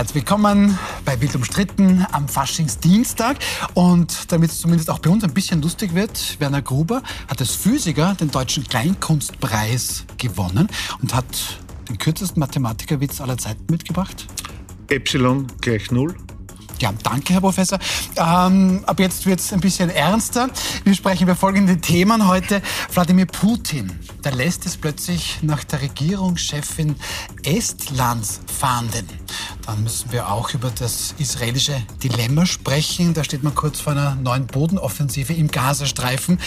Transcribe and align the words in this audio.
Herzlich 0.00 0.24
willkommen 0.24 0.78
bei 1.04 1.14
Bild 1.14 1.36
umstritten 1.36 2.06
am 2.10 2.26
Faschingsdienstag. 2.26 3.36
Und 3.74 4.32
damit 4.32 4.50
es 4.50 4.58
zumindest 4.58 4.88
auch 4.88 4.98
bei 4.98 5.10
uns 5.10 5.24
ein 5.24 5.34
bisschen 5.34 5.60
lustig 5.60 5.94
wird, 5.94 6.40
Werner 6.40 6.62
Gruber 6.62 7.02
hat 7.28 7.38
als 7.38 7.54
Physiker 7.54 8.16
den 8.18 8.30
Deutschen 8.30 8.64
Kleinkunstpreis 8.64 10.06
gewonnen 10.16 10.68
und 11.02 11.14
hat 11.14 11.26
den 11.90 11.98
kürzesten 11.98 12.40
Mathematikerwitz 12.40 13.20
aller 13.20 13.36
Zeiten 13.36 13.66
mitgebracht. 13.68 14.26
Epsilon 14.88 15.48
gleich 15.60 15.90
Null. 15.90 16.16
Ja, 16.80 16.94
danke, 17.02 17.34
Herr 17.34 17.42
Professor. 17.42 17.78
Ähm, 18.16 18.82
ab 18.86 18.98
jetzt 19.00 19.26
wird 19.26 19.38
es 19.38 19.52
ein 19.52 19.60
bisschen 19.60 19.90
ernster. 19.90 20.48
Wir 20.82 20.94
sprechen 20.94 21.24
über 21.24 21.36
folgende 21.36 21.78
Themen 21.78 22.26
heute. 22.26 22.62
Wladimir 22.94 23.26
Putin, 23.26 23.92
der 24.24 24.32
lässt 24.32 24.64
es 24.64 24.78
plötzlich 24.78 25.40
nach 25.42 25.62
der 25.64 25.82
Regierungschefin 25.82 26.96
Estlands 27.42 28.40
fahnden. 28.46 29.06
Dann 29.66 29.82
müssen 29.82 30.10
wir 30.10 30.32
auch 30.32 30.54
über 30.54 30.70
das 30.70 31.14
israelische 31.18 31.76
Dilemma 32.02 32.46
sprechen. 32.46 33.12
Da 33.12 33.24
steht 33.24 33.42
man 33.42 33.54
kurz 33.54 33.78
vor 33.78 33.92
einer 33.92 34.14
neuen 34.14 34.46
Bodenoffensive 34.46 35.34
im 35.34 35.50
Gazastreifen. 35.50 36.40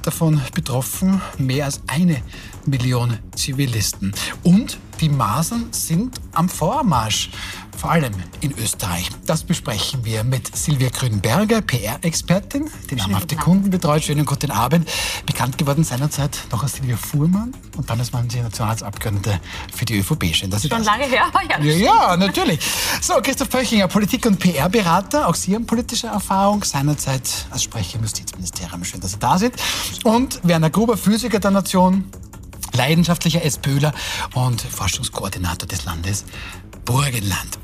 Davon 0.00 0.40
betroffen 0.54 1.20
mehr 1.36 1.66
als 1.66 1.82
eine 1.88 2.22
Million 2.64 3.18
Zivilisten. 3.36 4.14
Und 4.42 4.78
die 5.00 5.10
Masern 5.10 5.66
sind 5.72 6.20
am 6.32 6.48
Vormarsch 6.48 7.28
vor 7.76 7.90
allem 7.90 8.12
in 8.40 8.52
Österreich. 8.58 9.08
Das 9.26 9.44
besprechen 9.44 10.04
wir 10.04 10.24
mit 10.24 10.56
Silvia 10.56 10.88
Grünberger, 10.88 11.60
PR-Expertin, 11.60 12.70
die 12.90 12.96
namhafte 12.96 13.36
Kunden 13.36 13.70
betreut. 13.70 14.04
Schönen 14.04 14.24
guten 14.24 14.50
Abend. 14.50 14.88
Bekannt 15.26 15.58
geworden 15.58 15.84
seinerzeit 15.84 16.38
noch 16.50 16.62
als 16.62 16.74
Silvia 16.74 16.96
Fuhrmann 16.96 17.54
und 17.76 17.88
dann 17.90 17.98
als 17.98 18.12
man 18.12 18.30
sie 18.30 18.40
Nationalratsabgeordnete 18.40 19.40
für 19.74 19.84
die 19.84 19.98
ÖVP. 19.98 20.34
Schön, 20.34 20.50
dass 20.50 20.62
Sie 20.62 20.68
Schon 20.68 20.84
lange 20.84 21.04
her, 21.04 21.24
ja. 21.48 21.60
Ja, 21.60 21.74
ja 21.74 22.16
natürlich. 22.16 22.60
So, 23.00 23.14
Christoph 23.22 23.50
Pöchinger, 23.50 23.88
Politik- 23.88 24.26
und 24.26 24.38
PR-Berater. 24.38 25.28
Auch 25.28 25.34
Sie 25.34 25.54
haben 25.54 25.66
politische 25.66 26.06
Erfahrung, 26.06 26.64
seinerzeit 26.64 27.46
als 27.50 27.62
Sprecher 27.62 27.96
im 27.96 28.02
Justizministerium. 28.02 28.84
Schön, 28.84 29.00
dass 29.00 29.12
Sie 29.12 29.18
da 29.18 29.38
sind. 29.38 29.54
Und 30.04 30.40
Werner 30.42 30.70
Gruber, 30.70 30.96
Physiker 30.96 31.40
der 31.40 31.50
Nation, 31.50 32.04
leidenschaftlicher 32.74 33.44
SPÖler 33.44 33.92
und 34.34 34.60
Forschungskoordinator 34.60 35.68
des 35.68 35.84
Landes 35.84 36.24
Burgenland. 36.84 37.58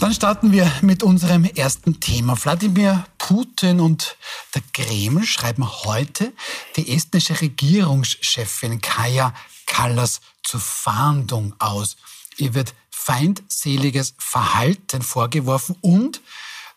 Dann 0.00 0.12
starten 0.12 0.52
wir 0.52 0.70
mit 0.82 1.02
unserem 1.02 1.44
ersten 1.44 2.00
Thema. 2.00 2.36
Wladimir 2.42 3.06
Putin 3.16 3.80
und 3.80 4.16
der 4.54 4.62
Kreml 4.72 5.24
schreiben 5.24 5.66
heute 5.84 6.32
die 6.76 6.94
estnische 6.94 7.40
Regierungschefin 7.40 8.80
Kaja 8.80 9.32
Kallas 9.66 10.20
zur 10.42 10.60
Fahndung 10.60 11.54
aus. 11.58 11.96
Ihr 12.36 12.54
wird 12.54 12.74
feindseliges 12.90 14.14
Verhalten 14.18 15.02
vorgeworfen 15.02 15.76
und 15.80 16.20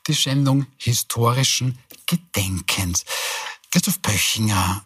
die 0.08 0.16
Schändung 0.16 0.68
historischen 0.78 1.80
Gedenkens. 2.06 3.04
Christoph 3.72 4.02
Pöchinger, 4.02 4.86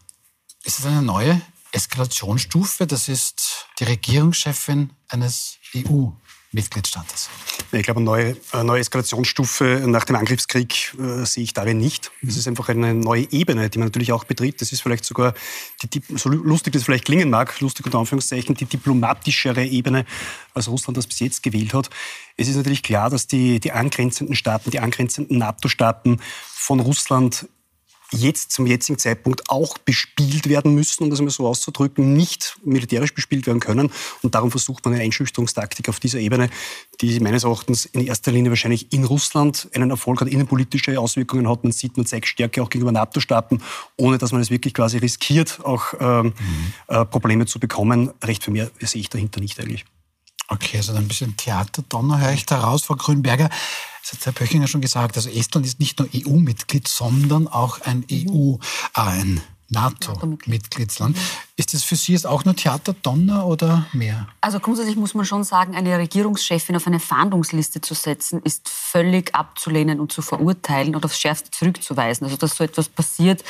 ist 0.63 0.79
es 0.79 0.85
eine 0.85 1.01
neue 1.01 1.41
Eskalationsstufe? 1.71 2.87
Das 2.87 3.07
ist 3.07 3.67
die 3.79 3.83
Regierungschefin 3.83 4.91
eines 5.09 5.57
EU 5.75 6.09
Mitgliedstaates? 6.51 7.29
Ich 7.71 7.83
glaube, 7.83 7.99
eine 7.99 8.05
neue, 8.05 8.37
eine 8.51 8.63
neue 8.65 8.81
Eskalationsstufe 8.81 9.83
nach 9.87 10.03
dem 10.03 10.17
Angriffskrieg 10.17 10.93
äh, 10.99 11.25
sehe 11.25 11.43
ich 11.43 11.53
darin 11.53 11.77
nicht. 11.77 12.11
Es 12.27 12.35
ist 12.35 12.47
einfach 12.47 12.67
eine 12.69 12.93
neue 12.93 13.31
Ebene, 13.31 13.69
die 13.69 13.79
man 13.79 13.87
natürlich 13.87 14.11
auch 14.11 14.25
betritt. 14.25 14.61
Das 14.61 14.71
ist 14.71 14.81
vielleicht 14.81 15.05
sogar, 15.05 15.33
die, 15.81 16.01
so 16.17 16.29
lustig 16.29 16.73
das 16.73 16.83
vielleicht 16.83 17.05
klingen 17.05 17.29
mag, 17.29 17.59
lustig 17.61 17.85
unter 17.85 17.99
Anführungszeichen, 17.99 18.55
die 18.55 18.65
diplomatischere 18.65 19.65
Ebene, 19.65 20.05
als 20.53 20.67
Russland 20.67 20.97
das 20.97 21.07
bis 21.07 21.19
jetzt 21.19 21.43
gewählt 21.43 21.73
hat. 21.73 21.89
Es 22.35 22.47
ist 22.47 22.57
natürlich 22.57 22.83
klar, 22.83 23.09
dass 23.09 23.27
die, 23.27 23.59
die 23.59 23.71
angrenzenden 23.71 24.35
Staaten, 24.35 24.71
die 24.71 24.79
angrenzenden 24.79 25.37
NATO-Staaten 25.37 26.19
von 26.53 26.79
Russland 26.81 27.47
jetzt 28.11 28.51
zum 28.51 28.65
jetzigen 28.65 28.97
Zeitpunkt 28.99 29.49
auch 29.49 29.77
bespielt 29.77 30.49
werden 30.49 30.75
müssen, 30.75 31.03
um 31.03 31.09
das 31.09 31.21
mal 31.21 31.29
so 31.29 31.47
auszudrücken, 31.47 32.13
nicht 32.13 32.57
militärisch 32.63 33.13
bespielt 33.13 33.47
werden 33.47 33.59
können. 33.59 33.91
Und 34.21 34.35
darum 34.35 34.51
versucht 34.51 34.85
man 34.85 34.93
eine 34.93 35.03
Einschüchterungstaktik 35.03 35.89
auf 35.89 35.99
dieser 35.99 36.19
Ebene, 36.19 36.49
die 36.99 37.19
meines 37.19 37.43
Erachtens 37.43 37.85
in 37.85 38.05
erster 38.05 38.31
Linie 38.31 38.51
wahrscheinlich 38.51 38.91
in 38.91 39.03
Russland 39.03 39.69
einen 39.73 39.89
Erfolg 39.89 40.21
hat, 40.21 40.27
innenpolitische 40.27 40.99
Auswirkungen 40.99 41.49
hat. 41.49 41.63
Man 41.63 41.71
sieht, 41.71 41.97
man 41.97 42.05
zeigt 42.05 42.27
Stärke 42.27 42.61
auch 42.61 42.69
gegenüber 42.69 42.91
NATO-Staaten, 42.91 43.61
ohne 43.97 44.17
dass 44.17 44.31
man 44.31 44.41
es 44.41 44.49
wirklich 44.49 44.73
quasi 44.73 44.97
riskiert, 44.97 45.59
auch 45.63 45.93
ähm, 45.99 46.25
mhm. 46.27 46.33
äh, 46.87 47.05
Probleme 47.05 47.45
zu 47.45 47.59
bekommen. 47.59 48.11
Recht 48.23 48.43
für 48.43 48.51
mehr 48.51 48.69
sehe 48.79 49.01
ich 49.01 49.09
dahinter 49.09 49.39
nicht 49.39 49.59
eigentlich. 49.59 49.85
Okay, 50.51 50.77
also 50.77 50.93
ein 50.93 51.07
bisschen 51.07 51.37
Theaterdonner 51.37 52.19
höre 52.19 52.33
ich 52.33 52.45
da 52.45 52.59
raus, 52.59 52.83
Frau 52.83 52.95
Grünberger. 52.95 53.49
Das 54.01 54.11
hat 54.11 54.25
Herr 54.25 54.33
Pöchinger 54.33 54.67
schon 54.67 54.81
gesagt. 54.81 55.15
Also 55.15 55.29
Estland 55.29 55.65
ist 55.65 55.79
nicht 55.79 55.97
nur 55.97 56.09
EU-Mitglied, 56.13 56.89
sondern 56.89 57.47
auch 57.47 57.79
ein 57.81 58.03
EU, 58.11 58.55
äh, 58.93 58.99
ein 58.99 59.41
NATO-Mitgliedsland. 59.69 61.17
Ist 61.61 61.75
das 61.75 61.83
für 61.83 61.95
Sie 61.95 62.13
jetzt 62.13 62.25
auch 62.25 62.43
nur 62.43 62.55
Theaterdonner 62.55 63.45
oder 63.45 63.85
mehr? 63.93 64.25
Also 64.41 64.59
grundsätzlich 64.59 64.95
muss 64.95 65.13
man 65.13 65.25
schon 65.25 65.43
sagen, 65.43 65.75
eine 65.75 65.95
Regierungschefin 65.95 66.75
auf 66.75 66.87
eine 66.87 66.99
Fahndungsliste 66.99 67.81
zu 67.81 67.93
setzen, 67.93 68.41
ist 68.41 68.67
völlig 68.67 69.35
abzulehnen 69.35 69.99
und 69.99 70.11
zu 70.11 70.23
verurteilen 70.23 70.95
und 70.95 71.05
aufs 71.05 71.19
Schärfste 71.19 71.51
zurückzuweisen. 71.51 72.25
Also 72.25 72.35
dass 72.35 72.55
so 72.55 72.63
etwas 72.63 72.89
passiert, 72.89 73.43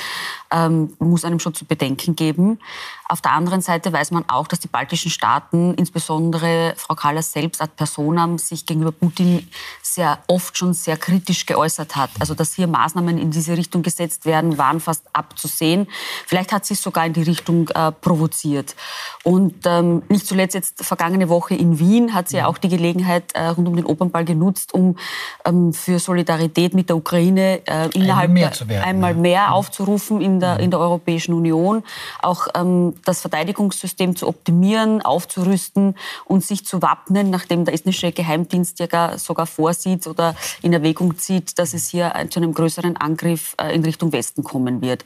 ähm, 0.51 0.91
muss 0.99 1.23
einem 1.23 1.39
schon 1.39 1.53
zu 1.53 1.63
bedenken 1.63 2.17
geben. 2.17 2.59
Auf 3.07 3.21
der 3.21 3.31
anderen 3.31 3.61
Seite 3.61 3.91
weiß 3.93 4.11
man 4.11 4.27
auch, 4.27 4.47
dass 4.47 4.59
die 4.59 4.67
baltischen 4.67 5.11
Staaten, 5.11 5.73
insbesondere 5.75 6.73
Frau 6.77 6.95
Kallas 6.95 7.31
selbst 7.31 7.61
ad 7.61 7.73
personam, 7.75 8.37
sich 8.37 8.65
gegenüber 8.65 8.91
Putin 8.91 9.49
sehr 9.81 10.19
oft 10.27 10.57
schon 10.57 10.73
sehr 10.73 10.97
kritisch 10.97 11.45
geäußert 11.45 11.95
hat. 11.95 12.09
Also 12.19 12.33
dass 12.35 12.53
hier 12.53 12.67
Maßnahmen 12.67 13.17
in 13.17 13.31
diese 13.31 13.57
Richtung 13.57 13.83
gesetzt 13.83 14.25
werden, 14.25 14.57
waren 14.57 14.79
fast 14.81 15.03
abzusehen. 15.13 15.87
Vielleicht 16.25 16.51
hat 16.51 16.65
sie 16.65 16.75
sogar 16.75 17.05
in 17.05 17.13
die 17.13 17.23
Richtung 17.23 17.69
äh, 17.69 17.91
provoziert. 18.01 18.75
Und 19.23 19.55
ähm, 19.65 20.03
nicht 20.09 20.25
zuletzt 20.25 20.55
jetzt 20.55 20.83
vergangene 20.83 21.29
Woche 21.29 21.55
in 21.55 21.79
Wien 21.79 22.13
hat 22.13 22.29
sie 22.29 22.37
ja 22.37 22.47
auch 22.47 22.57
die 22.57 22.69
Gelegenheit 22.69 23.23
äh, 23.33 23.47
rund 23.47 23.67
um 23.67 23.75
den 23.75 23.85
Opernball 23.85 24.25
genutzt, 24.25 24.73
um 24.73 24.97
ähm, 25.45 25.73
für 25.73 25.99
Solidarität 25.99 26.73
mit 26.73 26.89
der 26.89 26.97
Ukraine 26.97 27.61
äh, 27.65 27.89
innerhalb 27.93 28.31
mehr 28.31 28.51
werden, 28.65 28.83
einmal 28.83 29.13
mehr 29.13 29.31
ja. 29.31 29.51
aufzurufen 29.51 30.21
in 30.21 30.39
der, 30.39 30.59
in 30.59 30.71
der 30.71 30.79
Europäischen 30.79 31.33
Union, 31.33 31.83
auch 32.21 32.47
ähm, 32.55 32.95
das 33.05 33.21
Verteidigungssystem 33.21 34.15
zu 34.15 34.27
optimieren, 34.27 35.01
aufzurüsten 35.01 35.95
und 36.25 36.43
sich 36.43 36.65
zu 36.65 36.81
wappnen, 36.81 37.29
nachdem 37.29 37.65
der 37.65 37.73
estnische 37.73 38.11
Geheimdienst 38.11 38.79
ja 38.79 39.17
sogar 39.17 39.45
vorsieht 39.45 40.07
oder 40.07 40.35
in 40.61 40.73
Erwägung 40.73 41.17
zieht, 41.17 41.59
dass 41.59 41.73
es 41.73 41.87
hier 41.87 42.13
zu 42.29 42.39
einem 42.39 42.53
größeren 42.53 42.97
Angriff 42.97 43.55
äh, 43.61 43.73
in 43.73 43.83
Richtung 43.83 44.11
Westen 44.11 44.43
kommen 44.43 44.81
wird. 44.81 45.05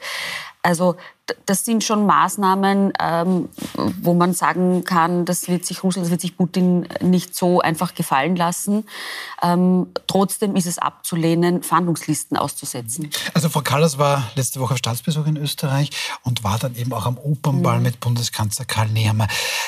Also 0.65 0.95
das 1.45 1.63
sind 1.63 1.83
schon 1.83 2.07
Maßnahmen, 2.07 2.93
ähm, 2.99 3.49
wo 4.01 4.15
man 4.15 4.33
sagen 4.33 4.83
kann, 4.83 5.25
das 5.25 5.47
wird 5.47 5.63
sich 5.63 5.83
Russland, 5.83 6.05
das 6.05 6.11
wird 6.11 6.21
sich 6.21 6.35
Putin 6.35 6.87
nicht 7.01 7.35
so 7.35 7.61
einfach 7.61 7.93
gefallen 7.93 8.35
lassen. 8.35 8.87
Ähm, 9.43 9.87
trotzdem 10.07 10.55
ist 10.55 10.65
es 10.65 10.79
abzulehnen, 10.79 11.61
Fahndungslisten 11.61 12.35
auszusetzen. 12.35 13.11
Also 13.35 13.49
Frau 13.49 13.61
Kallas 13.61 13.99
war 13.99 14.23
letzte 14.33 14.59
Woche 14.59 14.73
auf 14.73 14.79
Staatsbesuch 14.79 15.27
in 15.27 15.37
Österreich 15.37 15.91
und 16.23 16.43
war 16.43 16.57
dann 16.57 16.75
eben 16.75 16.93
auch 16.93 17.05
am 17.05 17.19
Opernball 17.19 17.77
mhm. 17.77 17.83
mit 17.83 17.99
Bundeskanzler 17.99 18.65
Karl 18.65 18.89
Nehammer. 18.89 19.27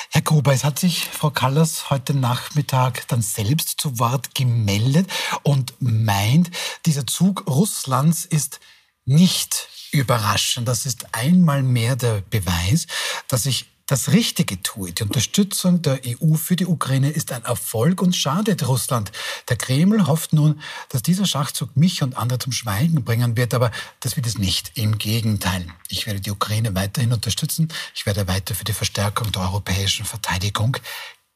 Herr 0.09 0.24
Gruber, 0.24 0.53
es 0.53 0.63
hat 0.63 0.80
sich 0.80 1.06
Frau 1.06 1.30
Kallas 1.30 1.91
heute 1.91 2.16
Nachmittag 2.16 3.07
dann 3.07 3.22
selbst 3.22 3.80
zu 3.80 4.00
Wort 4.00 4.34
gemeldet 4.34 5.07
und 5.44 5.75
meint, 5.80 6.50
dieser 6.88 7.06
Zug 7.06 7.45
Russlands 7.48 8.25
ist 8.25 8.60
nicht 9.06 9.69
überraschen. 9.92 10.66
Das 10.66 10.86
ist 10.86 11.13
einmal 11.13 11.63
mehr 11.63 11.95
der 11.95 12.22
Beweis, 12.30 12.88
dass 13.28 13.45
ich 13.45 13.66
das 13.88 14.12
Richtige 14.12 14.62
tue. 14.62 14.92
Die 14.92 15.04
Unterstützung 15.04 15.81
der 15.81 16.01
EU 16.06 16.36
für 16.36 16.57
die 16.57 16.66
Ukraine 16.66 17.10
ist 17.10 17.31
ein 17.31 17.45
Erfolg 17.45 18.01
und 18.01 18.16
schadet 18.16 18.68
Russland. 18.68 19.13
Der 19.48 19.56
Kreml 19.56 20.07
hofft 20.07 20.34
nun, 20.34 20.62
dass 20.89 21.01
dieser 21.01 21.25
Schachzug 21.25 21.75
mich 21.78 22.04
und 22.04 22.18
andere 22.18 22.38
zum 22.38 22.51
Schweigen 22.51 23.06
bringen 23.06 23.38
wird, 23.38 23.54
aber 23.54 23.72
das 24.01 24.18
wird 24.18 24.28
es 24.28 24.38
nicht. 24.38 24.72
Im 24.75 24.98
Gegenteil. 24.98 25.66
Ich 25.88 26.06
werde 26.06 26.19
die 26.19 26.31
Ukraine 26.31 26.75
weiterhin 26.75 27.13
unterstützen. 27.13 27.69
Ich 27.95 28.06
werde 28.06 28.28
weiter 28.28 28.56
für 28.56 28.66
die 28.66 28.74
Verstärkung 28.74 29.31
der 29.31 29.44
europäischen 29.44 30.06
Verteidigung 30.06 30.75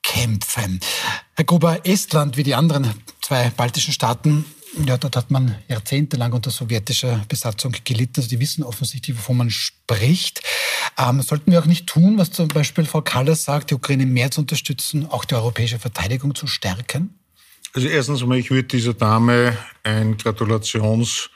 kämpfen. 0.03 0.81
Herr 1.35 1.45
Gruber, 1.45 1.85
Estland 1.85 2.35
wie 2.35 2.43
die 2.43 2.55
anderen 2.55 3.01
zwei 3.21 3.49
baltischen 3.51 3.93
Staaten 3.93 4.45
ja, 4.85 4.97
dort 4.97 5.15
hat 5.15 5.31
man 5.31 5.55
jahrzehntelang 5.67 6.33
unter 6.33 6.49
sowjetischer 6.49 7.25
Besatzung 7.27 7.75
gelitten. 7.83 8.13
Also 8.17 8.29
die 8.29 8.39
wissen 8.39 8.63
offensichtlich, 8.63 9.17
wovon 9.17 9.37
man 9.37 9.49
spricht. 9.49 10.41
Ähm, 10.97 11.21
sollten 11.21 11.51
wir 11.51 11.59
auch 11.59 11.65
nicht 11.65 11.87
tun, 11.87 12.17
was 12.17 12.31
zum 12.31 12.47
Beispiel 12.47 12.85
Frau 12.85 13.01
Kallas 13.01 13.43
sagt, 13.43 13.71
die 13.71 13.75
Ukraine 13.75 14.05
mehr 14.05 14.31
zu 14.31 14.41
unterstützen, 14.41 15.07
auch 15.09 15.25
die 15.25 15.35
europäische 15.35 15.79
Verteidigung 15.79 16.35
zu 16.35 16.47
stärken? 16.47 17.13
Also 17.73 17.87
erstens 17.87 18.21
einmal, 18.21 18.37
ich 18.37 18.51
würde 18.51 18.67
dieser 18.67 18.93
Dame 18.93 19.57
ein 19.83 20.17
Gratulations- 20.17 21.29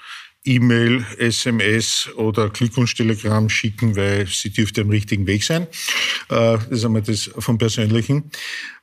E-Mail, 0.45 1.03
SMS 1.17 2.07
oder 2.15 2.49
Glückwunsch-Telegramm 2.49 3.49
schicken, 3.49 3.95
weil 3.95 4.27
sie 4.27 4.51
dürfte 4.51 4.81
am 4.81 4.89
richtigen 4.89 5.25
Weg 5.25 5.43
sein. 5.43 5.63
Äh, 5.63 5.67
das 6.29 6.67
ist 6.69 6.85
einmal 6.85 7.01
das 7.01 7.31
vom 7.39 7.57
Persönlichen. 7.57 8.29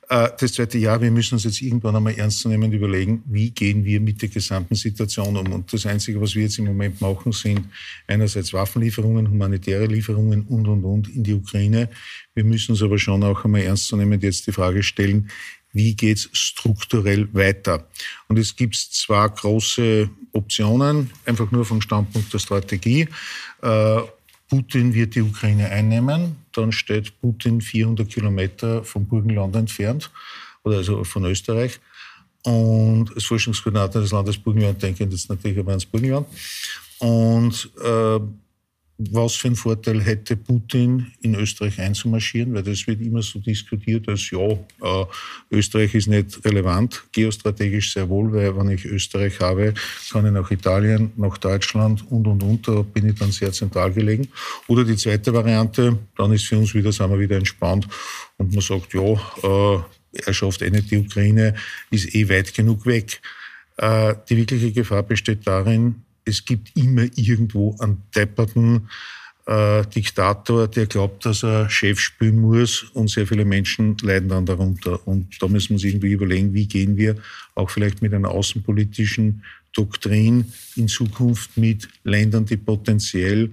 Äh, 0.09 0.29
das 0.39 0.53
zweite 0.53 0.77
Jahr, 0.77 1.01
wir 1.01 1.11
müssen 1.11 1.35
uns 1.35 1.43
jetzt 1.43 1.61
irgendwann 1.61 1.95
einmal 1.95 2.13
ernstzunehmend 2.13 2.73
überlegen, 2.73 3.23
wie 3.25 3.51
gehen 3.51 3.85
wir 3.85 3.99
mit 3.99 4.21
der 4.21 4.29
gesamten 4.29 4.75
Situation 4.75 5.37
um. 5.37 5.51
Und 5.51 5.71
das 5.71 5.85
Einzige, 5.85 6.19
was 6.21 6.35
wir 6.35 6.43
jetzt 6.43 6.59
im 6.59 6.65
Moment 6.65 7.01
machen, 7.01 7.31
sind 7.31 7.65
einerseits 8.07 8.53
Waffenlieferungen, 8.53 9.29
humanitäre 9.29 9.85
Lieferungen 9.85 10.43
und, 10.43 10.67
und, 10.67 10.83
und 10.83 11.15
in 11.15 11.23
die 11.23 11.33
Ukraine. 11.33 11.89
Wir 12.33 12.43
müssen 12.43 12.71
uns 12.71 12.81
aber 12.81 12.99
schon 12.99 13.23
auch 13.23 13.45
einmal 13.45 13.61
ernstzunehmend 13.61 14.23
jetzt 14.23 14.47
die 14.47 14.51
Frage 14.51 14.83
stellen, 14.83 15.29
wie 15.73 15.95
geht's 15.95 16.29
strukturell 16.33 17.27
weiter? 17.33 17.87
Und 18.27 18.37
es 18.37 18.55
gibt 18.55 18.75
zwei 18.75 19.27
große 19.27 20.09
Optionen, 20.31 21.09
einfach 21.25 21.51
nur 21.51 21.65
vom 21.65 21.81
Standpunkt 21.81 22.31
der 22.31 22.39
Strategie. 22.39 23.07
Äh, 23.61 24.01
Putin 24.53 24.93
wird 24.93 25.15
die 25.15 25.23
Ukraine 25.23 25.69
einnehmen, 25.69 26.35
dann 26.51 26.71
steht 26.71 27.19
Putin 27.19 27.59
400 27.59 28.07
Kilometer 28.07 28.83
vom 28.83 29.07
Burgenland 29.07 29.55
entfernt, 29.55 30.11
oder 30.63 30.77
also 30.77 31.03
von 31.03 31.25
Österreich. 31.25 31.79
Und 32.43 33.11
als 33.15 33.23
Forschungskoordinator 33.23 34.03
des 34.03 34.11
Landes 34.11 34.37
Burgenland 34.37 34.79
denke 34.83 35.05
ich 35.05 35.11
jetzt 35.11 35.27
natürlich 35.27 35.57
aber 35.57 35.71
ans 35.71 35.87
Burgenland. 35.87 36.27
Und 36.99 37.71
äh, 37.83 38.19
was 39.11 39.35
für 39.35 39.47
einen 39.47 39.55
Vorteil 39.55 40.01
hätte 40.01 40.35
Putin, 40.35 41.07
in 41.21 41.35
Österreich 41.35 41.79
einzumarschieren, 41.79 42.53
weil 42.53 42.63
das 42.63 42.85
wird 42.87 43.01
immer 43.01 43.21
so 43.21 43.39
diskutiert, 43.39 44.07
als 44.07 44.29
ja, 44.29 44.39
äh, 44.39 45.05
Österreich 45.51 45.95
ist 45.95 46.07
nicht 46.07 46.43
relevant, 46.45 47.03
geostrategisch 47.11 47.93
sehr 47.93 48.07
wohl, 48.09 48.31
weil 48.33 48.55
wenn 48.57 48.69
ich 48.69 48.85
Österreich 48.85 49.39
habe, 49.39 49.73
kann 50.11 50.25
ich 50.25 50.31
nach 50.31 50.49
Italien, 50.51 51.11
nach 51.17 51.37
Deutschland 51.37 52.09
und, 52.11 52.27
und, 52.27 52.43
und, 52.43 52.67
da 52.67 52.81
bin 52.81 53.09
ich 53.09 53.15
dann 53.15 53.31
sehr 53.31 53.51
zentral 53.51 53.91
gelegen. 53.91 54.27
Oder 54.67 54.83
die 54.83 54.95
zweite 54.95 55.33
Variante, 55.33 55.97
dann 56.17 56.31
ist 56.31 56.45
für 56.45 56.57
uns 56.57 56.73
wieder, 56.73 56.91
sind 56.91 57.09
wir 57.09 57.19
wieder 57.19 57.37
entspannt 57.37 57.87
und 58.37 58.53
man 58.53 58.61
sagt, 58.61 58.93
ja, 58.93 59.13
äh, 59.43 59.79
er 60.25 60.33
schafft 60.33 60.61
eh 60.61 60.69
nicht 60.69 60.91
die 60.91 60.97
Ukraine, 60.97 61.55
ist 61.89 62.13
eh 62.13 62.29
weit 62.29 62.53
genug 62.53 62.85
weg. 62.85 63.21
Äh, 63.77 64.15
die 64.29 64.37
wirkliche 64.37 64.71
Gefahr 64.71 65.03
besteht 65.03 65.45
darin, 65.47 66.03
es 66.25 66.45
gibt 66.45 66.75
immer 66.77 67.03
irgendwo 67.15 67.75
einen 67.79 68.03
depperten 68.15 68.89
äh, 69.45 69.85
Diktator, 69.87 70.67
der 70.67 70.85
glaubt, 70.85 71.25
dass 71.25 71.43
er 71.43 71.69
Chef 71.69 71.99
spielen 71.99 72.39
muss 72.39 72.83
und 72.93 73.09
sehr 73.09 73.27
viele 73.27 73.45
Menschen 73.45 73.97
leiden 74.01 74.29
dann 74.29 74.45
darunter. 74.45 75.05
Und 75.07 75.41
da 75.41 75.47
müssen 75.47 75.69
wir 75.69 75.75
uns 75.75 75.83
irgendwie 75.83 76.13
überlegen, 76.13 76.53
wie 76.53 76.67
gehen 76.67 76.97
wir 76.97 77.17
auch 77.55 77.69
vielleicht 77.69 78.01
mit 78.01 78.13
einer 78.13 78.29
außenpolitischen 78.29 79.43
Doktrin 79.73 80.45
in 80.75 80.87
Zukunft 80.87 81.57
mit 81.57 81.89
Ländern, 82.03 82.45
die 82.45 82.57
potenziell 82.57 83.51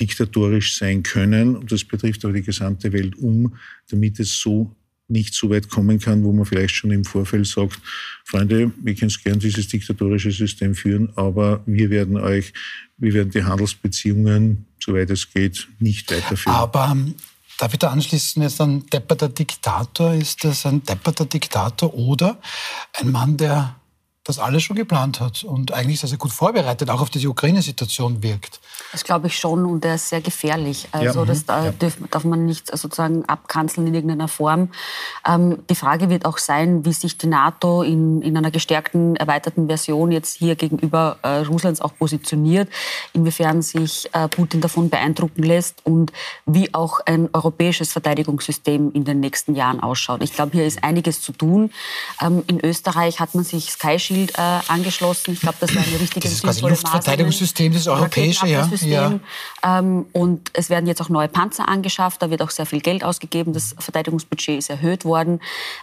diktatorisch 0.00 0.76
sein 0.76 1.02
können, 1.02 1.56
und 1.56 1.72
das 1.72 1.84
betrifft 1.84 2.24
aber 2.24 2.34
die 2.34 2.42
gesamte 2.42 2.92
Welt 2.92 3.16
um, 3.16 3.54
damit 3.90 4.20
es 4.20 4.40
so 4.40 4.74
nicht 5.08 5.34
so 5.34 5.50
weit 5.50 5.68
kommen 5.68 5.98
kann, 5.98 6.22
wo 6.22 6.32
man 6.32 6.44
vielleicht 6.44 6.74
schon 6.74 6.90
im 6.90 7.04
Vorfeld 7.04 7.46
sagt, 7.46 7.80
Freunde, 8.24 8.72
wir 8.82 8.94
können 8.94 9.12
gern 9.24 9.38
dieses 9.38 9.68
diktatorische 9.68 10.30
System 10.30 10.74
führen, 10.74 11.10
aber 11.16 11.62
wir 11.66 11.90
werden 11.90 12.16
euch, 12.16 12.52
wir 12.98 13.14
werden 13.14 13.30
die 13.30 13.44
Handelsbeziehungen, 13.44 14.66
soweit 14.78 15.10
es 15.10 15.30
geht, 15.30 15.68
nicht 15.78 16.10
weiterführen. 16.12 16.56
Aber 16.56 16.90
ähm, 16.92 17.14
darf 17.58 17.72
ich 17.72 17.78
da 17.78 17.90
anschließen, 17.90 18.42
jetzt 18.42 18.60
ein 18.60 18.86
depperter 18.86 19.30
Diktator? 19.30 20.14
Ist 20.14 20.44
das 20.44 20.66
ein 20.66 20.82
depperter 20.82 21.24
Diktator 21.24 21.94
oder 21.94 22.38
ein 23.00 23.10
Mann, 23.10 23.36
der 23.36 23.77
das 24.28 24.38
alles 24.38 24.62
schon 24.62 24.76
geplant 24.76 25.20
hat 25.20 25.42
und 25.42 25.72
eigentlich 25.72 26.00
sehr, 26.00 26.08
sehr 26.08 26.18
gut 26.18 26.32
vorbereitet 26.32 26.90
auch 26.90 27.00
auf 27.00 27.08
diese 27.08 27.28
Ukraine-Situation 27.28 28.22
wirkt. 28.22 28.60
Das 28.92 29.02
glaube 29.02 29.26
ich 29.26 29.38
schon 29.38 29.64
und 29.64 29.84
er 29.84 29.94
ist 29.94 30.10
sehr 30.10 30.20
gefährlich. 30.20 30.88
Also 30.92 31.20
ja, 31.20 31.24
das 31.24 31.46
da 31.46 31.64
ja. 31.64 31.72
darf, 31.72 31.96
darf, 32.10 32.24
man 32.24 32.44
nicht 32.44 32.70
sozusagen 32.76 33.24
abkanzeln 33.24 33.86
in 33.86 33.94
irgendeiner 33.94 34.28
Form. 34.28 34.70
Ähm, 35.26 35.58
die 35.70 35.74
Frage 35.74 36.10
wird 36.10 36.26
auch 36.26 36.36
sein, 36.36 36.84
wie 36.84 36.92
sich 36.92 37.16
die 37.16 37.26
NATO 37.26 37.82
in, 37.82 38.20
in 38.20 38.36
einer 38.36 38.50
gestärkten, 38.50 39.16
erweiterten 39.16 39.66
Version 39.66 40.12
jetzt 40.12 40.36
hier 40.36 40.56
gegenüber 40.56 41.16
äh, 41.22 41.38
Russlands 41.38 41.80
auch 41.80 41.96
positioniert, 41.96 42.68
inwiefern 43.14 43.62
sich 43.62 44.10
äh, 44.12 44.28
Putin 44.28 44.60
davon 44.60 44.90
beeindrucken 44.90 45.42
lässt 45.42 45.84
und 45.84 46.12
wie 46.44 46.74
auch 46.74 47.00
ein 47.06 47.30
europäisches 47.32 47.92
Verteidigungssystem 47.92 48.92
in 48.92 49.04
den 49.04 49.20
nächsten 49.20 49.54
Jahren 49.54 49.80
ausschaut. 49.80 50.22
Ich 50.22 50.34
glaube, 50.34 50.52
hier 50.52 50.66
ist 50.66 50.84
einiges 50.84 51.22
zu 51.22 51.32
tun. 51.32 51.70
Ähm, 52.20 52.44
in 52.46 52.62
Österreich 52.62 53.20
hat 53.20 53.34
man 53.34 53.44
sich 53.44 53.72
Sky 53.72 53.98
Shield 53.98 54.17
Shield 54.18 54.38
äh, 54.38 54.60
angeschlossen. 54.68 55.32
Ich 55.32 55.40
glaube, 55.40 55.56
das 55.60 55.74
war 55.74 55.82
eine 55.82 56.00
richtige 56.00 56.28
das 56.28 56.32
ist 56.32 56.60
Luftverteidigungssystem, 56.60 57.72
das 57.72 57.86
europäische, 57.86 58.46
ja. 58.46 58.68
ja. 58.82 59.18
Ähm, 59.62 60.06
und 60.12 60.50
es 60.54 60.70
werden 60.70 60.86
jetzt 60.86 61.00
auch 61.00 61.08
neue 61.08 61.28
Panzer 61.28 61.68
angeschafft. 61.68 62.22
Da 62.22 62.30
wird 62.30 62.42
auch 62.42 62.50
sehr 62.50 62.66
viel 62.66 62.80
Geld 62.80 63.04
ausgegeben. 63.04 63.52
Das 63.52 63.74
Verteidigungsbudget 63.78 64.58
ist 64.58 64.70
erhöht 64.70 65.04
worden. 65.04 65.40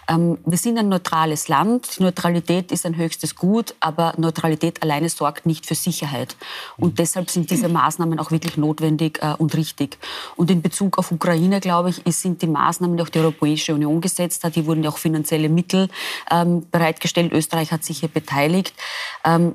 Ähm, 0.08 0.38
wir 0.44 0.58
sind 0.58 0.78
ein 0.78 0.88
neutrales 0.88 1.48
Land. 1.48 2.00
Neutralität 2.00 2.72
ist 2.72 2.86
ein 2.86 2.96
höchstes 2.96 3.34
Gut, 3.34 3.74
aber 3.80 4.14
Neutralität 4.16 4.82
alleine 4.82 5.08
sorgt 5.08 5.46
nicht 5.46 5.66
für 5.66 5.74
Sicherheit. 5.74 6.36
Und 6.76 6.98
deshalb 6.98 7.30
sind 7.30 7.50
diese 7.50 7.68
Maßnahmen 7.68 8.18
auch 8.18 8.30
wirklich 8.30 8.56
notwendig 8.56 9.18
äh, 9.22 9.34
und 9.38 9.54
richtig. 9.56 9.98
Und 10.36 10.50
in 10.50 10.62
Bezug 10.62 10.98
auf 10.98 11.10
Ukraine, 11.10 11.60
glaube 11.60 11.90
ich, 11.90 12.16
sind 12.16 12.42
die 12.42 12.46
Maßnahmen, 12.46 12.96
die 12.96 13.02
auch 13.02 13.08
die 13.08 13.18
Europäische 13.18 13.74
Union 13.74 14.00
gesetzt 14.00 14.44
hat, 14.44 14.56
die 14.56 14.66
wurden 14.66 14.82
ja 14.82 14.90
auch 14.90 14.98
finanzielle 14.98 15.48
Mittel 15.48 15.88
ähm, 16.30 16.66
bereitgestellt. 16.70 17.32
Österreich 17.32 17.72
hat 17.72 17.84
sich 17.84 18.00
hier 18.00 18.08
beteiligt. 18.08 18.25
Ähm, 19.24 19.54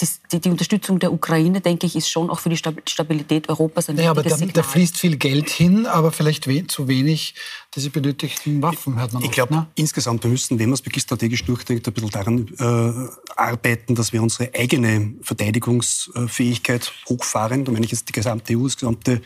das, 0.00 0.20
die, 0.32 0.40
die, 0.40 0.48
Unterstützung 0.48 0.98
der 0.98 1.12
Ukraine, 1.12 1.60
denke 1.60 1.86
ich, 1.86 1.94
ist 1.94 2.08
schon 2.08 2.30
auch 2.30 2.40
für 2.40 2.48
die 2.48 2.56
Stabilität 2.56 3.48
Europas 3.48 3.88
ein 3.88 3.96
naja, 3.96 4.10
aber 4.10 4.22
da, 4.22 4.36
da, 4.36 4.62
fließt 4.62 4.96
viel 4.96 5.16
Geld 5.16 5.50
hin, 5.50 5.86
aber 5.86 6.10
vielleicht 6.10 6.46
we 6.48 6.66
zu 6.66 6.88
wenig 6.88 7.34
diese 7.74 7.90
benötigten 7.90 8.62
Waffen, 8.62 8.98
hört 8.98 9.12
man 9.12 9.22
Ich 9.22 9.30
glaube, 9.30 9.54
ne? 9.54 9.66
insgesamt, 9.74 10.22
wir 10.22 10.30
müssen, 10.30 10.58
wenn 10.58 10.70
man 10.70 10.74
es 10.74 10.86
wirklich 10.86 11.02
strategisch 11.02 11.44
durchdenkt, 11.44 11.86
ein 11.86 11.92
bisschen 11.92 12.10
daran 12.10 12.48
äh, 12.58 13.10
arbeiten, 13.36 13.94
dass 13.94 14.12
wir 14.12 14.22
unsere 14.22 14.50
eigene 14.54 15.12
Verteidigungsfähigkeit 15.20 16.90
hochfahren. 17.10 17.66
Da 17.66 17.72
meine 17.72 17.84
ich 17.84 17.92
jetzt 17.92 18.08
die 18.08 18.12
gesamte 18.12 18.56
EU, 18.56 18.64
das 18.64 18.76
gesamte 18.76 19.20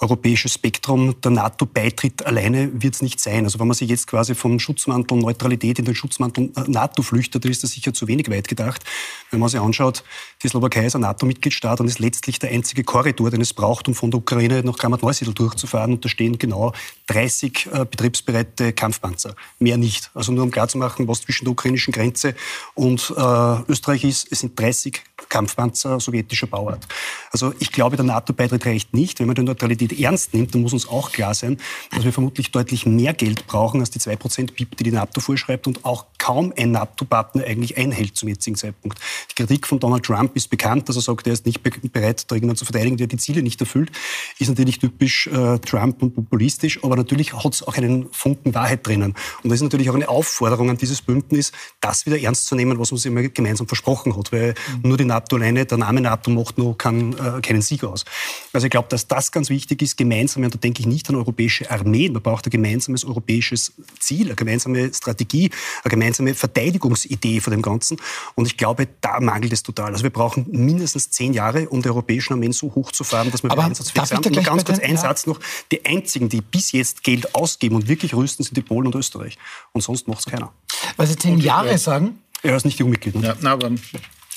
europäische 0.00 0.48
Spektrum. 0.48 1.20
Der 1.20 1.30
NATO-Beitritt 1.32 2.24
alleine 2.24 2.70
wird 2.82 2.94
es 2.94 3.02
nicht 3.02 3.20
sein. 3.20 3.44
Also 3.44 3.58
wenn 3.58 3.66
man 3.66 3.76
sich 3.76 3.90
jetzt 3.90 4.06
quasi 4.06 4.34
vom 4.34 4.58
Schutzmantel 4.58 5.18
Neutralität 5.18 5.78
in 5.78 5.84
den 5.84 5.94
Schutzmantel 5.94 6.52
äh, 6.56 6.62
NATO 6.68 7.02
flüchtet, 7.02 7.44
dann 7.44 7.52
ist 7.52 7.62
das 7.62 7.72
sicher 7.72 7.92
zu 7.92 8.08
wenig 8.08 8.30
weit 8.30 8.48
gedacht. 8.48 8.84
Wenn 9.30 9.40
man 9.40 9.50
sich 9.50 9.60
anschaut, 9.60 10.02
die 10.42 10.48
Slowakei 10.48 10.86
ist 10.86 10.94
ein 10.94 11.02
NATO-Mitgliedstaat 11.02 11.80
und 11.80 11.88
ist 11.88 11.98
letztlich 11.98 12.38
der 12.38 12.50
einzige 12.50 12.84
Korridor, 12.84 13.30
den 13.30 13.42
es 13.42 13.52
braucht, 13.52 13.86
um 13.86 13.94
von 13.94 14.10
der 14.10 14.20
Ukraine 14.20 14.62
nach 14.62 14.78
Kramat-Neusiedl 14.78 15.34
durchzufahren. 15.34 15.92
Und 15.92 16.04
da 16.06 16.08
stehen 16.08 16.38
genau 16.38 16.72
30 17.08 17.65
äh, 17.72 17.84
betriebsbereite 17.84 18.72
Kampfpanzer. 18.72 19.34
Mehr 19.58 19.76
nicht. 19.76 20.10
Also 20.14 20.32
nur 20.32 20.44
um 20.44 20.50
klarzumachen, 20.50 21.08
was 21.08 21.22
zwischen 21.22 21.44
der 21.44 21.52
ukrainischen 21.52 21.92
Grenze 21.92 22.34
und 22.74 23.12
äh, 23.16 23.70
Österreich 23.70 24.04
ist, 24.04 24.28
es 24.30 24.40
sind 24.40 24.58
30 24.58 25.02
Kampfpanzer 25.28 25.98
sowjetischer 25.98 26.46
Bauart. 26.46 26.86
Also 27.32 27.54
ich 27.58 27.72
glaube, 27.72 27.96
der 27.96 28.04
NATO-Beitritt 28.04 28.66
reicht 28.66 28.94
nicht. 28.94 29.18
Wenn 29.18 29.26
man 29.26 29.34
die 29.34 29.42
Neutralität 29.42 29.98
ernst 29.98 30.34
nimmt, 30.34 30.54
dann 30.54 30.62
muss 30.62 30.72
uns 30.72 30.88
auch 30.88 31.10
klar 31.10 31.34
sein, 31.34 31.58
dass 31.90 32.04
wir 32.04 32.12
vermutlich 32.12 32.50
deutlich 32.50 32.86
mehr 32.86 33.14
Geld 33.14 33.46
brauchen 33.46 33.80
als 33.80 33.90
die 33.90 33.98
2% 33.98 34.52
BIP, 34.52 34.76
die 34.76 34.84
die 34.84 34.92
NATO 34.92 35.20
vorschreibt 35.20 35.66
und 35.66 35.84
auch 35.84 36.06
kaum 36.18 36.52
ein 36.56 36.70
NATO-Partner 36.72 37.44
eigentlich 37.44 37.76
einhält 37.76 38.16
zum 38.16 38.28
jetzigen 38.28 38.56
Zeitpunkt. 38.56 38.98
Die 39.30 39.34
Kritik 39.34 39.66
von 39.66 39.80
Donald 39.80 40.04
Trump 40.04 40.36
ist 40.36 40.48
bekannt, 40.48 40.88
dass 40.88 40.96
er 40.96 41.02
sagt, 41.02 41.26
er 41.26 41.32
ist 41.32 41.46
nicht 41.46 41.62
bereit, 41.62 42.30
da 42.30 42.34
irgendwann 42.34 42.56
zu 42.56 42.64
verteidigen, 42.64 42.96
der 42.96 43.06
die 43.06 43.16
Ziele 43.16 43.42
nicht 43.42 43.60
erfüllt. 43.60 43.90
Ist 44.38 44.48
natürlich 44.48 44.78
typisch 44.78 45.26
äh, 45.28 45.58
Trump 45.58 46.02
und 46.02 46.14
populistisch, 46.14 46.82
aber 46.84 46.96
natürlich 46.96 47.32
hat 47.32 47.55
es 47.56 47.66
auch 47.66 47.76
einen 47.76 48.08
Funken 48.12 48.54
Wahrheit 48.54 48.86
drinnen. 48.86 49.14
Und 49.42 49.50
das 49.50 49.58
ist 49.58 49.62
natürlich 49.62 49.90
auch 49.90 49.94
eine 49.94 50.08
Aufforderung 50.08 50.70
an 50.70 50.76
dieses 50.76 51.02
Bündnis, 51.02 51.52
das 51.80 52.06
wieder 52.06 52.18
ernst 52.18 52.46
zu 52.46 52.54
nehmen, 52.54 52.78
was 52.78 52.90
man 52.90 52.98
sich 52.98 53.10
immer 53.10 53.22
gemeinsam 53.22 53.66
versprochen 53.66 54.16
hat. 54.16 54.32
Weil 54.32 54.54
mhm. 54.82 54.88
nur 54.88 54.96
die 54.96 55.04
NATO 55.04 55.36
alleine, 55.36 55.66
der 55.66 55.78
Name 55.78 56.00
NATO 56.00 56.30
macht 56.30 56.58
noch 56.58 56.74
keinen, 56.74 57.12
äh, 57.14 57.40
keinen 57.40 57.62
Sieg 57.62 57.84
aus. 57.84 58.04
Also 58.52 58.66
ich 58.66 58.70
glaube, 58.70 58.88
dass 58.88 59.08
das 59.08 59.32
ganz 59.32 59.50
wichtig 59.50 59.82
ist, 59.82 59.96
gemeinsam, 59.96 60.44
und 60.44 60.54
da 60.54 60.58
denke 60.58 60.80
ich 60.80 60.86
nicht 60.86 61.08
an 61.08 61.16
europäische 61.16 61.70
Armeen, 61.70 62.12
man 62.12 62.22
braucht 62.22 62.46
ein 62.46 62.50
gemeinsames 62.50 63.04
europäisches 63.04 63.72
Ziel, 63.98 64.26
eine 64.26 64.34
gemeinsame 64.34 64.92
Strategie, 64.92 65.50
eine 65.82 65.90
gemeinsame 65.90 66.34
Verteidigungsidee 66.34 67.40
von 67.40 67.50
dem 67.52 67.62
Ganzen. 67.62 67.98
Und 68.34 68.46
ich 68.46 68.56
glaube, 68.56 68.88
da 69.00 69.20
mangelt 69.20 69.52
es 69.52 69.62
total. 69.62 69.92
Also 69.92 70.02
wir 70.02 70.10
brauchen 70.10 70.46
mindestens 70.50 71.10
zehn 71.10 71.32
Jahre, 71.32 71.68
um 71.68 71.82
die 71.82 71.88
europäischen 71.88 72.32
Armeen 72.34 72.52
so 72.52 72.74
hochzufahren, 72.74 73.30
dass 73.30 73.42
wir 73.42 73.50
Aber 73.50 73.64
einsatzfähig 73.64 74.06
sind. 74.06 74.26
Und 74.26 74.44
ganz 74.44 74.64
kurz 74.64 74.78
ein 74.78 74.96
Satz 74.96 75.26
noch. 75.26 75.40
Die 75.72 75.84
einzigen, 75.84 76.28
die 76.28 76.40
bis 76.40 76.72
jetzt 76.72 77.02
Geld 77.02 77.34
ausgeben 77.46 77.76
und 77.76 77.88
wirklich 77.88 78.12
rüsten, 78.14 78.44
sind 78.44 78.56
die 78.56 78.62
Polen 78.62 78.86
und 78.86 78.94
Österreich. 78.96 79.38
Und 79.72 79.82
sonst 79.82 80.08
macht 80.08 80.18
es 80.18 80.26
keiner. 80.26 80.52
Weil 80.96 81.06
Sie 81.06 81.16
zehn 81.16 81.38
Jahre 81.38 81.78
sagen? 81.78 82.18
Er 82.42 82.56
ist 82.56 82.64
nicht 82.64 82.82
EU-Mitglied. 82.82 83.14
Ja, 83.22 83.36
na, 83.40 83.52
aber 83.52 83.70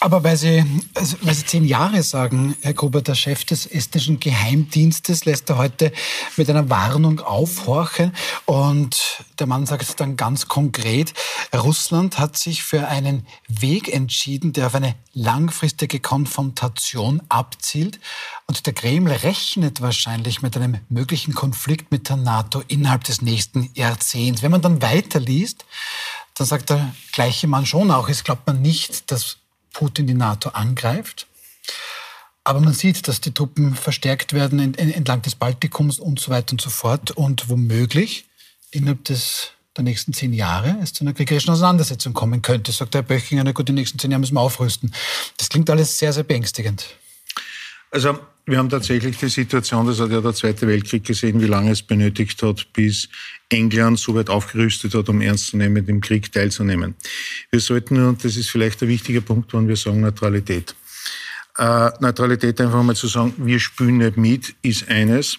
Aber 0.02 0.24
weil 0.24 0.38
Sie, 0.38 0.64
also 0.94 1.18
weil 1.24 1.34
Sie 1.34 1.46
zehn 1.46 1.66
Jahre 1.66 2.04
sagen, 2.04 2.56
Herr 2.62 2.74
Gruber, 2.74 3.02
der 3.02 3.16
Chef 3.16 3.44
des 3.44 3.66
estnischen 3.66 4.22
Geheimdienstes 4.22 5.26
lässt 5.26 5.50
er 5.50 5.58
heute 5.58 5.92
mit 6.38 6.50
einer 6.50 6.70
Warnung 6.70 7.20
aufhorchen. 7.20 8.14
Und 8.46 9.26
der 9.40 9.48
Mann 9.48 9.66
sagt 9.66 10.00
dann 10.00 10.16
ganz 10.16 10.48
konkret, 10.48 11.14
Russland 11.54 12.18
hat 12.18 12.38
sich 12.38 12.64
für 12.64 12.88
einen 12.88 13.28
Weg 13.50 13.94
entschieden, 13.94 14.54
der 14.54 14.68
auf 14.68 14.76
eine 14.76 14.96
langfristige 15.14 16.00
Konfrontation 16.00 17.22
abzielt. 17.28 18.00
Und 18.48 18.66
der 18.66 18.74
Kreml 18.74 19.12
rechnet 19.12 19.82
wahrscheinlich 19.82 20.42
mit 20.42 20.56
einem 20.56 20.80
möglichen 20.88 21.34
Konflikt 21.34 21.92
mit 21.92 22.08
der 22.08 22.16
NATO 22.16 22.64
innerhalb 22.70 23.04
des 23.04 23.22
nächsten 23.22 23.70
Jahrzehnts. 23.74 24.44
Wenn 24.44 24.52
man 24.52 24.62
dann 24.62 24.82
weiterliest, 24.82 25.66
dann 26.36 26.48
sagt 26.48 26.70
der 26.70 26.96
gleiche 27.12 27.48
Mann 27.48 27.66
schon 27.66 27.92
auch, 27.92 28.08
es 28.08 28.24
glaubt 28.24 28.48
man 28.48 28.62
nicht, 28.62 29.12
dass 29.12 29.40
Putin 29.74 30.08
die 30.08 30.14
NATO 30.14 30.50
angreift. 30.50 31.28
Aber 32.44 32.62
man 32.62 32.74
sieht, 32.74 33.08
dass 33.08 33.22
die 33.22 33.34
Truppen 33.34 33.76
verstärkt 33.76 34.34
werden 34.34 34.74
entlang 34.76 35.22
des 35.22 35.36
Baltikums 35.36 36.00
und 36.00 36.20
so 36.20 36.32
weiter 36.32 36.54
und 36.54 36.62
so 36.62 36.70
fort. 36.70 37.12
Und 37.12 37.50
womöglich 37.50 38.26
innerhalb 38.72 39.04
des, 39.06 39.52
der 39.78 39.84
nächsten 39.84 40.14
zehn 40.14 40.34
Jahre 40.34 40.78
es 40.82 40.94
zu 40.94 41.04
einer 41.04 41.14
kriegerischen 41.14 41.52
Auseinandersetzung 41.52 42.14
kommen 42.14 42.42
könnte. 42.42 42.72
Sagt 42.72 42.96
Herr 42.96 43.04
Böchinger, 43.04 43.44
na 43.44 43.52
gut, 43.52 43.68
die 43.68 43.74
nächsten 43.74 44.00
zehn 44.00 44.12
Jahre 44.12 44.22
müssen 44.22 44.36
wir 44.36 44.42
aufrüsten. 44.42 44.94
Das 45.38 45.50
klingt 45.50 45.70
alles 45.70 46.00
sehr, 46.00 46.14
sehr 46.14 46.24
beängstigend. 46.24 46.86
Also 47.92 48.20
wir 48.50 48.58
haben 48.58 48.70
tatsächlich 48.70 49.18
die 49.18 49.30
Situation, 49.30 49.86
das 49.86 50.00
hat 50.00 50.12
ja 50.12 50.22
der 50.22 50.34
Zweite 50.34 50.68
Weltkrieg 50.68 51.04
gesehen, 51.04 51.40
wie 51.42 51.46
lange 51.46 51.72
es 51.72 51.82
benötigt 51.82 52.42
hat, 52.42 52.72
bis 52.74 53.10
England 53.50 54.00
so 54.00 54.16
weit 54.16 54.30
aufgerüstet 54.30 54.94
hat, 54.94 55.10
um 55.10 55.22
ernst 55.22 55.48
zu 55.48 55.58
nehmen, 55.58 55.86
dem 55.86 56.02
Krieg 56.02 56.32
teilzunehmen. 56.32 56.96
Wir 57.52 57.60
sollten, 57.60 58.04
und 58.06 58.24
das 58.24 58.38
ist 58.38 58.50
vielleicht 58.50 58.82
ein 58.82 58.90
wichtiger 58.90 59.22
Punkt, 59.22 59.54
wenn 59.54 59.68
wir 59.68 59.76
sagen 59.76 60.02
Neutralität. 60.02 60.76
Äh, 61.58 61.92
Neutralität 62.00 62.60
einfach 62.62 62.82
mal 62.84 62.96
zu 62.96 63.08
sagen, 63.08 63.34
wir 63.38 63.60
spielen 63.60 63.98
nicht 63.98 64.18
mit, 64.18 64.56
ist 64.62 64.88
eines. 64.88 65.38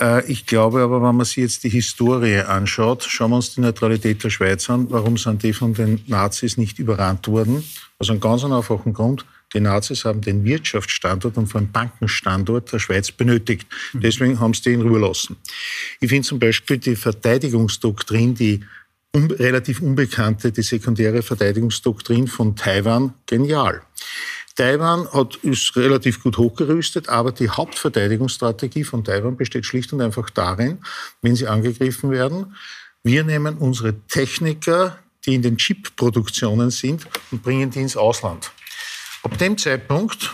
Äh, 0.00 0.24
ich 0.30 0.46
glaube 0.46 0.82
aber, 0.82 1.02
wenn 1.02 1.16
man 1.16 1.24
sich 1.24 1.36
jetzt 1.36 1.64
die 1.64 1.68
Historie 1.68 2.40
anschaut, 2.40 3.04
schauen 3.04 3.30
wir 3.30 3.36
uns 3.36 3.54
die 3.54 3.60
Neutralität 3.60 4.22
der 4.22 4.30
Schweiz 4.30 4.68
an. 4.68 4.90
Warum 4.90 5.16
sind 5.16 5.42
die 5.42 5.52
von 5.52 5.74
den 5.74 6.02
Nazis 6.06 6.56
nicht 6.56 6.78
überrannt 6.78 7.28
worden? 7.28 7.64
Aus 7.98 8.10
einem 8.10 8.20
ganz 8.20 8.44
einfachen 8.44 8.92
Grund. 8.92 9.24
Die 9.54 9.60
Nazis 9.60 10.04
haben 10.04 10.20
den 10.20 10.44
Wirtschaftsstandort 10.44 11.36
und 11.36 11.46
vor 11.46 11.60
allem 11.60 11.70
Bankenstandort 11.70 12.72
der 12.72 12.80
Schweiz 12.80 13.12
benötigt. 13.12 13.66
Mhm. 13.92 14.00
Deswegen 14.00 14.40
haben 14.40 14.52
sie 14.52 14.62
den 14.62 14.82
rüberlassen. 14.82 15.36
Ich 16.00 16.10
finde 16.10 16.26
zum 16.26 16.38
Beispiel 16.38 16.78
die 16.78 16.96
Verteidigungsdoktrin, 16.96 18.34
die 18.34 18.60
un 19.14 19.30
relativ 19.30 19.80
unbekannte, 19.80 20.50
die 20.50 20.62
sekundäre 20.62 21.22
Verteidigungsdoktrin 21.22 22.26
von 22.26 22.56
Taiwan 22.56 23.14
genial. 23.26 23.82
Taiwan 24.56 25.10
hat, 25.12 25.36
ist 25.36 25.74
relativ 25.76 26.22
gut 26.22 26.38
hochgerüstet, 26.38 27.08
aber 27.08 27.32
die 27.32 27.48
Hauptverteidigungsstrategie 27.48 28.84
von 28.84 29.02
Taiwan 29.02 29.36
besteht 29.36 29.66
schlicht 29.66 29.92
und 29.92 30.00
einfach 30.00 30.30
darin, 30.30 30.78
wenn 31.22 31.34
sie 31.34 31.46
angegriffen 31.46 32.10
werden, 32.10 32.54
wir 33.02 33.24
nehmen 33.24 33.58
unsere 33.58 33.94
Techniker, 34.08 34.98
die 35.26 35.34
in 35.34 35.42
den 35.42 35.56
Chip-Produktionen 35.56 36.70
sind, 36.70 37.06
und 37.30 37.42
bringen 37.42 37.70
die 37.70 37.80
ins 37.80 37.96
Ausland. 37.96 38.52
Ab 39.24 39.38
dem 39.38 39.56
Zeitpunkt, 39.56 40.32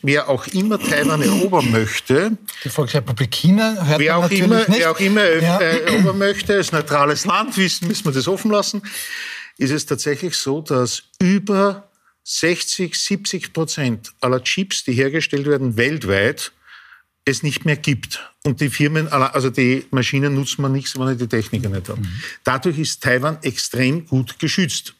wer 0.00 0.30
auch 0.30 0.46
immer 0.46 0.78
Taiwan 0.78 1.20
erobern 1.20 1.70
möchte, 1.70 2.38
die 2.64 2.70
Volksrepublik 2.70 3.30
China 3.30 3.86
hört 3.86 4.00
wer 4.00 4.16
auch 4.16 4.30
immer, 4.30 4.66
nicht. 4.66 4.80
Wer 4.80 4.90
auch 4.90 4.98
immer 4.98 5.24
ja. 5.24 5.58
erobern 5.60 6.16
möchte, 6.16 6.54
als 6.54 6.72
neutrales 6.72 7.26
Land, 7.26 7.58
wissen, 7.58 7.86
müssen 7.86 8.06
wir 8.06 8.12
das 8.12 8.26
offen 8.26 8.50
lassen, 8.50 8.80
ist 9.58 9.72
es 9.72 9.84
tatsächlich 9.84 10.34
so, 10.36 10.62
dass 10.62 11.02
über 11.20 11.90
60, 12.24 12.94
70 12.94 13.52
Prozent 13.52 14.12
aller 14.22 14.42
Chips, 14.42 14.84
die 14.84 14.92
hergestellt 14.92 15.44
werden 15.44 15.76
weltweit, 15.76 16.52
es 17.26 17.42
nicht 17.42 17.66
mehr 17.66 17.76
gibt. 17.76 18.30
Und 18.42 18.62
die 18.62 18.70
Firmen, 18.70 19.08
also 19.08 19.50
die 19.50 19.84
Maschinen 19.90 20.34
nutzen 20.34 20.62
man 20.62 20.72
nichts, 20.72 20.94
wenn 20.94 21.04
man 21.04 21.18
die 21.18 21.28
Techniker 21.28 21.68
nicht 21.68 21.90
hat. 21.90 21.98
Mhm. 21.98 22.08
Dadurch 22.44 22.78
ist 22.78 23.02
Taiwan 23.02 23.36
extrem 23.42 24.06
gut 24.06 24.38
geschützt. 24.38 24.94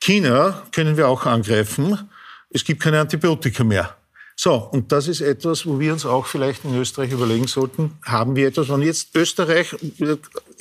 China 0.00 0.66
können 0.72 0.96
wir 0.96 1.08
auch 1.08 1.26
angreifen 1.26 2.08
es 2.50 2.64
gibt 2.64 2.82
keine 2.82 3.00
Antibiotika 3.00 3.64
mehr. 3.64 3.96
So, 4.36 4.54
und 4.54 4.90
das 4.90 5.06
ist 5.06 5.20
etwas, 5.20 5.66
wo 5.66 5.78
wir 5.78 5.92
uns 5.92 6.06
auch 6.06 6.24
vielleicht 6.24 6.64
in 6.64 6.74
Österreich 6.74 7.12
überlegen 7.12 7.46
sollten, 7.46 7.98
haben 8.02 8.34
wir 8.36 8.48
etwas, 8.48 8.70
wenn 8.70 8.80
jetzt 8.80 9.14
Österreich, 9.14 9.74
ich 9.82 10.00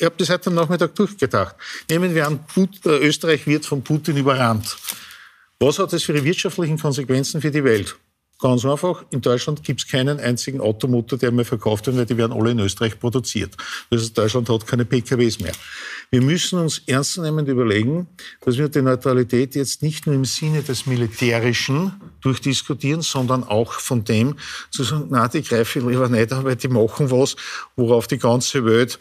habe 0.03 0.15
das 0.17 0.29
heute 0.29 0.49
am 0.49 0.55
Nachmittag 0.55 0.95
durchgedacht, 0.95 1.55
nehmen 1.89 2.13
wir 2.13 2.27
an, 2.27 2.41
äh, 2.57 2.89
Österreich 2.89 3.47
wird 3.47 3.65
von 3.65 3.81
Putin 3.81 4.17
überrannt. 4.17 4.75
Was 5.59 5.79
hat 5.79 5.93
das 5.93 6.03
für 6.03 6.13
die 6.13 6.23
wirtschaftlichen 6.25 6.77
Konsequenzen 6.77 7.41
für 7.41 7.51
die 7.51 7.63
Welt? 7.63 7.95
Ganz 8.41 8.63
einfach, 8.63 9.03
in 9.09 9.19
Deutschland 9.19 9.63
gibt 9.63 9.81
es 9.81 9.87
keinen 9.87 10.17
einzigen 10.17 10.61
Automotor, 10.61 11.19
der 11.19 11.29
mehr 11.33 11.43
verkauft 11.43 11.87
wird, 11.87 11.97
weil 11.97 12.05
die 12.05 12.15
werden 12.15 12.31
alle 12.31 12.51
in 12.51 12.59
Österreich 12.59 12.97
produziert. 12.97 13.57
Das 13.89 14.01
heißt, 14.01 14.17
Deutschland 14.17 14.47
hat 14.47 14.65
keine 14.65 14.85
PKWs 14.85 15.41
mehr. 15.41 15.51
Wir 16.09 16.21
müssen 16.21 16.57
uns 16.57 16.81
ernstnehmend 16.87 17.49
überlegen, 17.49 18.07
dass 18.39 18.57
wir 18.57 18.69
die 18.69 18.81
Neutralität 18.81 19.55
jetzt 19.55 19.81
nicht 19.81 20.07
nur 20.07 20.15
im 20.15 20.23
Sinne 20.23 20.63
des 20.63 20.85
Militärischen 20.85 21.99
durchdiskutieren, 22.21 23.01
sondern 23.01 23.43
auch 23.43 23.73
von 23.73 24.05
dem 24.05 24.35
zu 24.71 24.83
sagen, 24.83 25.07
na, 25.09 25.27
die 25.27 25.43
greife 25.43 25.79
ich 25.79 25.85
lieber 25.85 26.07
nicht 26.07 26.31
an, 26.31 26.45
weil 26.45 26.55
die 26.55 26.69
machen 26.69 27.11
was, 27.11 27.35
worauf 27.75 28.07
die 28.07 28.19
ganze 28.19 28.63
Welt 28.63 28.99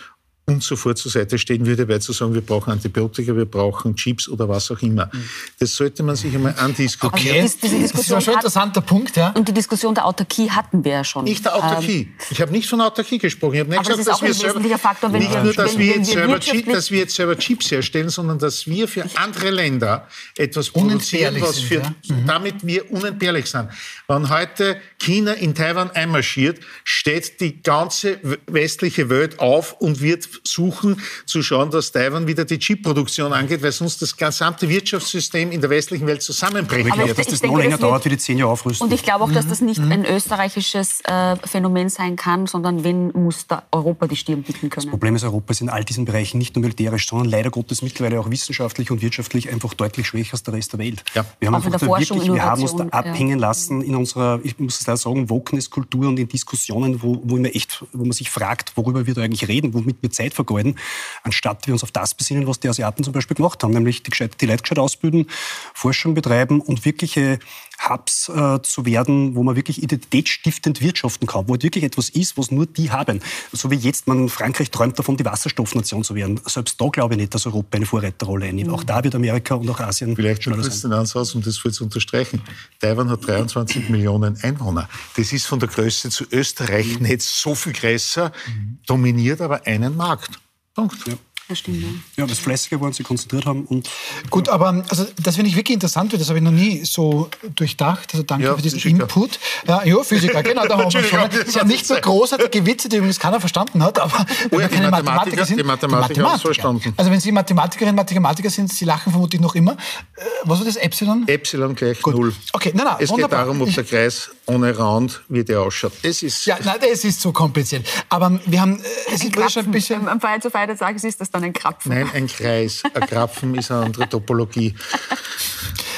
uns 0.48 0.66
sofort 0.66 0.98
zur 0.98 1.10
Seite 1.10 1.38
stehen 1.38 1.64
würde, 1.66 1.86
weil 1.88 2.00
zu 2.00 2.12
sagen, 2.12 2.34
wir 2.34 2.40
brauchen 2.40 2.72
Antibiotika, 2.72 3.36
wir 3.36 3.44
brauchen 3.44 3.94
Chips 3.94 4.28
oder 4.28 4.48
was 4.48 4.70
auch 4.70 4.80
immer. 4.80 5.10
Das 5.58 5.74
sollte 5.74 6.02
man 6.02 6.16
sich 6.16 6.34
einmal 6.34 6.54
andiskutieren. 6.58 7.36
Okay. 7.36 7.42
Das, 7.42 7.58
das 7.58 7.72
ist 7.72 8.12
ein 8.12 8.20
schon 8.20 8.34
interessanter 8.34 8.80
Punkt, 8.80 9.16
ja. 9.16 9.30
Und 9.30 9.46
die 9.46 9.52
Diskussion 9.52 9.94
der 9.94 10.06
Autarkie 10.06 10.50
hatten 10.50 10.84
wir 10.84 10.92
ja 10.92 11.04
schon. 11.04 11.24
Nicht 11.24 11.44
der 11.44 11.54
Autarkie. 11.54 12.00
Ähm, 12.00 12.14
ich 12.30 12.40
habe 12.40 12.50
nicht 12.50 12.68
von 12.68 12.80
Autarkie 12.80 13.18
gesprochen. 13.18 13.54
Ich 13.54 13.60
habe 13.60 13.70
nicht 13.70 13.86
gesagt, 13.86 14.08
dass 14.08 14.22
wir 14.22 14.34
selber, 14.34 14.78
Faktor, 14.78 15.10
nicht 15.10 15.30
wir, 15.30 15.42
nur, 15.42 15.52
dass 15.52 15.76
wir, 15.76 15.96
jetzt 15.96 16.10
selber 16.10 16.40
Chip, 16.40 16.66
dass 16.66 16.90
wir 16.90 16.98
jetzt 17.00 17.14
selber 17.14 17.36
Chips 17.38 17.70
herstellen, 17.70 18.08
sondern 18.08 18.38
dass 18.38 18.66
wir 18.66 18.88
für 18.88 19.04
andere 19.16 19.50
Länder 19.50 20.08
etwas 20.36 20.70
produzieren, 20.70 21.40
was 21.40 21.58
für, 21.58 21.82
sind, 21.82 21.96
ja? 22.04 22.16
mhm. 22.16 22.26
damit 22.26 22.66
wir 22.66 22.90
unentbehrlich 22.90 23.46
sind. 23.46 23.68
Wenn 24.06 24.28
heute 24.30 24.80
China 24.98 25.32
in 25.32 25.54
Taiwan 25.54 25.90
einmarschiert, 25.90 26.60
steht 26.84 27.40
die 27.40 27.62
ganze 27.62 28.18
westliche 28.46 29.10
Welt 29.10 29.38
auf 29.38 29.74
und 29.80 30.00
wird 30.00 30.28
suchen, 30.44 31.00
zu 31.26 31.42
schauen, 31.42 31.70
dass 31.70 31.92
Taiwan 31.92 32.26
wieder 32.26 32.44
die 32.44 32.58
Chip-Produktion 32.58 33.32
angeht, 33.32 33.62
weil 33.62 33.72
sonst 33.72 34.00
das 34.02 34.16
gesamte 34.16 34.68
Wirtschaftssystem 34.68 35.52
in 35.52 35.60
der 35.60 35.70
westlichen 35.70 36.06
Welt 36.06 36.22
zusammenbrechen 36.22 36.96
wird. 36.96 37.10
Ich, 37.10 37.14
dass 37.14 37.26
das 37.26 37.42
noch 37.42 37.56
länger 37.56 37.72
das 37.72 37.80
dauert 37.80 38.04
wie 38.04 38.10
die 38.10 38.18
zehn 38.18 38.38
Jahre 38.38 38.52
aufrüsten. 38.52 38.86
Und 38.86 38.92
ich 38.92 39.02
glaube 39.02 39.24
auch, 39.24 39.32
dass 39.32 39.46
das 39.46 39.60
nicht 39.60 39.80
mhm. 39.80 39.92
ein 39.92 40.04
österreichisches 40.04 41.00
äh, 41.04 41.36
Phänomen 41.44 41.88
sein 41.88 42.16
kann, 42.16 42.46
sondern 42.46 42.84
wenn 42.84 43.12
muss 43.12 43.46
da 43.46 43.64
Europa 43.72 44.06
die 44.06 44.16
Stirn 44.16 44.42
bieten 44.42 44.70
können. 44.70 44.86
Das 44.86 44.86
Problem 44.86 45.16
ist, 45.16 45.24
Europa 45.24 45.50
ist 45.50 45.60
in 45.60 45.68
all 45.68 45.84
diesen 45.84 46.04
Bereichen 46.04 46.38
nicht 46.38 46.54
nur 46.54 46.62
militärisch, 46.62 47.08
sondern 47.08 47.28
leider 47.28 47.50
Gottes 47.50 47.82
mittlerweile 47.82 48.20
auch 48.20 48.30
wissenschaftlich 48.30 48.90
und 48.90 49.02
wirtschaftlich 49.02 49.50
einfach 49.50 49.74
deutlich 49.74 50.06
schwächer 50.06 50.34
als 50.34 50.42
der 50.42 50.54
Rest 50.54 50.72
der 50.72 50.80
Welt. 50.80 51.04
Ja. 51.14 51.24
Wir 51.40 51.50
haben, 51.50 51.54
auch 51.56 51.80
Forschung, 51.80 52.18
wirklich, 52.18 52.34
wir 52.34 52.42
haben 52.42 52.62
uns 52.62 52.76
da 52.76 52.84
abhängen 52.84 53.38
ja. 53.38 53.46
lassen 53.46 53.82
in 53.82 53.94
unserer, 53.94 54.40
ich 54.42 54.58
muss 54.58 54.80
es 54.80 54.86
leider 54.86 54.96
sagen, 54.96 55.28
Wokeness-Kultur 55.30 56.08
und 56.08 56.18
in 56.18 56.28
Diskussionen, 56.28 57.02
wo, 57.02 57.20
wo, 57.24 57.36
man 57.36 57.46
echt, 57.46 57.84
wo 57.92 58.04
man 58.04 58.12
sich 58.12 58.30
fragt, 58.30 58.76
worüber 58.76 59.06
wir 59.06 59.14
da 59.14 59.22
eigentlich 59.22 59.48
reden, 59.48 59.74
womit 59.74 59.96
wir 60.00 60.10
Zeit 60.10 60.27
vergeuden, 60.34 60.78
anstatt 61.22 61.66
wir 61.66 61.74
uns 61.74 61.82
auf 61.82 61.90
das 61.90 62.14
besinnen, 62.14 62.46
was 62.46 62.60
die 62.60 62.68
Asiaten 62.68 63.04
zum 63.04 63.12
Beispiel 63.12 63.36
gemacht 63.36 63.62
haben, 63.62 63.72
nämlich 63.72 64.02
die, 64.02 64.10
die 64.10 64.46
Leute 64.46 64.62
gescheit 64.62 64.78
ausbilden, 64.78 65.28
Forschung 65.74 66.14
betreiben 66.14 66.60
und 66.60 66.84
wirkliche 66.84 67.38
Hubs 67.78 68.28
äh, 68.28 68.60
zu 68.62 68.84
werden, 68.86 69.34
wo 69.34 69.42
man 69.42 69.56
wirklich 69.56 69.82
identitätsstiftend 69.82 70.80
wirtschaften 70.80 71.26
kann, 71.26 71.48
wo 71.48 71.54
wirklich 71.54 71.84
etwas 71.84 72.08
ist, 72.08 72.36
was 72.36 72.50
nur 72.50 72.66
die 72.66 72.90
haben. 72.90 73.20
So 73.52 73.70
wie 73.70 73.76
jetzt 73.76 74.06
man 74.06 74.28
Frankreich 74.28 74.70
träumt 74.70 74.98
davon, 74.98 75.16
die 75.16 75.24
Wasserstoffnation 75.24 76.04
zu 76.04 76.14
werden. 76.14 76.40
Selbst 76.44 76.80
da 76.80 76.88
glaube 76.88 77.14
ich 77.14 77.20
nicht, 77.20 77.34
dass 77.34 77.46
Europa 77.46 77.76
eine 77.76 77.86
Vorreiterrolle 77.86 78.46
einnimmt. 78.46 78.68
Mhm. 78.68 78.74
Auch 78.74 78.84
da 78.84 79.02
wird 79.04 79.14
Amerika 79.14 79.54
und 79.54 79.68
auch 79.70 79.80
Asien. 79.80 80.16
Vielleicht 80.16 80.42
schon 80.42 80.60
kurz 80.60 80.80
den 80.80 80.92
Ansatz, 80.92 81.34
um 81.34 81.42
das 81.42 81.58
voll 81.58 81.72
zu 81.72 81.84
unterstreichen. 81.84 82.42
Taiwan 82.80 83.10
hat 83.10 83.26
23 83.26 83.88
Millionen 83.88 84.36
Einwohner. 84.42 84.88
Das 85.16 85.32
ist 85.32 85.46
von 85.46 85.60
der 85.60 85.68
Größe 85.68 86.10
zu 86.10 86.24
Österreich 86.30 86.98
mhm. 86.98 87.06
nicht 87.06 87.22
so 87.22 87.54
viel 87.54 87.72
größer, 87.72 88.32
mhm. 88.46 88.78
dominiert 88.86 89.40
aber 89.40 89.66
einen 89.66 89.96
Markt. 89.96 90.38
Punkt. 90.74 91.06
Ja. 91.08 91.14
Das 91.48 91.60
stimmt, 91.60 91.82
ja. 91.82 91.88
Ja, 92.16 92.26
das 92.26 92.38
fleißiger 92.40 92.78
waren, 92.80 92.92
sie 92.92 93.02
konzentriert 93.02 93.46
haben. 93.46 93.64
Und, 93.64 93.88
Gut, 94.28 94.50
aber 94.50 94.84
also, 94.90 95.06
das 95.22 95.36
finde 95.36 95.48
ich 95.50 95.56
wirklich 95.56 95.74
interessant, 95.74 96.12
das 96.12 96.28
habe 96.28 96.38
ich 96.38 96.44
noch 96.44 96.50
nie 96.50 96.84
so 96.84 97.30
durchdacht. 97.56 98.10
Also 98.12 98.22
danke 98.22 98.44
ja, 98.44 98.54
für 98.54 98.60
diesen 98.60 98.78
Physiker. 98.78 99.04
Input. 99.04 99.38
Ja, 99.66 99.82
ja, 99.82 100.02
Physiker, 100.02 100.42
genau, 100.42 100.66
da 100.66 100.76
haben 100.76 100.92
wir 100.92 101.02
schon. 101.02 101.30
Das 101.30 101.52
sind 101.54 101.66
nicht 101.68 101.86
so 101.86 101.94
großartige 101.94 102.66
Witze, 102.66 102.90
die 102.90 102.96
übrigens 102.96 103.18
keiner 103.18 103.40
verstanden 103.40 103.82
hat, 103.82 103.98
aber 103.98 104.26
oh, 104.50 104.60
ja, 104.60 104.68
keine 104.68 104.90
Mathematiker, 104.90 105.46
sind. 105.46 105.58
Die 105.58 105.64
Mathematiker, 105.64 106.22
haben 106.22 106.36
es 106.36 106.42
verstanden. 106.42 106.92
Also 106.98 107.10
wenn 107.10 107.20
Sie 107.20 107.32
Mathematikerinnen 107.32 107.92
und 107.94 107.96
Mathematiker 107.96 108.50
sind, 108.50 108.70
Sie 108.70 108.84
lachen 108.84 109.10
vermutlich 109.10 109.40
noch 109.40 109.54
immer. 109.54 109.72
Äh, 109.72 110.20
was 110.44 110.58
war 110.58 110.66
das, 110.66 110.76
Epsilon? 110.76 111.26
Epsilon 111.26 111.74
gleich 111.74 112.02
Gut. 112.02 112.14
null. 112.14 112.34
Okay, 112.52 112.72
nein, 112.74 112.84
nein, 112.84 112.96
Es 113.00 113.08
wunderbar. 113.08 113.46
geht 113.46 113.48
darum, 113.48 113.62
ob 113.62 113.74
der 113.74 113.84
Kreis 113.84 114.30
ohne 114.48 114.76
Rand, 114.78 115.22
wie 115.28 115.44
der 115.44 115.60
ausschaut. 115.60 115.92
Es 116.02 116.22
ist 116.22 116.46
ja, 116.46 116.58
nein, 116.64 116.78
es 116.90 117.04
ist 117.04 117.20
so 117.20 117.32
kompliziert. 117.32 117.86
Aber 118.08 118.40
wir 118.46 118.60
haben, 118.60 118.80
äh, 118.80 119.14
es 119.14 119.24
ist 119.24 119.52
schon 119.52 119.64
ein 119.66 119.70
bisschen... 119.70 120.08
Am 120.08 120.20
Feier 120.20 120.40
zu 120.40 120.50
Feiertag 120.50 121.02
ist 121.02 121.20
das 121.20 121.30
dann 121.30 121.44
ein 121.44 121.52
Krapfen. 121.52 121.92
Nein, 121.92 122.10
ein 122.14 122.26
Kreis. 122.26 122.82
Ein 122.94 123.06
Krapfen 123.06 123.54
ist 123.54 123.70
eine 123.70 123.86
andere 123.86 124.08
Topologie. 124.08 124.74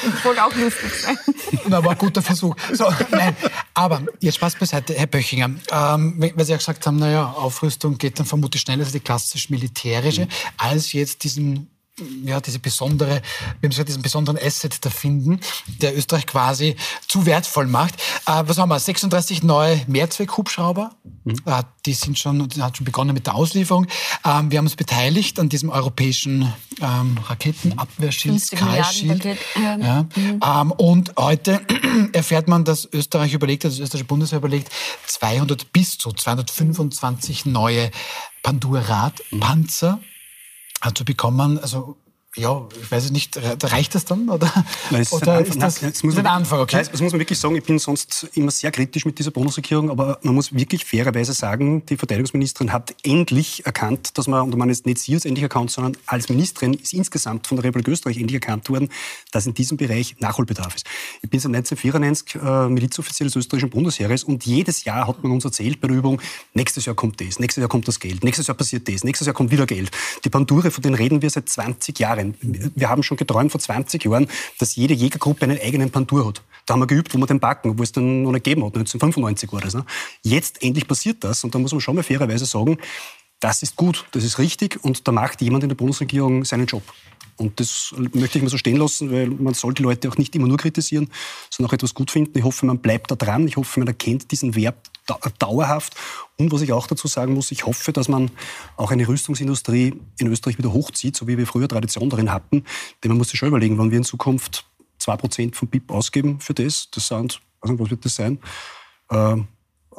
Das 0.02 0.24
wollte 0.24 0.44
auch 0.44 0.54
lustig 0.54 0.92
sein. 0.94 1.18
Na, 1.68 1.84
war 1.84 1.92
ein 1.92 1.98
guter 1.98 2.22
Versuch. 2.22 2.56
So, 2.72 2.92
nein, 3.10 3.36
aber 3.74 4.02
jetzt 4.20 4.36
Spaß 4.36 4.56
beiseite, 4.56 4.94
Herr 4.94 5.06
Böchinger. 5.06 5.50
Ähm, 5.70 6.14
weil 6.18 6.44
Sie 6.44 6.52
ja 6.52 6.56
gesagt 6.56 6.86
haben, 6.86 6.96
naja, 6.96 7.30
Aufrüstung 7.32 7.98
geht 7.98 8.18
dann 8.18 8.26
vermutlich 8.26 8.62
schneller 8.62 8.84
als 8.84 8.92
die 8.92 9.00
klassisch 9.00 9.50
militärische, 9.50 10.26
als 10.56 10.92
jetzt 10.92 11.24
diesen 11.24 11.70
ja, 12.24 12.40
diese 12.40 12.58
besondere, 12.58 13.22
wir 13.60 13.66
haben 13.66 13.70
gesagt, 13.70 13.88
diesen 13.88 14.02
besonderen 14.02 14.38
Asset 14.38 14.84
da 14.84 14.90
finden, 14.90 15.40
der 15.80 15.96
Österreich 15.96 16.26
quasi 16.26 16.76
zu 17.06 17.26
wertvoll 17.26 17.66
macht. 17.66 17.94
Äh, 18.26 18.42
was 18.46 18.58
haben 18.58 18.68
wir? 18.68 18.78
36 18.78 19.42
neue 19.42 19.80
Mehrzweck-Hubschrauber. 19.86 20.92
Mhm. 21.24 21.36
Äh, 21.44 21.62
die 21.86 21.94
sind 21.94 22.18
schon, 22.18 22.48
die 22.48 22.62
hat 22.62 22.76
schon 22.76 22.84
begonnen 22.84 23.14
mit 23.14 23.26
der 23.26 23.34
Auslieferung. 23.34 23.86
Ähm, 24.24 24.50
wir 24.50 24.58
haben 24.58 24.66
uns 24.66 24.76
beteiligt 24.76 25.38
an 25.38 25.48
diesem 25.48 25.70
europäischen 25.70 26.52
ähm, 26.80 27.18
Raketenabwehrschild, 27.26 28.40
Sky 28.40 28.82
Shield. 28.90 29.24
Ja. 29.56 30.06
Mhm. 30.14 30.40
Ähm, 30.44 30.72
und 30.72 31.12
heute 31.16 31.60
erfährt 32.12 32.48
man, 32.48 32.64
dass 32.64 32.88
Österreich 32.92 33.32
überlegt, 33.32 33.64
dass 33.64 33.74
das 33.74 33.80
österreichische 33.80 34.06
Bundesheer 34.06 34.38
überlegt, 34.38 34.70
200 35.06 35.72
bis 35.72 35.98
zu 35.98 36.12
225 36.12 37.46
neue 37.46 37.90
Pandurat-Panzer 38.42 39.96
mhm 39.96 40.09
zu 40.94 41.04
bekommen. 41.04 41.58
Also 41.58 41.96
ja, 42.36 42.68
ich 42.80 42.90
weiß 42.90 43.06
es 43.06 43.10
nicht, 43.10 43.36
reicht 43.42 43.96
das 43.96 44.04
dann? 44.04 44.28
Oder, 44.28 44.52
nein, 44.90 45.02
ist 45.02 45.12
oder 45.12 45.40
ist 45.40 45.60
das, 45.60 45.82
nein, 45.82 45.90
das 45.90 46.02
muss 46.04 46.14
man, 46.14 46.26
ein 46.26 46.32
Anfang? 46.32 46.60
Okay. 46.60 46.76
Nein, 46.76 46.88
das 46.92 47.00
muss 47.00 47.10
man 47.10 47.18
wirklich 47.18 47.40
sagen, 47.40 47.56
ich 47.56 47.64
bin 47.64 47.80
sonst 47.80 48.28
immer 48.34 48.52
sehr 48.52 48.70
kritisch 48.70 49.04
mit 49.04 49.18
dieser 49.18 49.32
Bundesregierung, 49.32 49.90
aber 49.90 50.16
man 50.22 50.36
muss 50.36 50.54
wirklich 50.54 50.84
fairerweise 50.84 51.32
sagen, 51.32 51.84
die 51.86 51.96
Verteidigungsministerin 51.96 52.72
hat 52.72 52.94
endlich 53.02 53.66
erkannt, 53.66 54.16
dass 54.16 54.28
man, 54.28 54.42
und 54.42 54.56
man 54.56 54.70
ist 54.70 54.86
nicht 54.86 54.98
sie 54.98 55.14
als 55.14 55.24
endlich 55.24 55.42
erkannt, 55.42 55.72
sondern 55.72 55.96
als 56.06 56.28
Ministerin 56.28 56.74
ist 56.74 56.92
insgesamt 56.92 57.48
von 57.48 57.56
der 57.56 57.64
Republik 57.64 57.88
Österreich 57.88 58.16
endlich 58.16 58.34
erkannt 58.34 58.68
worden, 58.70 58.90
dass 59.32 59.46
in 59.46 59.54
diesem 59.54 59.76
Bereich 59.76 60.14
Nachholbedarf 60.20 60.76
ist. 60.76 60.86
Ich 61.22 61.30
bin 61.30 61.40
seit 61.40 61.52
1994 61.52 62.36
äh, 62.36 62.68
Milizoffizier 62.68 63.26
des 63.26 63.34
österreichischen 63.34 63.70
Bundesheeres 63.70 64.22
und 64.22 64.46
jedes 64.46 64.84
Jahr 64.84 65.08
hat 65.08 65.20
man 65.24 65.32
uns 65.32 65.44
erzählt 65.44 65.80
bei 65.80 65.88
der 65.88 65.96
Übung, 65.96 66.20
nächstes 66.54 66.84
Jahr 66.86 66.94
kommt 66.94 67.20
das, 67.20 67.40
nächstes 67.40 67.60
Jahr 67.60 67.68
kommt 67.68 67.88
das 67.88 67.98
Geld, 67.98 68.22
nächstes 68.22 68.46
Jahr 68.46 68.56
passiert 68.56 68.88
das, 68.88 69.02
nächstes 69.02 69.26
Jahr 69.26 69.34
kommt 69.34 69.50
wieder 69.50 69.66
Geld. 69.66 69.90
Die 70.24 70.30
Pandure, 70.30 70.70
von 70.70 70.82
denen 70.82 70.94
reden 70.94 71.22
wir 71.22 71.30
seit 71.30 71.48
20 71.48 71.98
Jahren. 71.98 72.19
Jahren. 72.20 72.72
Wir 72.74 72.88
haben 72.88 73.02
schon 73.02 73.16
geträumt 73.16 73.50
vor 73.50 73.60
20 73.60 74.04
Jahren, 74.04 74.28
dass 74.58 74.76
jede 74.76 74.94
Jägergruppe 74.94 75.44
einen 75.44 75.58
eigenen 75.60 75.90
Pantur 75.90 76.26
hat. 76.26 76.42
Da 76.66 76.74
haben 76.74 76.80
wir 76.80 76.86
geübt, 76.86 77.12
wo 77.14 77.18
wir 77.18 77.26
den 77.26 77.40
backen, 77.40 77.78
wo 77.78 77.82
es 77.82 77.92
dann 77.92 78.22
noch 78.22 78.32
nicht 78.32 78.44
gegeben 78.44 78.62
hat. 78.64 78.76
1995 78.76 79.52
war 79.52 79.60
das. 79.60 79.74
Ne? 79.74 79.84
Jetzt 80.22 80.62
endlich 80.62 80.86
passiert 80.86 81.24
das 81.24 81.42
und 81.44 81.54
da 81.54 81.58
muss 81.58 81.72
man 81.72 81.80
schon 81.80 81.96
mal 81.96 82.02
fairerweise 82.02 82.46
sagen, 82.46 82.78
das 83.40 83.62
ist 83.62 83.74
gut, 83.74 84.06
das 84.12 84.22
ist 84.22 84.38
richtig 84.38 84.78
und 84.84 85.08
da 85.08 85.12
macht 85.12 85.40
jemand 85.40 85.64
in 85.64 85.70
der 85.70 85.76
Bundesregierung 85.76 86.44
seinen 86.44 86.66
Job. 86.66 86.82
Und 87.40 87.58
das 87.58 87.94
möchte 87.96 88.36
ich 88.36 88.42
mal 88.42 88.50
so 88.50 88.58
stehen 88.58 88.76
lassen, 88.76 89.10
weil 89.10 89.28
man 89.28 89.54
soll 89.54 89.72
die 89.72 89.82
Leute 89.82 90.10
auch 90.10 90.18
nicht 90.18 90.36
immer 90.36 90.46
nur 90.46 90.58
kritisieren, 90.58 91.08
sondern 91.48 91.70
auch 91.70 91.72
etwas 91.72 91.94
gut 91.94 92.10
finden. 92.10 92.36
Ich 92.36 92.44
hoffe, 92.44 92.66
man 92.66 92.80
bleibt 92.80 93.10
da 93.10 93.16
dran. 93.16 93.48
Ich 93.48 93.56
hoffe, 93.56 93.80
man 93.80 93.88
erkennt 93.88 94.30
diesen 94.30 94.54
Verb 94.54 94.76
dauerhaft. 95.38 95.94
Und 96.36 96.52
was 96.52 96.60
ich 96.60 96.74
auch 96.74 96.86
dazu 96.86 97.08
sagen 97.08 97.32
muss, 97.32 97.50
ich 97.50 97.64
hoffe, 97.64 97.94
dass 97.94 98.08
man 98.08 98.30
auch 98.76 98.90
eine 98.90 99.08
Rüstungsindustrie 99.08 99.94
in 100.18 100.26
Österreich 100.26 100.58
wieder 100.58 100.74
hochzieht, 100.74 101.16
so 101.16 101.26
wie 101.26 101.38
wir 101.38 101.46
früher 101.46 101.66
Tradition 101.66 102.10
darin 102.10 102.30
hatten. 102.30 102.64
Denn 103.02 103.08
man 103.08 103.16
muss 103.16 103.30
sich 103.30 103.38
schon 103.38 103.48
überlegen, 103.48 103.78
wann 103.78 103.90
wir 103.90 103.96
in 103.96 104.04
Zukunft 104.04 104.66
2% 105.00 105.54
vom 105.54 105.68
BIP 105.68 105.90
ausgeben 105.90 106.40
für 106.40 106.52
das. 106.52 106.90
Das 106.90 107.08
sind, 107.08 107.40
also 107.62 107.78
was 107.78 107.88
wird 107.88 108.04
das 108.04 108.16
sein? 108.16 108.38
Ähm, 109.10 109.48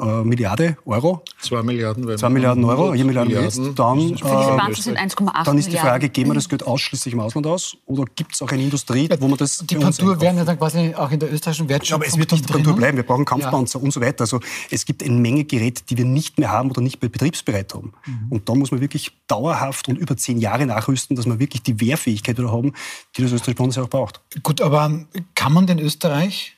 äh, 0.02 0.24
Milliarde 0.24 0.78
Euro. 0.86 1.24
Zwei 1.40 1.62
Milliarden. 1.62 2.18
Zwei 2.18 2.30
Milliarden 2.30 2.64
Euro, 2.66 2.92
Milliarde 2.92 3.30
Milliarden. 3.30 3.44
Jetzt. 3.44 3.80
Dann, 3.80 4.16
Banken 4.58 4.82
sind 4.82 4.98
1,8 4.98 5.46
Dann 5.46 5.58
ist 5.58 5.72
die 5.72 5.78
Frage, 5.78 6.10
geben 6.10 6.32
wir 6.32 6.36
das 6.36 6.50
Geld 6.50 6.66
ausschließlich 6.66 7.14
im 7.14 7.20
Ausland 7.20 7.48
aus 7.48 7.78
oder 7.86 8.06
gibt 8.16 8.34
es 8.34 8.42
auch 8.42 8.50
eine 8.50 8.64
Industrie, 8.64 9.10
wo 9.20 9.28
man 9.28 9.38
das 9.38 9.64
Die 9.66 9.76
Pantur 9.76 10.20
werden 10.20 10.38
ja 10.38 10.46
dann 10.46 10.58
quasi 10.58 10.94
auch 10.96 11.12
in 11.12 11.20
der 11.20 11.32
österreichischen 11.32 11.70
Wirtschaft. 11.70 11.94
aber 11.94 12.08
es 12.08 12.18
wird 12.18 12.32
nicht 12.32 12.50
die 12.50 12.54
Pantur 12.54 12.76
bleiben. 12.76 12.98
Wir 12.98 13.04
brauchen 13.04 13.26
Kampfpanzer 13.26 13.80
ja. 13.80 13.86
und 13.86 13.92
so 13.92 14.02
weiter. 14.02 14.22
Also 14.22 14.40
es 14.70 14.86
gibt 14.86 15.04
eine 15.04 15.16
Menge 15.16 15.46
Geräte, 15.46 15.84
die 15.90 15.98
wir 15.98 16.06
nicht 16.06 16.40
mehr 16.40 16.50
haben 16.50 16.72
oder 16.72 16.82
nicht 16.82 17.02
mehr 17.02 17.10
betriebsbereit 17.10 17.74
haben. 17.74 17.94
Mhm. 18.06 18.28
Und 18.32 18.50
da 18.50 18.56
muss 18.56 18.72
man 18.72 18.82
wirklich 18.82 19.12
dauerhaft 19.28 19.88
und 19.88 19.98
über 19.98 20.18
zehn 20.18 20.40
Jahre 20.40 20.66
nachrüsten, 20.66 21.16
dass 21.16 21.26
wir 21.26 21.40
wirklich 21.40 21.64
die 21.64 21.80
Wehrfähigkeit 21.80 22.38
wieder 22.38 22.52
haben, 22.52 22.74
die 23.16 23.22
das 23.22 23.32
österreichische 23.32 23.56
Bundesheer 23.56 23.84
auch 23.84 23.90
braucht. 23.90 24.22
Gut, 24.44 24.62
aber 24.62 25.06
kann 25.36 25.54
man 25.54 25.68
den 25.68 25.80
Österreich 25.80 26.58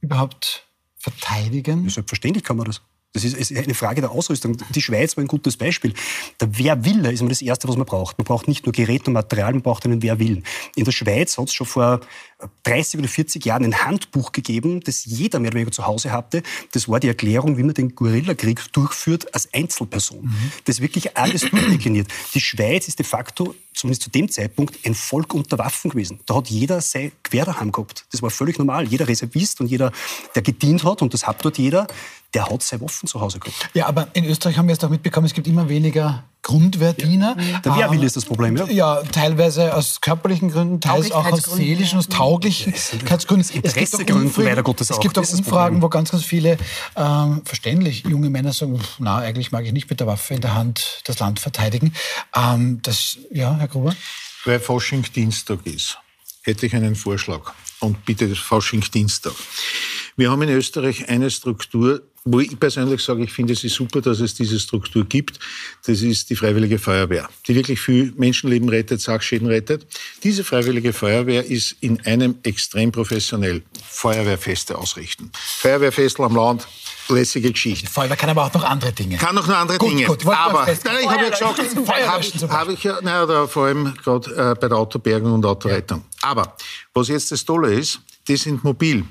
überhaupt 0.00 0.65
verteidigen? 1.10 1.84
Ja, 1.84 1.90
selbstverständlich 1.90 2.44
kann 2.44 2.56
man 2.56 2.66
das. 2.66 2.82
Das 3.12 3.24
ist 3.24 3.56
eine 3.56 3.72
Frage 3.72 4.02
der 4.02 4.10
Ausrüstung. 4.10 4.58
Die 4.74 4.82
Schweiz 4.82 5.16
war 5.16 5.24
ein 5.24 5.28
gutes 5.28 5.56
Beispiel. 5.56 5.94
Der 6.38 6.58
Wehrwille 6.58 7.10
ist 7.10 7.20
immer 7.20 7.30
das 7.30 7.40
Erste, 7.40 7.66
was 7.66 7.76
man 7.76 7.86
braucht. 7.86 8.18
Man 8.18 8.26
braucht 8.26 8.46
nicht 8.46 8.66
nur 8.66 8.74
Gerät 8.74 9.06
und 9.06 9.14
Material, 9.14 9.54
man 9.54 9.62
braucht 9.62 9.86
einen 9.86 10.02
Wehrwillen. 10.02 10.44
In 10.74 10.84
der 10.84 10.92
Schweiz 10.92 11.38
hat 11.38 11.46
es 11.46 11.54
schon 11.54 11.66
vor 11.66 12.00
30 12.64 13.00
oder 13.00 13.08
40 13.08 13.42
Jahren 13.46 13.64
ein 13.64 13.86
Handbuch 13.86 14.32
gegeben, 14.32 14.80
das 14.80 15.06
jeder 15.06 15.38
mehr 15.38 15.48
oder 15.48 15.56
weniger 15.56 15.72
zu 15.72 15.86
Hause 15.86 16.12
hatte. 16.12 16.42
Das 16.72 16.90
war 16.90 17.00
die 17.00 17.08
Erklärung, 17.08 17.56
wie 17.56 17.62
man 17.62 17.72
den 17.72 17.94
Guerillakrieg 17.94 18.60
durchführt 18.74 19.32
als 19.32 19.48
Einzelperson. 19.54 20.26
Mhm. 20.26 20.52
Das 20.64 20.76
ist 20.76 20.82
wirklich 20.82 21.16
alles 21.16 21.40
durchdekliniert. 21.48 22.08
Die 22.34 22.40
Schweiz 22.40 22.86
ist 22.86 22.98
de 22.98 23.06
facto, 23.06 23.54
zumindest 23.76 24.02
zu 24.02 24.10
dem 24.10 24.28
Zeitpunkt, 24.28 24.84
ein 24.84 24.94
Volk 24.94 25.34
unter 25.34 25.58
Waffen 25.58 25.90
gewesen. 25.90 26.20
Da 26.26 26.36
hat 26.36 26.48
jeder 26.48 26.80
sein 26.80 27.12
Gewehr 27.22 27.44
daheim 27.44 27.72
gehabt. 27.72 28.06
Das 28.10 28.22
war 28.22 28.30
völlig 28.30 28.58
normal. 28.58 28.88
Jeder 28.88 29.06
Reservist 29.06 29.60
und 29.60 29.68
jeder, 29.68 29.92
der 30.34 30.42
gedient 30.42 30.82
hat, 30.84 31.02
und 31.02 31.14
das 31.14 31.26
hat 31.26 31.44
dort 31.44 31.58
jeder, 31.58 31.86
der 32.34 32.48
hat 32.48 32.62
seine 32.62 32.82
Waffen 32.82 33.06
zu 33.06 33.20
Hause 33.20 33.38
gehabt. 33.38 33.70
Ja, 33.74 33.86
aber 33.86 34.08
in 34.14 34.24
Österreich 34.24 34.58
haben 34.58 34.66
wir 34.66 34.72
es 34.72 34.78
doch 34.78 34.90
mitbekommen, 34.90 35.26
es 35.26 35.34
gibt 35.34 35.46
immer 35.46 35.68
weniger 35.68 36.24
Grundwehrdiener. 36.46 37.36
Ja. 37.38 37.58
Der 37.58 37.76
Wehrwille 37.76 38.02
ähm, 38.02 38.06
ist 38.06 38.14
das 38.14 38.24
Problem, 38.24 38.56
ja? 38.56 38.66
Ja, 38.66 39.02
teilweise 39.02 39.74
aus 39.74 40.00
körperlichen 40.00 40.52
Gründen, 40.52 40.80
teils 40.80 41.10
auch 41.10 41.26
aus 41.26 41.42
seelischen, 41.42 41.98
aus 41.98 42.06
Tauglichkeitsgründen. 42.06 44.30
Gottes 44.62 44.92
auch. 44.92 44.98
Es 44.98 45.00
gibt 45.00 45.18
auch 45.18 45.28
Umfragen, 45.28 45.82
wo 45.82 45.88
ganz, 45.88 46.12
ganz 46.12 46.22
viele 46.22 46.56
ähm, 46.94 47.42
verständlich 47.44 48.04
junge 48.06 48.30
Männer 48.30 48.52
sagen, 48.52 48.80
na, 49.00 49.18
eigentlich 49.18 49.50
mag 49.50 49.66
ich 49.66 49.72
nicht 49.72 49.90
mit 49.90 49.98
der 49.98 50.06
Waffe 50.06 50.34
in 50.34 50.40
der 50.40 50.54
Hand 50.54 51.00
das 51.06 51.18
Land 51.18 51.40
verteidigen. 51.40 51.92
Ähm, 52.32 52.78
das, 52.82 53.18
ja, 53.32 53.56
Herr 53.56 53.66
Gruber? 53.66 53.96
Weil 54.44 54.60
Fasching 54.60 55.04
Dienstag 55.16 55.66
ist, 55.66 55.98
hätte 56.42 56.66
ich 56.66 56.76
einen 56.76 56.94
Vorschlag. 56.94 57.54
Und 57.80 58.04
bitte 58.04 58.36
Fasching 58.36 58.84
Dienstag. 58.94 59.32
Wir 60.16 60.30
haben 60.30 60.42
in 60.42 60.50
Österreich 60.50 61.08
eine 61.08 61.28
Struktur, 61.28 62.02
wo 62.26 62.40
ich 62.40 62.58
persönlich 62.58 63.00
sage, 63.00 63.22
ich 63.22 63.32
finde 63.32 63.52
es 63.52 63.64
ist 63.64 63.74
super, 63.74 64.00
dass 64.00 64.20
es 64.20 64.34
diese 64.34 64.58
Struktur 64.58 65.04
gibt. 65.04 65.38
Das 65.86 66.02
ist 66.02 66.28
die 66.28 66.36
Freiwillige 66.36 66.78
Feuerwehr, 66.78 67.28
die 67.46 67.54
wirklich 67.54 67.80
viel 67.80 68.12
Menschenleben 68.16 68.68
rettet, 68.68 69.00
Sachschäden 69.00 69.46
rettet. 69.46 69.86
Diese 70.24 70.42
Freiwillige 70.42 70.92
Feuerwehr 70.92 71.44
ist 71.46 71.76
in 71.80 72.04
einem 72.04 72.34
extrem 72.42 72.90
professionell 72.90 73.62
Feuerwehrfeste 73.88 74.76
ausrichten. 74.76 75.30
Feuerwehrfestel 75.32 76.24
am 76.24 76.34
Land, 76.34 76.66
lässige 77.08 77.52
Geschichte. 77.52 77.88
Feuerwehr 77.88 78.16
kann 78.16 78.30
aber 78.30 78.44
auch 78.44 78.52
noch 78.52 78.64
andere 78.64 78.92
Dinge. 78.92 79.16
Kann 79.18 79.36
noch 79.36 79.48
andere 79.48 79.78
gut, 79.78 79.90
Dinge. 79.90 80.06
Gut, 80.06 80.26
aber 80.26 80.66
nein, 80.66 80.96
ich 81.02 81.08
habe 81.08 81.22
ja 81.22 81.30
gesagt, 81.30 81.58
habe 81.88 82.52
hab 82.52 82.68
ich 82.68 82.82
ja, 82.82 83.00
naja, 83.00 83.24
da, 83.24 83.46
vor 83.46 83.66
allem 83.66 83.94
gerade 84.02 84.30
äh, 84.34 84.54
bei 84.60 84.68
der 84.68 84.78
Autobergung 84.78 85.32
und 85.32 85.46
Autorettung. 85.46 85.98
Ja. 85.98 86.30
Aber 86.30 86.56
was 86.92 87.06
jetzt 87.06 87.30
das 87.30 87.44
Tolle 87.44 87.72
ist, 87.72 88.00
die 88.26 88.36
sind 88.36 88.64
mobil. 88.64 89.04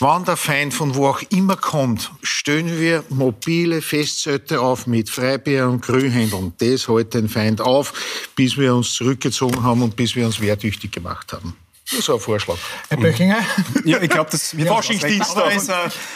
Wann 0.00 0.24
der 0.24 0.36
Feind 0.36 0.72
von 0.72 0.94
wo 0.94 1.08
auch 1.08 1.22
immer 1.30 1.56
kommt, 1.56 2.12
stellen 2.22 2.78
wir 2.78 3.02
mobile 3.08 3.82
Festzelte 3.82 4.60
auf 4.60 4.86
mit 4.86 5.10
Freibier 5.10 5.68
und 5.68 5.82
Grünhändeln. 5.82 6.52
Das 6.58 6.86
hält 6.86 7.14
den 7.14 7.28
Feind 7.28 7.60
auf, 7.60 8.30
bis 8.36 8.56
wir 8.56 8.76
uns 8.76 8.94
zurückgezogen 8.94 9.64
haben 9.64 9.82
und 9.82 9.96
bis 9.96 10.14
wir 10.14 10.24
uns 10.24 10.40
wehrtüchtig 10.40 10.92
gemacht 10.92 11.32
haben. 11.32 11.56
Das 11.90 12.00
ist 12.00 12.10
ein 12.10 12.20
Vorschlag. 12.20 12.56
Herr 12.90 12.98
Böchinger? 12.98 13.38
Ja, 13.84 14.02
ich 14.02 14.10
glaube, 14.10 14.30
das 14.30 14.54
wird 14.54 14.68
Forschungsdienstag 14.68 15.56
ist, 15.56 15.70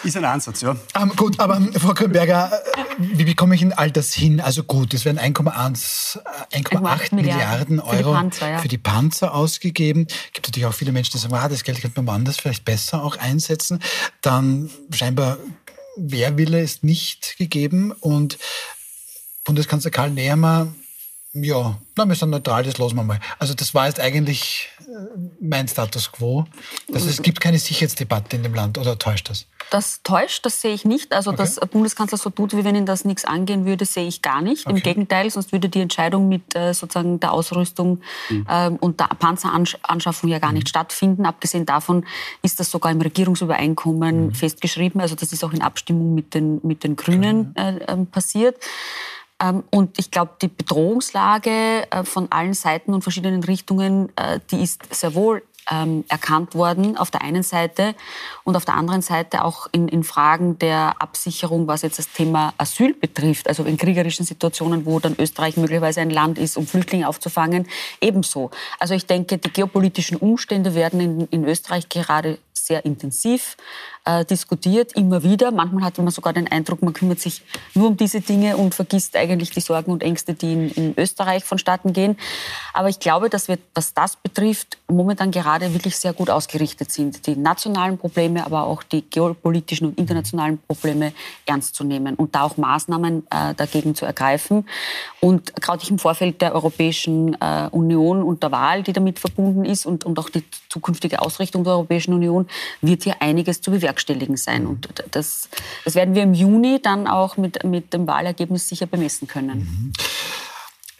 ist 0.04 0.16
ein 0.18 0.24
Ansatz, 0.24 0.60
ja. 0.60 0.72
Um, 0.72 0.78
ähm, 0.94 1.12
gut, 1.16 1.40
aber 1.40 1.62
Frau 1.78 1.94
Kronberger, 1.94 2.52
wie 2.98 3.24
bekomme 3.24 3.54
ich 3.54 3.62
denn 3.62 3.72
all 3.72 3.90
das 3.90 4.12
hin? 4.12 4.40
Also 4.42 4.64
gut, 4.64 4.92
es 4.92 5.06
werden 5.06 5.18
1,1, 5.18 6.18
1,8 6.52 7.14
Milliarden 7.14 7.80
Euro 7.80 7.90
für 7.90 7.98
die, 7.98 8.12
Panzer, 8.12 8.50
ja. 8.50 8.58
für 8.58 8.68
die 8.68 8.78
Panzer 8.78 9.34
ausgegeben. 9.34 10.06
Es 10.08 10.32
gibt 10.34 10.48
natürlich 10.48 10.66
auch 10.66 10.74
viele 10.74 10.92
Menschen, 10.92 11.12
die 11.12 11.18
sagen, 11.18 11.34
ah, 11.34 11.48
das 11.48 11.64
Geld 11.64 11.80
könnte 11.80 12.02
man 12.02 12.16
anders 12.16 12.36
vielleicht 12.36 12.66
besser 12.66 13.02
auch 13.02 13.16
einsetzen. 13.16 13.82
Dann 14.20 14.68
scheinbar 14.92 15.38
Wehrwille 15.96 16.60
ist 16.60 16.84
nicht 16.84 17.36
gegeben 17.38 17.92
und 17.92 18.38
Bundeskanzler 19.44 19.90
Karl 19.90 20.10
Nehammer 20.10 20.74
ja, 21.34 21.78
na, 21.96 22.06
wir 22.06 22.14
sind 22.14 22.28
neutral, 22.28 22.62
das 22.62 22.76
lassen 22.76 22.96
wir 22.96 23.04
mal. 23.04 23.18
Also 23.38 23.54
das 23.54 23.72
war 23.74 23.86
jetzt 23.86 23.98
eigentlich 23.98 24.68
äh, 24.80 24.92
mein 25.40 25.66
Status 25.66 26.12
quo. 26.12 26.44
Also 26.92 27.08
es 27.08 27.22
gibt 27.22 27.40
keine 27.40 27.58
Sicherheitsdebatte 27.58 28.36
in 28.36 28.42
dem 28.42 28.54
Land, 28.54 28.76
oder 28.76 28.98
täuscht 28.98 29.30
das? 29.30 29.46
Das 29.70 30.02
täuscht, 30.02 30.44
das 30.44 30.60
sehe 30.60 30.74
ich 30.74 30.84
nicht. 30.84 31.14
Also 31.14 31.30
okay. 31.30 31.38
dass 31.38 31.54
der 31.54 31.66
Bundeskanzler 31.66 32.18
so 32.18 32.28
tut, 32.28 32.54
wie 32.54 32.64
wenn 32.64 32.74
ihn 32.74 32.84
das 32.84 33.06
nichts 33.06 33.24
angehen 33.24 33.64
würde, 33.64 33.86
sehe 33.86 34.06
ich 34.06 34.20
gar 34.20 34.42
nicht. 34.42 34.66
Okay. 34.66 34.76
Im 34.76 34.82
Gegenteil, 34.82 35.30
sonst 35.30 35.52
würde 35.52 35.70
die 35.70 35.80
Entscheidung 35.80 36.28
mit 36.28 36.54
äh, 36.54 36.74
sozusagen 36.74 37.18
der 37.18 37.32
Ausrüstung 37.32 38.02
mhm. 38.28 38.46
ähm, 38.50 38.76
und 38.76 39.00
der 39.00 39.06
Panzeranschaffung 39.18 40.28
ja 40.28 40.38
gar 40.38 40.50
mhm. 40.50 40.56
nicht 40.56 40.68
stattfinden. 40.68 41.24
Abgesehen 41.24 41.64
davon 41.64 42.04
ist 42.42 42.60
das 42.60 42.70
sogar 42.70 42.92
im 42.92 43.00
Regierungsübereinkommen 43.00 44.26
mhm. 44.26 44.34
festgeschrieben. 44.34 45.00
Also 45.00 45.14
das 45.14 45.32
ist 45.32 45.42
auch 45.44 45.54
in 45.54 45.62
Abstimmung 45.62 46.14
mit 46.14 46.34
den, 46.34 46.60
mit 46.62 46.84
den 46.84 46.94
Grünen 46.94 47.56
äh, 47.56 47.76
äh, 47.76 47.96
passiert. 48.04 48.56
Ähm, 49.42 49.64
und 49.70 49.98
ich 49.98 50.10
glaube, 50.10 50.32
die 50.40 50.48
Bedrohungslage 50.48 51.90
äh, 51.90 52.04
von 52.04 52.30
allen 52.30 52.54
Seiten 52.54 52.94
und 52.94 53.02
verschiedenen 53.02 53.42
Richtungen, 53.42 54.10
äh, 54.16 54.38
die 54.50 54.62
ist 54.62 54.94
sehr 54.94 55.14
wohl 55.14 55.42
ähm, 55.70 56.04
erkannt 56.08 56.54
worden, 56.54 56.96
auf 56.96 57.10
der 57.10 57.22
einen 57.22 57.42
Seite. 57.42 57.94
Und 58.44 58.56
auf 58.56 58.64
der 58.64 58.74
anderen 58.74 59.02
Seite 59.02 59.44
auch 59.44 59.68
in, 59.72 59.88
in 59.88 60.04
Fragen 60.04 60.58
der 60.58 61.00
Absicherung, 61.00 61.66
was 61.66 61.82
jetzt 61.82 61.98
das 61.98 62.10
Thema 62.12 62.54
Asyl 62.58 62.94
betrifft. 62.94 63.48
Also 63.48 63.64
in 63.64 63.76
kriegerischen 63.76 64.26
Situationen, 64.26 64.86
wo 64.86 64.98
dann 64.98 65.16
Österreich 65.18 65.56
möglicherweise 65.56 66.00
ein 66.00 66.10
Land 66.10 66.38
ist, 66.38 66.56
um 66.56 66.66
Flüchtlinge 66.66 67.08
aufzufangen, 67.08 67.68
ebenso. 68.00 68.50
Also 68.78 68.94
ich 68.94 69.06
denke, 69.06 69.38
die 69.38 69.52
geopolitischen 69.52 70.16
Umstände 70.16 70.74
werden 70.74 71.00
in, 71.00 71.26
in 71.28 71.44
Österreich 71.44 71.88
gerade 71.88 72.38
sehr 72.52 72.84
intensiv 72.84 73.56
äh, 74.04 74.24
diskutiert, 74.24 74.92
immer 74.94 75.22
wieder. 75.22 75.52
Manchmal 75.52 75.84
hat 75.84 75.98
man 75.98 76.10
sogar 76.10 76.32
den 76.32 76.50
Eindruck, 76.50 76.82
man 76.82 76.92
kümmert 76.92 77.20
sich 77.20 77.42
nur 77.74 77.88
um 77.88 77.96
diese 77.96 78.20
Dinge 78.20 78.56
und 78.56 78.74
vergisst 78.74 79.16
eigentlich 79.16 79.50
die 79.50 79.60
Sorgen 79.60 79.92
und 79.92 80.02
Ängste, 80.02 80.34
die 80.34 80.52
in, 80.52 80.70
in 80.70 80.94
Österreich 80.96 81.44
vonstatten 81.44 81.92
gehen. 81.92 82.16
Aber 82.72 82.88
ich 82.88 82.98
glaube, 82.98 83.30
dass 83.30 83.48
wir, 83.48 83.58
was 83.74 83.94
das 83.94 84.16
betrifft, 84.16 84.78
momentan 84.88 85.30
gerade 85.30 85.72
wirklich 85.72 85.96
sehr 85.96 86.12
gut 86.12 86.30
ausgerichtet 86.30 86.90
sind, 86.90 87.26
die 87.26 87.36
nationalen 87.36 87.98
Probleme, 87.98 88.44
aber 88.44 88.64
auch 88.64 88.82
die 88.82 89.02
geopolitischen 89.02 89.88
und 89.88 89.98
internationalen 89.98 90.58
Probleme 90.58 91.12
ernst 91.46 91.74
zu 91.74 91.84
nehmen 91.84 92.16
und 92.16 92.34
da 92.34 92.42
auch 92.42 92.56
Maßnahmen 92.56 93.26
äh, 93.30 93.54
dagegen 93.54 93.94
zu 93.94 94.04
ergreifen. 94.04 94.66
Und 95.20 95.54
gerade 95.56 95.82
im 95.88 95.98
Vorfeld 95.98 96.40
der 96.40 96.54
Europäischen 96.54 97.34
äh, 97.40 97.68
Union 97.70 98.22
und 98.22 98.42
der 98.42 98.52
Wahl, 98.52 98.82
die 98.82 98.92
damit 98.92 99.18
verbunden 99.18 99.64
ist 99.64 99.86
und, 99.86 100.04
und 100.04 100.18
auch 100.18 100.28
die 100.28 100.44
zukünftige 100.72 101.20
Ausrichtung 101.20 101.64
der 101.64 101.74
Europäischen 101.74 102.14
Union, 102.14 102.48
wird 102.80 103.04
hier 103.04 103.20
einiges 103.20 103.60
zu 103.60 103.70
bewerkstelligen 103.70 104.36
sein. 104.36 104.66
Und 104.66 104.88
das, 105.10 105.48
das 105.84 105.94
werden 105.94 106.14
wir 106.14 106.22
im 106.22 106.34
Juni 106.34 106.80
dann 106.82 107.06
auch 107.06 107.36
mit, 107.36 107.62
mit 107.64 107.92
dem 107.92 108.06
Wahlergebnis 108.06 108.68
sicher 108.68 108.86
bemessen 108.86 109.28
können. 109.28 109.58
Mhm. 109.58 109.92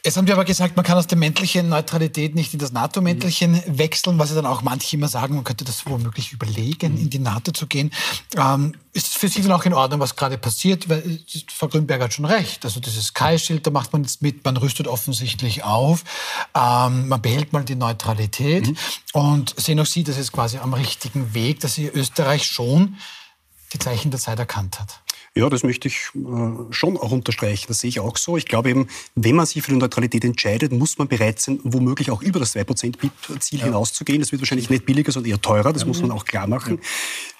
Jetzt 0.05 0.17
haben 0.17 0.27
wir 0.27 0.33
aber 0.33 0.43
gesagt, 0.43 0.75
man 0.75 0.83
kann 0.83 0.97
aus 0.97 1.07
der 1.07 1.17
männlichen 1.17 1.69
Neutralität 1.69 2.35
nicht 2.35 2.51
in 2.51 2.59
das 2.59 2.73
NATO-Mäntelchen 2.73 3.63
wechseln, 3.67 4.19
was 4.19 4.31
ja 4.31 4.35
dann 4.35 4.45
auch 4.45 4.61
manche 4.61 4.97
immer 4.97 5.07
sagen, 5.07 5.35
man 5.35 5.45
könnte 5.45 5.63
das 5.63 5.85
womöglich 5.85 6.33
überlegen, 6.33 6.97
in 6.97 7.09
die 7.09 7.19
NATO 7.19 7.53
zu 7.53 7.67
gehen. 7.67 7.89
Ähm, 8.35 8.75
ist 8.91 9.17
für 9.17 9.29
Sie 9.29 9.41
dann 9.41 9.53
auch 9.53 9.63
in 9.63 9.73
Ordnung, 9.73 10.01
was 10.01 10.17
gerade 10.17 10.37
passiert? 10.37 10.89
Weil 10.89 10.99
äh, 11.09 11.39
Frau 11.47 11.69
Grünberg 11.69 12.01
hat 12.01 12.13
schon 12.13 12.25
recht. 12.25 12.65
Also 12.65 12.81
dieses 12.81 13.07
Sky-Schild, 13.07 13.65
da 13.65 13.71
macht 13.71 13.93
man 13.93 14.03
jetzt 14.03 14.21
mit, 14.21 14.43
man 14.43 14.57
rüstet 14.57 14.89
offensichtlich 14.89 15.63
auf, 15.63 16.03
ähm, 16.53 17.07
man 17.07 17.21
behält 17.21 17.53
mal 17.53 17.63
die 17.63 17.75
Neutralität 17.75 18.67
mhm. 18.67 18.77
und 19.13 19.55
sehen 19.57 19.79
auch 19.79 19.85
Sie, 19.85 20.03
das 20.03 20.17
ist 20.17 20.33
quasi 20.33 20.57
am 20.57 20.73
richtigen 20.73 21.33
Weg, 21.33 21.61
dass 21.61 21.75
Sie 21.75 21.87
Österreich 21.87 22.45
schon 22.45 22.97
die 23.71 23.79
Zeichen 23.79 24.11
der 24.11 24.19
Zeit 24.19 24.37
erkannt 24.37 24.81
hat. 24.81 25.02
Ja, 25.35 25.49
das 25.49 25.63
möchte 25.63 25.87
ich 25.87 26.09
äh, 26.13 26.71
schon 26.71 26.95
auch 26.95 27.11
unterstreichen. 27.11 27.65
Das 27.67 27.79
sehe 27.79 27.87
ich 27.87 27.99
auch 27.99 28.17
so. 28.17 28.37
Ich 28.37 28.45
glaube 28.45 28.69
eben, 28.69 28.87
wenn 29.15 29.35
man 29.35 29.47
sich 29.47 29.63
für 29.63 29.71
die 29.71 29.79
Neutralität 29.79 30.23
entscheidet, 30.23 30.71
muss 30.71 30.99
man 30.99 31.07
bereit 31.07 31.39
sein, 31.39 31.59
womöglich 31.63 32.11
auch 32.11 32.21
über 32.21 32.39
das 32.39 32.55
2% 32.55 32.97
BIP-Ziel 32.97 33.59
ja. 33.59 33.65
hinauszugehen. 33.65 34.19
Das 34.19 34.31
wird 34.31 34.43
wahrscheinlich 34.43 34.69
nicht 34.69 34.85
billiger, 34.85 35.11
sondern 35.11 35.31
eher 35.31 35.41
teurer. 35.41 35.73
Das 35.73 35.85
muss 35.87 36.01
man 36.01 36.11
auch 36.11 36.25
klar 36.25 36.45
machen. 36.45 36.79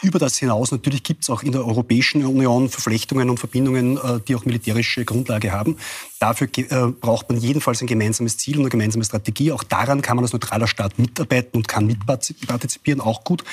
Ja. 0.02 0.08
Über 0.08 0.18
das 0.18 0.38
hinaus 0.38 0.72
natürlich 0.72 1.04
gibt 1.04 1.22
es 1.22 1.30
auch 1.30 1.44
in 1.44 1.52
der 1.52 1.66
Europäischen 1.68 2.26
Union 2.26 2.68
Verflechtungen 2.68 3.30
und 3.30 3.40
Verbindungen, 3.40 3.98
äh, 3.98 4.20
die 4.28 4.36
auch 4.36 4.46
militärische 4.46 5.06
Grundlage 5.06 5.52
haben. 5.52 5.78
Dafür 6.18 6.48
äh, 6.58 6.88
braucht 7.00 7.30
man 7.30 7.40
jedenfalls 7.40 7.82
ein 7.82 7.88
gemeinsames 7.88 8.38
Ziel 8.38 8.56
und 8.56 8.64
eine 8.64 8.70
gemeinsame 8.72 9.06
Strategie. 9.06 9.52
Auch 9.52 9.64
daran 9.64 10.02
kann 10.02 10.16
man 10.16 10.26
als 10.26 10.34
neutraler 10.34 10.68
Staat 10.68 10.98
mitarbeiten 10.98 11.58
und 11.58 11.68
kann 11.68 11.86
mitpartizipieren, 11.86 13.02
auch 13.02 13.24
gut. 13.24 13.44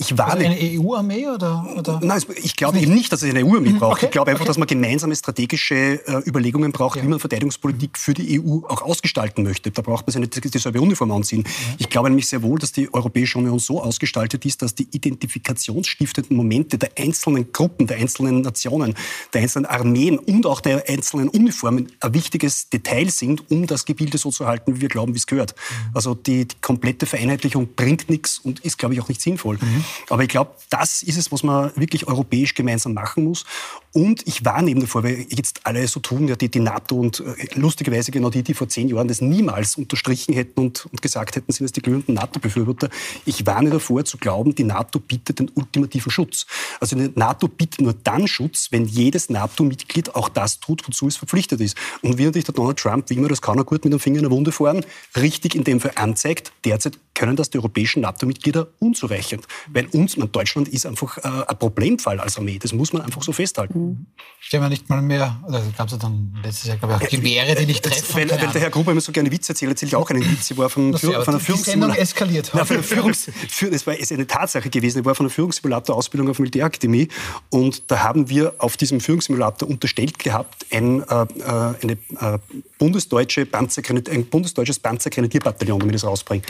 Ich 0.00 0.16
war 0.16 0.28
also 0.28 0.46
eine 0.46 0.56
EU-Armee 0.56 1.26
oder, 1.26 1.66
oder? 1.76 1.98
Nein, 2.00 2.22
ich 2.36 2.54
glaube 2.54 2.78
eben 2.78 2.94
nicht, 2.94 3.12
dass 3.12 3.24
es 3.24 3.30
eine 3.30 3.44
EU-Armee 3.44 3.72
braucht. 3.72 3.96
Okay. 3.96 4.06
Ich 4.06 4.12
glaube 4.12 4.30
einfach, 4.30 4.42
okay. 4.42 4.50
dass 4.50 4.56
man 4.56 4.68
gemeinsame 4.68 5.16
strategische 5.16 5.74
äh, 5.74 6.22
Überlegungen 6.24 6.70
braucht, 6.70 6.98
ja. 6.98 7.02
wie 7.02 7.08
man 7.08 7.18
Verteidigungspolitik 7.18 7.98
für 7.98 8.14
die 8.14 8.40
EU 8.40 8.60
auch 8.68 8.82
ausgestalten 8.82 9.42
möchte. 9.42 9.72
Da 9.72 9.82
braucht 9.82 10.06
man 10.06 10.20
nicht 10.20 10.54
dieselbe 10.54 10.80
Uniform 10.80 11.10
anziehen. 11.10 11.42
Ja. 11.44 11.74
Ich 11.78 11.88
glaube 11.90 12.10
nämlich 12.10 12.28
sehr 12.28 12.44
wohl, 12.44 12.60
dass 12.60 12.70
die 12.70 12.94
Europäische 12.94 13.38
Union 13.38 13.58
so 13.58 13.82
ausgestaltet 13.82 14.46
ist, 14.46 14.62
dass 14.62 14.76
die 14.76 14.86
identifikationsstiftenden 14.88 16.36
Momente 16.36 16.78
der 16.78 16.90
einzelnen 16.96 17.52
Gruppen, 17.52 17.88
der 17.88 17.96
einzelnen 17.96 18.42
Nationen, 18.42 18.94
der 19.34 19.42
einzelnen 19.42 19.66
Armeen 19.66 20.20
und 20.20 20.46
auch 20.46 20.60
der 20.60 20.88
einzelnen 20.88 21.28
Uniformen 21.28 21.90
ein 21.98 22.14
wichtiges 22.14 22.70
Detail 22.70 23.10
sind, 23.10 23.50
um 23.50 23.66
das 23.66 23.84
Gebilde 23.84 24.16
so 24.18 24.30
zu 24.30 24.46
halten, 24.46 24.76
wie 24.76 24.82
wir 24.82 24.88
glauben, 24.88 25.14
wie 25.14 25.18
es 25.18 25.26
gehört. 25.26 25.56
Mhm. 25.56 25.96
Also 25.96 26.14
die, 26.14 26.46
die, 26.46 26.56
komplette 26.60 27.06
Vereinheitlichung 27.06 27.70
bringt 27.74 28.08
nichts 28.08 28.38
und 28.38 28.60
ist, 28.60 28.78
glaube 28.78 28.94
ich, 28.94 29.00
auch 29.00 29.08
nicht 29.08 29.20
sinnvoll. 29.20 29.58
Mhm. 29.60 29.84
Aber 30.08 30.22
ich 30.22 30.28
glaube, 30.28 30.52
das 30.70 31.02
ist 31.02 31.16
es, 31.16 31.32
was 31.32 31.42
man 31.42 31.72
wirklich 31.76 32.06
europäisch 32.06 32.54
gemeinsam 32.54 32.94
machen 32.94 33.24
muss. 33.24 33.44
Und 33.92 34.26
ich 34.26 34.44
warne 34.44 34.70
eben 34.70 34.80
davor, 34.80 35.02
weil 35.02 35.26
jetzt 35.30 35.60
alle 35.64 35.86
so 35.88 36.00
tun, 36.00 36.28
ja, 36.28 36.36
die, 36.36 36.50
die 36.50 36.60
NATO 36.60 36.96
und 36.96 37.20
äh, 37.20 37.46
lustigerweise 37.54 38.10
genau 38.10 38.30
die, 38.30 38.42
die 38.42 38.54
vor 38.54 38.68
zehn 38.68 38.88
Jahren 38.88 39.08
das 39.08 39.20
niemals 39.20 39.76
unterstrichen 39.76 40.34
hätten 40.34 40.60
und, 40.60 40.86
und 40.86 41.00
gesagt 41.00 41.36
hätten, 41.36 41.50
sind 41.52 41.64
es 41.64 41.72
die 41.72 41.80
glühenden 41.80 42.14
NATO-Befürworter. 42.14 42.90
Ich 43.24 43.46
warne 43.46 43.70
davor 43.70 44.04
zu 44.04 44.18
glauben, 44.18 44.54
die 44.54 44.64
NATO 44.64 44.98
bietet 44.98 45.38
den 45.38 45.50
ultimativen 45.54 46.12
Schutz. 46.12 46.46
Also 46.80 46.96
die 46.96 47.10
NATO 47.14 47.48
bietet 47.48 47.80
nur 47.80 47.94
dann 47.94 48.28
Schutz, 48.28 48.68
wenn 48.70 48.86
jedes 48.86 49.30
NATO-Mitglied 49.30 50.14
auch 50.14 50.28
das 50.28 50.60
tut, 50.60 50.86
wozu 50.86 51.08
es 51.08 51.16
verpflichtet 51.16 51.60
ist. 51.60 51.76
Und 52.02 52.18
wie 52.18 52.24
natürlich 52.24 52.44
der 52.44 52.54
Donald 52.54 52.78
Trump, 52.78 53.08
wie 53.08 53.14
immer, 53.14 53.28
das 53.28 53.40
kann 53.40 53.58
er 53.58 53.64
gut 53.64 53.84
mit 53.84 53.92
dem 53.92 54.00
Finger 54.00 54.18
in 54.18 54.24
der 54.24 54.30
Wunde 54.30 54.52
fahren, 54.52 54.84
richtig 55.16 55.54
in 55.54 55.64
dem 55.64 55.80
Fall 55.80 55.92
anzeigt, 55.94 56.52
derzeit 56.64 56.98
können 57.14 57.36
das 57.36 57.50
die 57.50 57.58
europäischen 57.58 58.02
NATO-Mitglieder 58.02 58.68
unzureichend. 58.78 59.46
Weil 59.72 59.86
uns, 59.86 60.16
man, 60.16 60.30
Deutschland 60.30 60.68
ist 60.68 60.86
einfach 60.86 61.18
äh, 61.18 61.44
ein 61.48 61.58
Problemfall 61.58 62.20
als 62.20 62.36
Armee. 62.36 62.58
Das 62.60 62.72
muss 62.72 62.92
man 62.92 63.02
einfach 63.02 63.22
so 63.22 63.32
festhalten. 63.32 63.77
Mhm. 63.78 64.06
Stellen 64.40 64.62
wir 64.62 64.68
nicht 64.68 64.88
mal 64.88 65.02
mehr, 65.02 65.36
oder 65.46 65.60
gab 65.76 65.90
es 65.90 65.98
dann 65.98 66.32
letztes 66.42 66.68
Jahr, 66.68 66.76
glaube 66.76 66.96
ich, 67.00 67.06
auch 67.06 67.10
Gewehre, 67.10 67.54
die 67.56 67.66
nicht 67.66 67.82
treffen. 67.82 68.14
Weil, 68.14 68.30
weil 68.30 68.38
der 68.38 68.60
Herr 68.60 68.70
Gruber 68.70 68.92
immer 68.92 69.00
so 69.00 69.10
gerne 69.10 69.30
Witze 69.32 69.52
erzählt, 69.52 69.72
erzähle 69.72 69.88
ich 69.88 69.96
auch 69.96 70.08
einen 70.10 70.24
Witz. 70.24 70.50
Ich 70.50 70.56
war 70.56 70.70
von, 70.70 70.92
das 70.92 71.00
von 71.00 71.14
einer 71.14 71.40
Führungssimulator. 71.40 72.00
eskaliert. 72.00 72.50
Nein, 72.54 72.64
von 72.64 72.76
einer 72.76 72.84
Führungs 72.84 73.26
das 73.26 73.86
war 73.86 73.96
ist 73.96 74.12
eine 74.12 74.26
Tatsache 74.26 74.70
gewesen. 74.70 75.00
Ich 75.00 75.04
war 75.04 75.14
von 75.14 75.26
einer 75.26 75.34
Führungssimulator-Ausbildung 75.34 76.30
auf 76.30 76.36
der 76.36 76.42
Militärakademie 76.42 77.08
und 77.50 77.90
da 77.90 78.04
haben 78.04 78.28
wir 78.28 78.54
auf 78.58 78.76
diesem 78.76 79.00
Führungssimulator 79.00 79.68
unterstellt 79.68 80.18
gehabt, 80.18 80.66
ein, 80.70 81.02
äh, 81.02 81.22
äh 81.22 81.74
eine 81.82 81.92
äh, 82.20 82.38
bundesdeutsche 82.78 83.46
ein 83.52 84.26
bundesdeutsches 84.26 84.78
Panzergrenadierbataillon, 84.78 85.80
damit 85.80 85.94
ich 85.96 86.00
das 86.00 86.08
rausbringe. 86.08 86.42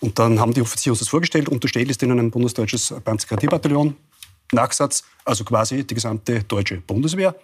Und 0.00 0.18
dann 0.18 0.38
haben 0.38 0.54
die 0.54 0.62
Offiziere 0.62 0.92
uns 0.92 1.00
das 1.00 1.08
vorgestellt. 1.08 1.48
Unterstellt 1.48 1.90
ist 1.90 2.02
ihnen 2.02 2.18
ein 2.18 2.30
bundesdeutsches 2.30 2.94
Panzergrenadierbataillon. 3.04 3.96
Nachsatz, 4.52 5.04
also 5.24 5.44
quasi 5.44 5.84
die 5.84 5.94
gesamte 5.94 6.44
deutsche 6.44 6.76
Bundeswehr. 6.80 7.34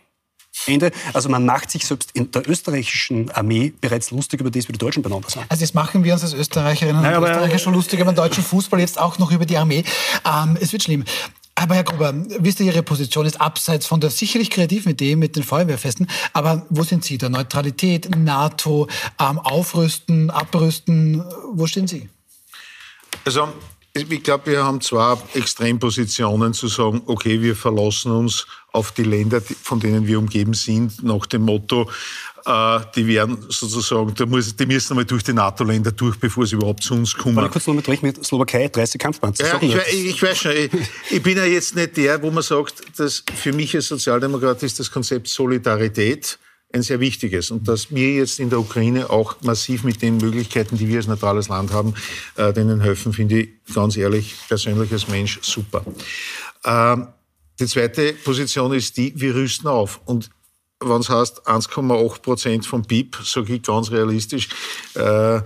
Ende. 0.66 0.90
Also 1.12 1.28
man 1.28 1.46
macht 1.46 1.70
sich 1.70 1.86
selbst 1.86 2.10
in 2.12 2.30
der 2.32 2.48
österreichischen 2.48 3.30
Armee 3.30 3.72
bereits 3.80 4.10
lustig 4.10 4.40
über 4.40 4.50
das, 4.50 4.68
wie 4.68 4.72
die 4.72 4.78
Deutschen 4.78 5.02
beieinander 5.02 5.30
sind. 5.30 5.44
Also 5.48 5.62
jetzt 5.62 5.74
machen 5.74 6.04
wir 6.04 6.12
uns 6.12 6.22
als 6.22 6.34
Österreicherinnen 6.34 7.04
und 7.04 7.22
Österreicher 7.22 7.58
schon 7.58 7.72
lustig 7.72 8.00
über 8.00 8.12
den 8.12 8.16
deutschen 8.16 8.42
Fußball, 8.42 8.80
jetzt 8.80 8.98
auch 8.98 9.18
noch 9.18 9.30
über 9.30 9.46
die 9.46 9.56
Armee. 9.56 9.84
Ähm, 10.24 10.58
es 10.60 10.72
wird 10.72 10.82
schlimm. 10.82 11.04
Aber 11.54 11.74
Herr 11.74 11.84
Gruber, 11.84 12.14
wisst 12.14 12.60
ihr, 12.60 12.66
Ihre 12.66 12.82
Position 12.82 13.26
ist 13.26 13.40
abseits 13.40 13.86
von 13.86 14.00
der 14.00 14.10
sicherlich 14.10 14.50
kreativen 14.50 14.92
Idee 14.92 15.14
mit 15.14 15.36
den 15.36 15.42
Feuerwehrfesten. 15.42 16.08
Aber 16.32 16.66
wo 16.70 16.84
sind 16.84 17.04
Sie? 17.04 17.18
Der 17.18 17.28
Neutralität, 17.28 18.16
NATO, 18.16 18.88
ähm, 19.20 19.38
Aufrüsten, 19.38 20.30
Abrüsten, 20.30 21.22
wo 21.52 21.66
stehen 21.66 21.86
Sie? 21.86 22.08
Also 23.26 23.48
ich 24.08 24.22
glaube, 24.22 24.50
wir 24.50 24.64
haben 24.64 24.80
zwei 24.80 25.16
Extrempositionen 25.34 26.54
zu 26.54 26.68
sagen, 26.68 27.02
okay, 27.06 27.40
wir 27.40 27.56
verlassen 27.56 28.12
uns 28.12 28.46
auf 28.72 28.92
die 28.92 29.02
Länder, 29.02 29.40
von 29.62 29.80
denen 29.80 30.06
wir 30.06 30.18
umgeben 30.18 30.54
sind, 30.54 31.02
nach 31.02 31.26
dem 31.26 31.42
Motto, 31.42 31.90
äh, 32.46 32.80
die 32.94 33.06
werden 33.06 33.38
sozusagen, 33.48 34.14
die 34.14 34.26
müssen 34.66 34.92
einmal 34.92 35.04
durch 35.04 35.22
die 35.22 35.32
NATO-Länder 35.32 35.92
durch, 35.92 36.16
bevor 36.18 36.46
sie 36.46 36.56
überhaupt 36.56 36.82
zu 36.82 36.94
uns 36.94 37.14
kommen. 37.14 37.34
Mal 37.34 37.48
kurz 37.48 37.66
noch 37.66 37.74
mit 37.74 38.02
mit 38.02 38.24
Slowakei, 38.24 38.68
30 38.68 39.00
Kampfpanzer. 39.00 39.46
Ja, 39.46 39.58
ich, 39.60 39.74
ich, 39.92 40.06
ich, 40.06 40.22
weiß 40.22 40.38
schon, 40.38 40.52
ich, 40.52 40.70
ich, 41.10 41.22
bin 41.22 41.36
ja 41.36 41.44
jetzt 41.44 41.74
nicht 41.74 41.96
der, 41.96 42.22
wo 42.22 42.30
man 42.30 42.42
sagt, 42.42 42.98
dass 42.98 43.22
für 43.34 43.52
mich 43.52 43.74
als 43.74 43.88
Sozialdemokrat 43.88 44.62
ist 44.62 44.78
das 44.78 44.90
Konzept 44.90 45.28
Solidarität 45.28 46.38
ein 46.72 46.82
sehr 46.82 47.00
wichtiges. 47.00 47.50
Und 47.50 47.66
dass 47.68 47.92
wir 47.92 48.14
jetzt 48.14 48.38
in 48.38 48.50
der 48.50 48.60
Ukraine 48.60 49.10
auch 49.10 49.36
massiv 49.42 49.84
mit 49.84 50.02
den 50.02 50.18
Möglichkeiten, 50.18 50.76
die 50.76 50.88
wir 50.88 50.98
als 50.98 51.06
neutrales 51.06 51.48
Land 51.48 51.72
haben, 51.72 51.94
äh, 52.36 52.52
denen 52.52 52.80
helfen, 52.80 53.12
finde 53.12 53.40
ich 53.40 53.48
ganz 53.74 53.96
ehrlich, 53.96 54.36
persönlich 54.48 54.92
als 54.92 55.08
Mensch 55.08 55.40
super. 55.42 55.84
Ähm, 56.64 57.08
die 57.58 57.66
zweite 57.66 58.12
Position 58.12 58.72
ist 58.72 58.96
die, 58.96 59.12
wir 59.20 59.34
rüsten 59.34 59.68
auf. 59.68 60.00
Und 60.04 60.30
wenn 60.80 61.00
es 61.00 61.10
heißt 61.10 61.46
1,8 61.46 62.22
Prozent 62.22 62.66
vom 62.66 62.82
BIP, 62.82 63.16
sage 63.22 63.54
ich 63.54 63.62
ganz 63.62 63.90
realistisch, 63.90 64.48
äh, 64.94 65.40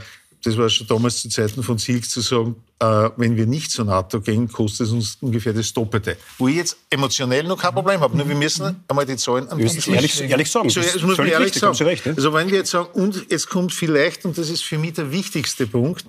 das 0.45 0.59
war 0.59 0.69
schon 0.69 0.87
damals 0.87 1.23
zu 1.23 1.29
Zeiten 1.29 1.63
von 1.63 1.79
Silk 1.79 2.09
zu 2.09 2.21
sagen, 2.21 2.57
äh, 2.79 3.11
wenn 3.17 3.37
wir 3.37 3.47
nicht 3.47 3.71
zur 3.71 3.87
NATO 3.87 4.21
gehen, 4.21 4.51
kostet 4.51 4.89
es 4.89 4.93
uns 4.93 5.19
ungefähr 5.21 5.53
das 5.53 5.73
Doppelte. 5.73 6.17
Wo 6.39 6.49
ich 6.49 6.57
jetzt 6.57 6.77
emotionell 6.91 7.45
noch 7.45 7.61
kein 7.61 7.73
Problem 7.73 8.01
habe. 8.01 8.17
Nur 8.17 8.29
wir 8.29 8.37
müssen 8.37 8.85
einmal 8.87 9.07
die 9.07 9.17
Zahlen 9.17 9.49
an 9.49 9.59
ehrlich, 9.59 10.21
ehrlich 10.21 10.51
sagen. 10.51 10.69
So, 10.69 10.81
das 10.81 11.03
muss 11.03 11.17
man 11.17 11.27
ehrlich 11.29 11.47
richtig, 11.47 11.63
sagen. 11.63 11.77
Recht, 11.83 12.07
Also 12.07 12.33
wenn 12.35 12.51
wir 12.51 12.59
jetzt 12.59 12.71
sagen, 12.71 12.89
und 12.93 13.31
jetzt 13.31 13.49
kommt 13.49 13.73
vielleicht, 13.73 14.25
und 14.25 14.37
das 14.37 14.51
ist 14.51 14.65
für 14.65 14.79
mich 14.79 14.93
der 14.95 15.11
wichtigste 15.11 15.67
Punkt, 15.67 16.05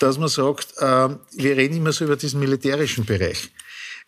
dass 0.00 0.18
man 0.18 0.28
sagt, 0.28 0.68
äh, 0.78 1.08
wir 1.32 1.56
reden 1.56 1.76
immer 1.76 1.92
so 1.92 2.04
über 2.04 2.16
diesen 2.16 2.40
militärischen 2.40 3.04
Bereich. 3.04 3.50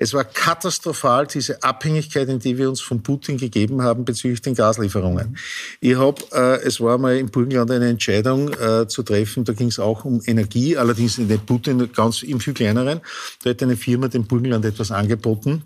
Es 0.01 0.15
war 0.15 0.25
katastrophal, 0.25 1.27
diese 1.27 1.61
Abhängigkeit, 1.63 2.29
in 2.29 2.39
die 2.39 2.57
wir 2.57 2.69
uns 2.69 2.81
von 2.81 3.03
Putin 3.03 3.37
gegeben 3.37 3.83
haben 3.83 4.05
bezüglich 4.05 4.41
den 4.41 4.55
Gaslieferungen. 4.55 5.37
Ich 5.81 5.97
habe, 5.97 6.23
äh, 6.33 6.63
es 6.65 6.81
war 6.81 6.99
mal 6.99 7.17
im 7.17 7.29
Burgenland 7.29 7.73
eine 7.73 7.89
Entscheidung 7.89 8.55
äh, 8.55 8.87
zu 8.87 9.03
treffen, 9.03 9.45
da 9.45 9.53
ging 9.53 9.69
es 9.69 9.81
auch 9.81 10.05
um 10.05 10.23
Energie, 10.25 10.77
allerdings 10.77 11.19
nicht 11.19 11.47
Putin, 11.47 11.91
ganz 11.93 12.23
im 12.23 12.39
viel 12.39 12.55
kleineren. 12.55 13.01
Da 13.43 13.51
hat 13.51 13.63
eine 13.63 13.77
Firma 13.77 14.07
dem 14.07 14.25
Burgenland 14.25 14.65
etwas 14.65 14.93
angeboten, 14.93 15.65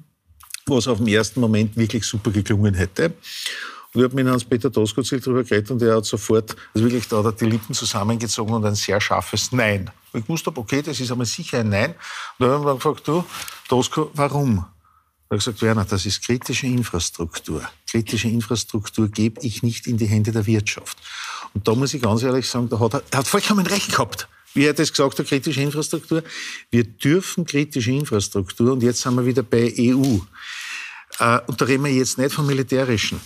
was 0.64 0.88
auf 0.88 0.96
den 0.96 1.08
ersten 1.08 1.40
Moment 1.40 1.76
wirklich 1.76 2.04
super 2.04 2.30
geklungen 2.30 2.72
hätte. 2.72 3.12
Und 3.94 4.00
ich 4.00 4.04
habe 4.04 4.14
mit 4.14 4.26
Hans-Peter 4.26 4.70
Doskozil 4.70 5.20
darüber 5.20 5.44
geredet 5.44 5.70
und 5.70 5.82
er 5.82 5.96
hat 5.96 6.06
sofort, 6.06 6.56
also 6.74 6.86
wirklich, 6.86 7.06
da 7.08 7.18
hat 7.18 7.26
er 7.26 7.32
die 7.32 7.44
Lippen 7.44 7.74
zusammengezogen 7.74 8.54
und 8.54 8.64
ein 8.64 8.74
sehr 8.74 9.00
scharfes 9.00 9.52
Nein. 9.52 9.90
Und 10.12 10.20
ich 10.20 10.28
wusste, 10.28 10.50
okay, 10.54 10.80
das 10.80 10.98
ist 10.98 11.10
aber 11.10 11.26
sicher 11.26 11.60
ein 11.60 11.68
Nein. 11.68 11.90
Und 12.38 12.46
dann 12.46 12.50
haben 12.52 12.64
wir 12.64 12.74
gefragt, 12.74 13.06
du, 13.06 13.24
Dosko, 13.68 14.10
warum? 14.14 14.64
Er 15.28 15.36
hat 15.36 15.44
gesagt, 15.44 15.60
Werner, 15.60 15.84
das 15.84 16.06
ist 16.06 16.24
kritische 16.24 16.66
Infrastruktur. 16.66 17.62
Kritische 17.86 18.28
Infrastruktur 18.28 19.08
gebe 19.08 19.40
ich 19.42 19.62
nicht 19.62 19.86
in 19.86 19.98
die 19.98 20.06
Hände 20.06 20.32
der 20.32 20.46
Wirtschaft. 20.46 20.96
Und 21.52 21.68
da 21.68 21.74
muss 21.74 21.92
ich 21.92 22.00
ganz 22.00 22.22
ehrlich 22.22 22.48
sagen, 22.48 22.70
da 22.70 22.80
hat 22.80 22.94
er, 22.94 23.02
er 23.10 23.18
hat 23.18 23.26
vollkommen 23.26 23.66
recht 23.66 23.90
gehabt 23.90 24.28
wie 24.54 24.66
er 24.66 24.74
das 24.74 24.90
gesagt 24.90 25.18
hat, 25.18 25.26
kritische 25.26 25.62
Infrastruktur. 25.62 26.22
Wir 26.70 26.84
dürfen 26.84 27.46
kritische 27.46 27.90
Infrastruktur, 27.90 28.72
und 28.72 28.82
jetzt 28.82 29.00
sind 29.00 29.14
wir 29.14 29.24
wieder 29.24 29.42
bei 29.42 29.72
EU. 29.78 30.18
Äh, 31.18 31.40
und 31.46 31.60
da 31.60 31.64
reden 31.64 31.84
wir 31.84 31.92
jetzt 31.92 32.18
nicht 32.18 32.34
vom 32.34 32.46
Militärischen 32.46 33.18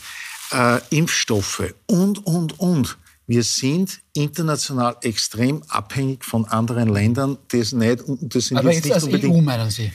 äh, 0.53 0.81
Impfstoffe 0.91 1.75
und, 1.87 2.27
und, 2.27 2.59
und. 2.59 2.99
Wir 3.29 3.43
sind 3.43 4.01
international 4.13 4.97
extrem 5.03 5.63
abhängig 5.69 6.25
von 6.25 6.45
anderen 6.45 6.89
Ländern. 6.89 7.39
Das 7.49 7.73
nicht, 7.73 8.05
das 8.07 8.47
sind 8.47 8.57
Aber 8.57 8.69
jetzt, 8.69 8.77
jetzt 8.77 8.85
nicht 8.85 8.95
als 8.95 9.05
unbedingt, 9.05 9.35
EU 9.35 9.41
meinen 9.41 9.71
Sie? 9.71 9.91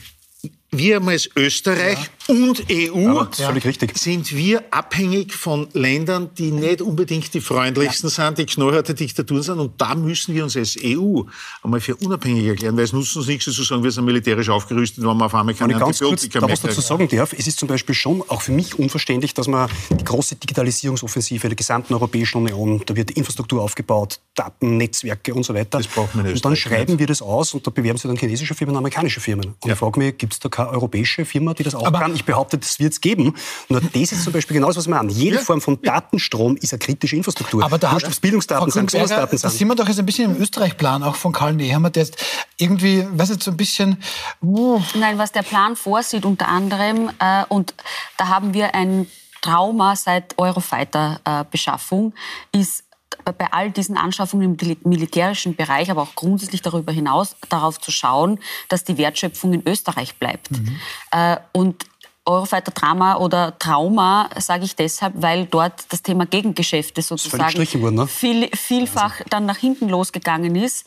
wir 0.72 1.00
als 1.00 1.30
Österreich 1.36 1.98
ja. 1.98 2.06
Und 2.28 2.64
EU 2.70 3.24
ja. 3.36 3.52
sind 3.94 4.36
wir 4.36 4.62
abhängig 4.70 5.34
von 5.34 5.68
Ländern, 5.72 6.30
die 6.38 6.52
nicht 6.52 6.80
unbedingt 6.80 7.34
die 7.34 7.40
freundlichsten 7.40 8.10
ja. 8.10 8.26
sind, 8.26 8.38
die 8.38 8.46
knallharte 8.46 8.94
Diktaturen 8.94 9.42
sind. 9.42 9.58
Und 9.58 9.80
da 9.80 9.94
müssen 9.94 10.34
wir 10.34 10.44
uns 10.44 10.56
als 10.56 10.76
EU 10.82 11.22
einmal 11.62 11.80
für 11.80 11.96
unabhängig 11.96 12.46
erklären, 12.46 12.76
weil 12.76 12.84
es 12.84 12.92
nutzt 12.92 13.16
uns 13.16 13.26
nichts 13.26 13.44
zu 13.44 13.62
sagen, 13.62 13.82
wir 13.82 13.90
sind 13.90 14.04
militärisch 14.04 14.48
aufgerüstet, 14.48 15.02
wenn 15.02 15.16
man 15.16 15.22
auf 15.22 15.34
einmal 15.34 15.54
keine 15.54 15.74
Antibiotika 15.82 16.40
mehr 16.40 16.50
was 16.50 16.60
dazu 16.60 16.80
sagen 16.80 17.08
darf, 17.08 17.32
es 17.32 17.46
ist 17.46 17.58
zum 17.58 17.68
Beispiel 17.68 17.94
schon 17.94 18.22
auch 18.28 18.42
für 18.42 18.52
mich 18.52 18.78
unverständlich, 18.78 19.34
dass 19.34 19.48
man 19.48 19.68
die 19.90 20.04
große 20.04 20.36
Digitalisierungsoffensive 20.36 21.48
der 21.48 21.56
gesamten 21.56 21.94
Europäischen 21.94 22.38
Union, 22.38 22.82
da 22.86 22.94
wird 22.94 23.10
Infrastruktur 23.12 23.62
aufgebaut, 23.62 24.20
Daten, 24.34 24.76
Netzwerke 24.76 25.34
und 25.34 25.44
so 25.44 25.54
weiter. 25.54 25.78
Das 25.78 25.88
braucht 25.88 26.14
man 26.14 26.26
Und 26.26 26.44
dann 26.44 26.56
schreiben 26.56 26.92
nicht. 26.92 27.00
wir 27.00 27.06
das 27.06 27.20
aus 27.20 27.54
und 27.54 27.66
da 27.66 27.70
bewerben 27.70 27.98
sich 27.98 28.08
dann 28.08 28.16
chinesische 28.16 28.54
Firmen, 28.54 28.76
amerikanische 28.76 29.20
Firmen. 29.20 29.54
Und 29.60 29.70
ich 29.70 29.78
frage 29.78 29.98
mich, 29.98 30.18
gibt 30.18 30.32
es 30.34 30.40
da 30.40 30.48
keine 30.48 30.70
europäische 30.70 31.24
Firma, 31.24 31.54
die 31.54 31.64
das 31.64 31.74
auch 31.74 31.86
Aber 31.86 31.98
kann? 31.98 32.11
Ich 32.14 32.24
behaupte, 32.24 32.58
das 32.58 32.78
wird 32.78 32.92
es 32.92 33.00
geben. 33.00 33.34
Nur 33.68 33.80
das 33.80 34.12
ist 34.12 34.24
zum 34.24 34.32
Beispiel 34.32 34.54
genau 34.54 34.68
das, 34.68 34.76
was 34.76 34.88
wir 34.88 34.98
an. 34.98 35.08
Jede 35.08 35.36
ja. 35.36 35.42
Form 35.42 35.60
von 35.60 35.80
Datenstrom 35.80 36.56
ist 36.56 36.72
eine 36.72 36.78
kritische 36.78 37.16
Infrastruktur. 37.16 37.64
Aber 37.64 37.78
da 37.78 37.92
hat 37.92 38.02
es 38.02 38.20
Bildungsdaten 38.20 38.70
sein. 38.70 38.86
Das 38.86 39.58
sehen 39.58 39.68
wir 39.68 39.74
doch 39.74 39.88
jetzt 39.88 39.98
ein 39.98 40.06
bisschen 40.06 40.34
im 40.34 40.40
Österreich-Plan, 40.40 41.02
auch 41.02 41.16
von 41.16 41.32
Karl 41.32 41.54
Nehammer, 41.54 41.90
der 41.90 42.04
jetzt 42.04 42.16
irgendwie, 42.56 43.06
weiß 43.10 43.30
nicht, 43.30 43.42
so 43.42 43.50
ein 43.50 43.56
bisschen... 43.56 44.02
Uh. 44.40 44.80
Nein, 44.94 45.18
was 45.18 45.32
der 45.32 45.42
Plan 45.42 45.76
vorsieht 45.76 46.24
unter 46.24 46.48
anderem, 46.48 47.10
äh, 47.18 47.44
und 47.48 47.74
da 48.16 48.28
haben 48.28 48.54
wir 48.54 48.74
ein 48.74 49.06
Trauma 49.40 49.96
seit 49.96 50.38
Eurofighter-Beschaffung, 50.38 52.14
äh, 52.52 52.58
ist 52.60 52.84
bei 53.24 53.52
all 53.52 53.70
diesen 53.70 53.96
Anschaffungen 53.96 54.56
im 54.56 54.76
militärischen 54.84 55.54
Bereich, 55.54 55.90
aber 55.90 56.02
auch 56.02 56.14
grundsätzlich 56.14 56.62
darüber 56.62 56.92
hinaus 56.92 57.36
darauf 57.48 57.80
zu 57.80 57.90
schauen, 57.90 58.40
dass 58.68 58.84
die 58.84 58.98
Wertschöpfung 58.98 59.52
in 59.52 59.66
Österreich 59.66 60.16
bleibt. 60.16 60.50
Mhm. 60.50 60.80
Äh, 61.10 61.36
und 61.52 61.84
Eurofighter 62.24 62.70
Drama 62.70 63.16
oder 63.16 63.58
Trauma 63.58 64.30
sage 64.38 64.64
ich 64.64 64.76
deshalb, 64.76 65.14
weil 65.16 65.46
dort 65.46 65.92
das 65.92 66.02
Thema 66.02 66.24
Gegengeschäfte 66.24 67.02
sozusagen 67.02 67.58
worden, 67.82 67.94
ne? 67.96 68.06
viel, 68.06 68.48
vielfach 68.54 69.14
also. 69.14 69.24
dann 69.30 69.46
nach 69.46 69.56
hinten 69.56 69.88
losgegangen 69.88 70.54
ist, 70.54 70.86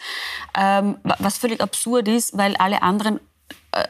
ähm, 0.57 0.97
was 1.03 1.37
völlig 1.37 1.61
absurd 1.61 2.07
ist, 2.07 2.37
weil 2.37 2.55
alle 2.55 2.81
anderen 2.81 3.19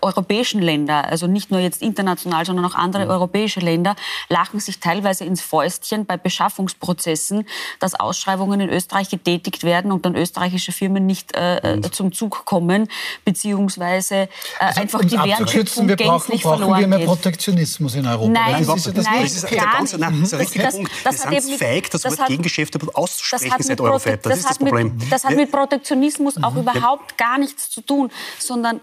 europäischen 0.02 0.62
Länder, 0.62 1.06
also 1.06 1.28
nicht 1.28 1.52
nur 1.52 1.60
jetzt 1.60 1.82
international, 1.82 2.45
sondern 2.45 2.65
auch 2.65 2.76
andere 2.76 3.06
mhm. 3.06 3.12
europäische 3.12 3.60
Länder, 3.60 3.95
lachen 4.30 4.60
sich 4.60 4.80
teilweise 4.80 5.26
ins 5.26 5.41
Fäustchen 5.41 6.06
bei 6.06 6.17
Beschaffungsprozessen, 6.17 7.48
dass 7.80 7.93
Ausschreibungen 8.00 8.62
in 8.62 8.69
Österreich 8.69 9.10
getätigt 9.10 9.63
werden 9.63 9.91
und 9.91 10.06
dann 10.06 10.15
österreichische 10.15 10.71
Firmen 10.71 11.06
nicht 11.06 11.32
äh, 11.34 11.78
mhm. 11.78 11.91
zum 11.91 12.12
Zug 12.12 12.45
kommen, 12.45 12.88
beziehungsweise 13.24 14.15
äh, 14.15 14.28
also, 14.60 14.82
einfach 14.82 15.00
um 15.02 15.08
die 15.08 15.17
Wertschöpfung 15.17 15.88
wir 15.88 15.95
brauchen, 15.95 16.39
brauchen 16.39 16.80
wir 16.80 16.88
mehr 16.88 17.06
Protektionismus 17.06 17.95
in 17.95 18.08
Europa. 18.08 18.32
Nein, 18.32 18.65
das 18.65 18.78
ist, 18.78 18.86
ja 18.88 18.91
das 18.93 19.06
nein, 19.06 19.24
das 19.24 19.32
ist 19.34 19.50
gar 19.50 19.71
ganz, 19.71 19.91
nicht. 19.93 20.02
Nein, 20.02 20.19
das, 20.21 20.30
das, 20.32 20.52
das, 20.52 20.76
das, 21.04 21.15
das 21.21 21.26
hat 21.26 21.43
feig, 21.60 21.91
das, 21.91 22.02
das 22.02 22.17
Wort 22.17 22.28
Gegengeschäfte 22.28 22.80
auszusprechen 22.93 23.63
seit 23.63 23.82
Eurofighter. 23.82 24.30
Das, 24.30 24.39
ist 24.39 24.50
das 24.50 24.58
Problem. 24.58 24.95
Mit, 24.98 25.12
das 25.12 25.24
hat 25.24 25.36
mit 25.36 25.52
Protektionismus 25.52 26.41
auch 26.41 26.54
mhm. 26.54 26.62
überhaupt 26.62 27.17
gar 27.17 27.38
nichts 27.38 27.69
zu 27.69 27.82
tun, 27.82 28.12
sondern 28.39 28.82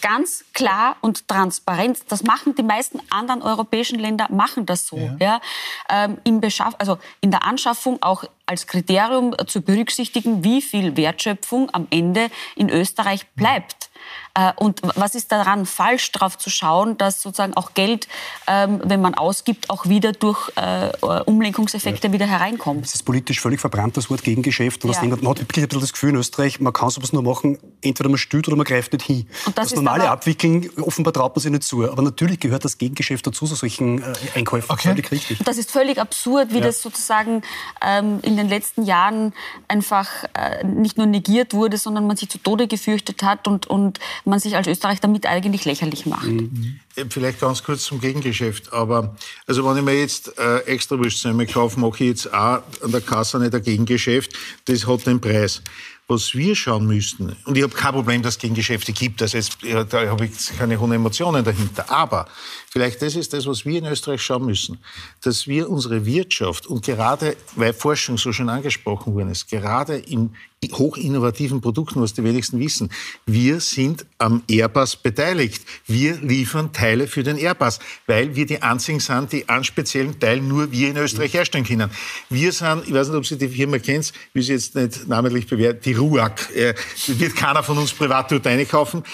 ganz 0.00 0.44
klar 0.52 0.96
und 1.00 1.28
transparent. 1.28 2.00
Das 2.08 2.22
machen 2.22 2.54
die 2.54 2.62
meisten 2.62 3.00
anderen 3.10 3.42
europäischen 3.42 3.98
Länder 3.98 4.28
machen 4.30 4.66
das 4.66 4.86
so. 4.86 4.96
Ja. 4.96 5.16
ja 5.20 5.40
ähm, 5.88 6.18
im 6.24 6.40
Beschaff 6.40 6.74
also 6.78 6.98
in 7.20 7.30
der 7.30 7.44
Anschaffung 7.44 7.98
auch 8.02 8.24
als 8.46 8.66
Kriterium 8.66 9.34
zu 9.46 9.62
berücksichtigen, 9.62 10.44
wie 10.44 10.60
viel 10.60 10.96
Wertschöpfung 10.96 11.70
am 11.72 11.86
Ende 11.90 12.30
in 12.56 12.68
Österreich 12.68 13.26
bleibt. 13.34 13.90
Äh, 14.34 14.52
und 14.56 14.80
was 14.96 15.14
ist 15.14 15.30
daran 15.30 15.64
falsch, 15.64 16.10
darauf 16.12 16.36
zu 16.38 16.50
schauen, 16.50 16.98
dass 16.98 17.22
sozusagen 17.22 17.54
auch 17.54 17.74
Geld, 17.74 18.08
ähm, 18.48 18.80
wenn 18.84 19.00
man 19.00 19.14
ausgibt, 19.14 19.70
auch 19.70 19.86
wieder 19.86 20.12
durch 20.12 20.50
äh, 20.56 20.90
Umlenkungseffekte 21.24 22.08
ja. 22.08 22.12
wieder 22.12 22.26
hereinkommt? 22.26 22.84
Es 22.84 22.94
ist 22.94 23.04
politisch 23.04 23.40
völlig 23.40 23.60
verbrannt, 23.60 23.96
das 23.96 24.10
Wort 24.10 24.24
Gegengeschäft. 24.24 24.84
Und 24.84 24.92
ja. 24.92 25.02
man 25.02 25.12
hat 25.12 25.40
wirklich 25.40 25.64
ein 25.64 25.68
bisschen 25.68 25.80
das 25.80 25.92
Gefühl 25.92 26.10
in 26.10 26.16
Österreich, 26.16 26.60
man 26.60 26.72
kann 26.72 26.90
sowas 26.90 27.12
nur 27.12 27.22
machen, 27.22 27.58
entweder 27.80 28.08
man 28.08 28.18
stützt 28.18 28.48
oder 28.48 28.56
man 28.56 28.66
greift 28.66 28.92
nicht 28.92 29.04
hin. 29.06 29.28
Und 29.46 29.56
das, 29.56 29.68
das 29.68 29.76
normale 29.76 30.10
Abwickeln, 30.10 30.68
offenbar 30.80 31.12
traut 31.12 31.36
man 31.36 31.40
sich 31.40 31.52
nicht 31.52 31.62
zu. 31.62 31.88
Aber 31.88 32.02
natürlich 32.02 32.40
gehört 32.40 32.64
das 32.64 32.78
Gegengeschäft 32.78 33.26
dazu, 33.26 33.46
so 33.46 33.54
solchen 33.54 34.02
äh, 34.02 34.14
Einkäufen. 34.34 34.70
Okay. 34.70 34.88
Völlig 34.88 35.10
richtig. 35.12 35.38
Und 35.38 35.48
das 35.48 35.58
ist 35.58 35.70
völlig 35.70 36.00
absurd, 36.00 36.50
wie 36.50 36.58
ja. 36.58 36.64
das 36.64 36.82
sozusagen 36.82 37.42
ähm, 37.80 38.18
in 38.22 38.36
den 38.36 38.48
letzten 38.48 38.82
Jahren 38.82 39.32
einfach 39.68 40.08
äh, 40.34 40.64
nicht 40.64 40.98
nur 40.98 41.06
negiert 41.06 41.54
wurde, 41.54 41.78
sondern 41.78 42.06
man 42.08 42.16
sich 42.16 42.28
zu 42.28 42.38
Tode 42.38 42.66
gefürchtet 42.66 43.22
hat 43.22 43.46
und, 43.46 43.68
und 43.68 44.00
man 44.24 44.40
sich 44.40 44.56
als 44.56 44.66
Österreich 44.66 45.00
damit 45.00 45.26
eigentlich 45.26 45.64
lächerlich 45.64 46.06
macht. 46.06 46.26
Mhm. 46.26 46.80
Vielleicht 47.08 47.40
ganz 47.40 47.62
kurz 47.62 47.84
zum 47.84 48.00
Gegengeschäft. 48.00 48.72
Aber 48.72 49.16
also 49.46 49.68
wenn 49.68 49.76
ich 49.76 49.82
mir 49.82 49.98
jetzt 49.98 50.38
äh, 50.38 50.58
extra 50.60 50.98
Würstchen 50.98 51.46
kaufe, 51.46 51.78
mache 51.80 52.04
ich 52.04 52.10
jetzt 52.10 52.32
auch 52.32 52.62
an 52.82 52.92
der 52.92 53.00
Kasse 53.00 53.38
nicht 53.38 53.54
ein 53.54 53.62
Gegengeschäft. 53.62 54.32
Das 54.66 54.86
hat 54.86 55.06
den 55.06 55.20
Preis. 55.20 55.62
Was 56.06 56.34
wir 56.34 56.54
schauen 56.54 56.86
müssten, 56.86 57.34
und 57.46 57.56
ich 57.56 57.62
habe 57.62 57.74
kein 57.74 57.92
Problem, 57.92 58.22
dass 58.22 58.34
es 58.34 58.38
Gegengeschäfte 58.38 58.92
gibt, 58.92 59.22
also 59.22 59.38
jetzt, 59.38 59.56
da 59.62 60.06
habe 60.06 60.26
ich 60.26 60.58
keine 60.58 60.78
hohen 60.78 60.92
Emotionen 60.92 61.42
dahinter, 61.42 61.90
aber 61.90 62.28
vielleicht 62.74 63.02
das 63.02 63.14
ist 63.14 63.32
das, 63.32 63.46
was 63.46 63.64
wir 63.64 63.78
in 63.78 63.86
Österreich 63.86 64.20
schauen 64.20 64.46
müssen, 64.46 64.78
dass 65.22 65.46
wir 65.46 65.70
unsere 65.70 66.04
Wirtschaft 66.06 66.66
und 66.66 66.84
gerade, 66.84 67.36
weil 67.54 67.72
Forschung 67.72 68.18
so 68.18 68.32
schon 68.32 68.48
angesprochen 68.48 69.14
worden 69.14 69.30
ist, 69.30 69.48
gerade 69.48 69.96
in 69.96 70.34
hochinnovativen 70.72 71.60
Produkten, 71.60 72.00
was 72.00 72.14
die 72.14 72.24
wenigsten 72.24 72.58
wissen, 72.58 72.90
wir 73.26 73.60
sind 73.60 74.06
am 74.18 74.42
Airbus 74.50 74.96
beteiligt. 74.96 75.62
Wir 75.86 76.16
liefern 76.16 76.72
Teile 76.72 77.06
für 77.06 77.22
den 77.22 77.36
Airbus, 77.36 77.78
weil 78.08 78.34
wir 78.34 78.44
die 78.44 78.60
einzigen 78.60 78.98
sind, 78.98 79.30
die 79.30 79.48
einen 79.48 79.62
speziellen 79.62 80.18
Teil 80.18 80.40
nur 80.40 80.72
wir 80.72 80.88
in 80.88 80.96
Österreich 80.96 81.34
herstellen 81.34 81.64
können. 81.64 81.90
Wir 82.28 82.50
sind, 82.50 82.88
ich 82.88 82.92
weiß 82.94 83.08
nicht, 83.08 83.16
ob 83.16 83.26
Sie 83.26 83.38
die 83.38 83.48
Firma 83.48 83.78
kennen, 83.78 84.04
will 84.32 84.42
sie 84.42 84.52
jetzt 84.52 84.74
nicht 84.74 85.06
namentlich 85.06 85.46
bewerten, 85.46 85.80
die 85.84 85.92
RUAG. 85.92 86.50
Äh, 86.56 86.74
wird 87.06 87.36
keiner 87.36 87.62
von 87.62 87.78
uns 87.78 87.92
privat 87.92 88.32
dort 88.32 88.46
einkaufen 88.48 89.04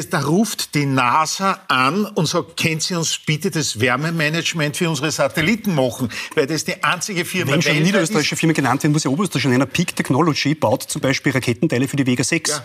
da 0.00 0.20
ruft 0.20 0.74
die 0.74 0.86
NASA 0.86 1.60
an 1.68 2.06
und 2.06 2.26
sagt, 2.26 2.56
können 2.56 2.80
Sie 2.80 2.94
uns 2.94 3.18
bitte 3.18 3.50
das 3.50 3.80
Wärmemanagement 3.80 4.76
für 4.76 4.88
unsere 4.88 5.10
Satelliten 5.10 5.74
machen? 5.74 6.10
Weil 6.34 6.46
das 6.46 6.64
die 6.64 6.82
einzige 6.82 7.24
Firma 7.24 7.52
Wenn 7.52 7.62
schon 7.62 7.82
niederösterreichische 7.82 8.36
Firma 8.36 8.52
genannt 8.52 8.82
werden, 8.82 8.92
muss 8.92 9.04
ich 9.04 9.10
Oberösterreich 9.10 9.44
nennen. 9.44 9.68
Peak 9.68 9.94
Technology 9.94 10.54
baut 10.54 10.82
zum 10.82 11.00
Beispiel 11.00 11.32
Raketenteile 11.32 11.88
für 11.88 11.96
die 11.96 12.06
Vega 12.06 12.24
6. 12.24 12.50
Ja. 12.50 12.64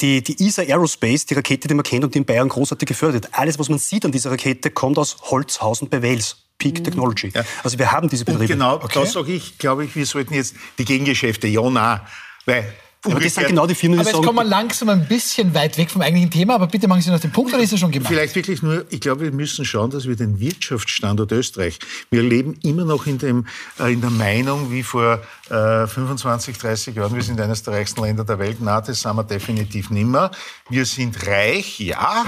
Die, 0.00 0.22
die 0.22 0.46
ESA 0.46 0.62
Aerospace, 0.62 1.26
die 1.26 1.34
Rakete, 1.34 1.68
die 1.68 1.74
man 1.74 1.84
kennt 1.84 2.04
und 2.04 2.14
die 2.14 2.18
in 2.18 2.24
Bayern 2.24 2.48
großartig 2.48 2.88
gefördert. 2.88 3.28
Alles, 3.32 3.58
was 3.58 3.68
man 3.68 3.78
sieht 3.78 4.04
an 4.04 4.12
dieser 4.12 4.30
Rakete, 4.30 4.70
kommt 4.70 4.98
aus 4.98 5.16
Holzhausen 5.22 5.88
bei 5.88 6.02
Wales. 6.02 6.36
Peak 6.58 6.78
mhm. 6.78 6.84
Technology. 6.84 7.32
Ja. 7.34 7.44
Also 7.62 7.78
wir 7.78 7.92
haben 7.92 8.08
diese 8.08 8.24
Betriebe. 8.24 8.44
Und 8.44 8.58
genau, 8.58 8.76
okay. 8.76 9.00
das 9.00 9.12
sage 9.12 9.32
ich, 9.32 9.58
glaube 9.58 9.84
ich, 9.84 9.94
wir 9.94 10.06
sollten 10.06 10.32
jetzt 10.32 10.54
die 10.78 10.86
Gegengeschäfte, 10.86 11.46
ja, 11.48 11.68
nein. 11.68 12.00
Weil 12.46 12.72
aber 13.06 13.20
das 13.20 13.34
sind 13.34 13.46
genau 13.46 13.66
die 13.66 13.74
Firmen, 13.74 13.98
die 13.98 14.00
aber 14.00 14.10
jetzt 14.10 14.24
kommen 14.24 14.38
wir 14.38 14.44
langsam 14.44 14.88
ein 14.88 15.06
bisschen 15.06 15.54
weit 15.54 15.78
weg 15.78 15.90
vom 15.90 16.02
eigentlichen 16.02 16.30
Thema, 16.30 16.54
aber 16.54 16.66
bitte 16.66 16.88
machen 16.88 17.00
Sie 17.00 17.10
noch 17.10 17.20
den 17.20 17.32
Punkt, 17.32 17.52
oder 17.52 17.62
ist 17.62 17.72
er 17.72 17.78
schon 17.78 17.90
gemacht? 17.90 18.12
Vielleicht 18.12 18.34
wirklich 18.34 18.62
nur, 18.62 18.84
ich 18.90 19.00
glaube, 19.00 19.22
wir 19.22 19.32
müssen 19.32 19.64
schauen, 19.64 19.90
dass 19.90 20.06
wir 20.06 20.16
den 20.16 20.40
Wirtschaftsstandort 20.40 21.32
Österreich, 21.32 21.78
wir 22.10 22.22
leben 22.22 22.58
immer 22.62 22.84
noch 22.84 23.06
in, 23.06 23.18
dem, 23.18 23.46
äh, 23.78 23.92
in 23.92 24.00
der 24.00 24.10
Meinung, 24.10 24.70
wie 24.70 24.82
vor 24.82 25.20
äh, 25.48 25.86
25, 25.86 26.58
30 26.58 26.96
Jahren, 26.96 27.14
wir 27.14 27.22
sind 27.22 27.40
eines 27.40 27.62
der 27.62 27.74
reichsten 27.74 28.02
Länder 28.02 28.24
der 28.24 28.38
Welt, 28.38 28.58
na, 28.60 28.80
das 28.80 29.00
sind 29.00 29.16
wir 29.16 29.24
definitiv 29.24 29.90
nimmer. 29.90 30.30
Wir 30.68 30.84
sind 30.84 31.26
reich, 31.26 31.80
ja, 31.80 32.24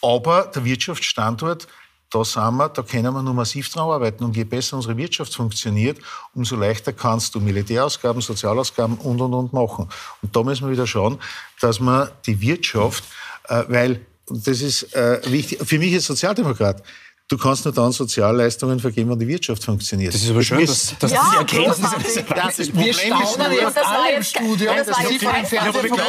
Aber 0.00 0.50
der 0.54 0.64
Wirtschaftsstandort, 0.64 1.66
da, 2.10 2.24
sind 2.24 2.56
wir, 2.56 2.68
da 2.68 2.82
können 2.82 3.12
wir 3.12 3.22
nur 3.22 3.34
massiv 3.34 3.68
dran 3.70 3.88
arbeiten. 3.88 4.24
Und 4.24 4.36
je 4.36 4.44
besser 4.44 4.76
unsere 4.76 4.96
Wirtschaft 4.96 5.34
funktioniert, 5.34 5.98
umso 6.34 6.56
leichter 6.56 6.92
kannst 6.92 7.34
du 7.34 7.40
Militärausgaben, 7.40 8.22
Sozialausgaben 8.22 8.96
und, 8.98 9.20
und, 9.20 9.34
und 9.34 9.52
machen. 9.52 9.88
Und 10.22 10.34
da 10.34 10.42
müssen 10.42 10.66
wir 10.66 10.72
wieder 10.72 10.86
schauen, 10.86 11.18
dass 11.60 11.80
man 11.80 12.08
die 12.26 12.40
Wirtschaft, 12.40 13.04
äh, 13.48 13.64
weil, 13.68 14.06
das 14.26 14.60
ist 14.60 14.94
äh, 14.94 15.20
wichtig, 15.26 15.58
für 15.64 15.78
mich 15.78 15.94
als 15.94 16.06
Sozialdemokrat, 16.06 16.82
Du 17.28 17.36
kannst 17.36 17.66
nur 17.66 17.74
dann 17.74 17.92
Sozialleistungen 17.92 18.80
vergeben, 18.80 19.10
wenn 19.10 19.18
die 19.18 19.28
Wirtschaft 19.28 19.62
funktioniert. 19.62 20.14
Das 20.14 20.22
ist 20.22 20.30
aber 20.30 20.42
schön, 20.42 20.64
dass, 20.64 20.98
dass 20.98 21.12
ja, 21.12 21.44
das, 21.44 21.78
das, 21.78 22.14
das, 22.14 22.56
das 22.56 22.68
Problem 22.70 22.88
ist 22.88 23.06
nur, 23.38 23.60
das 23.60 23.76
alle 23.76 24.16
im 24.16 24.22
Studio, 24.22 24.72
das, 24.74 24.86
das 24.86 25.08
Sie 25.08 25.18
von 25.18 25.34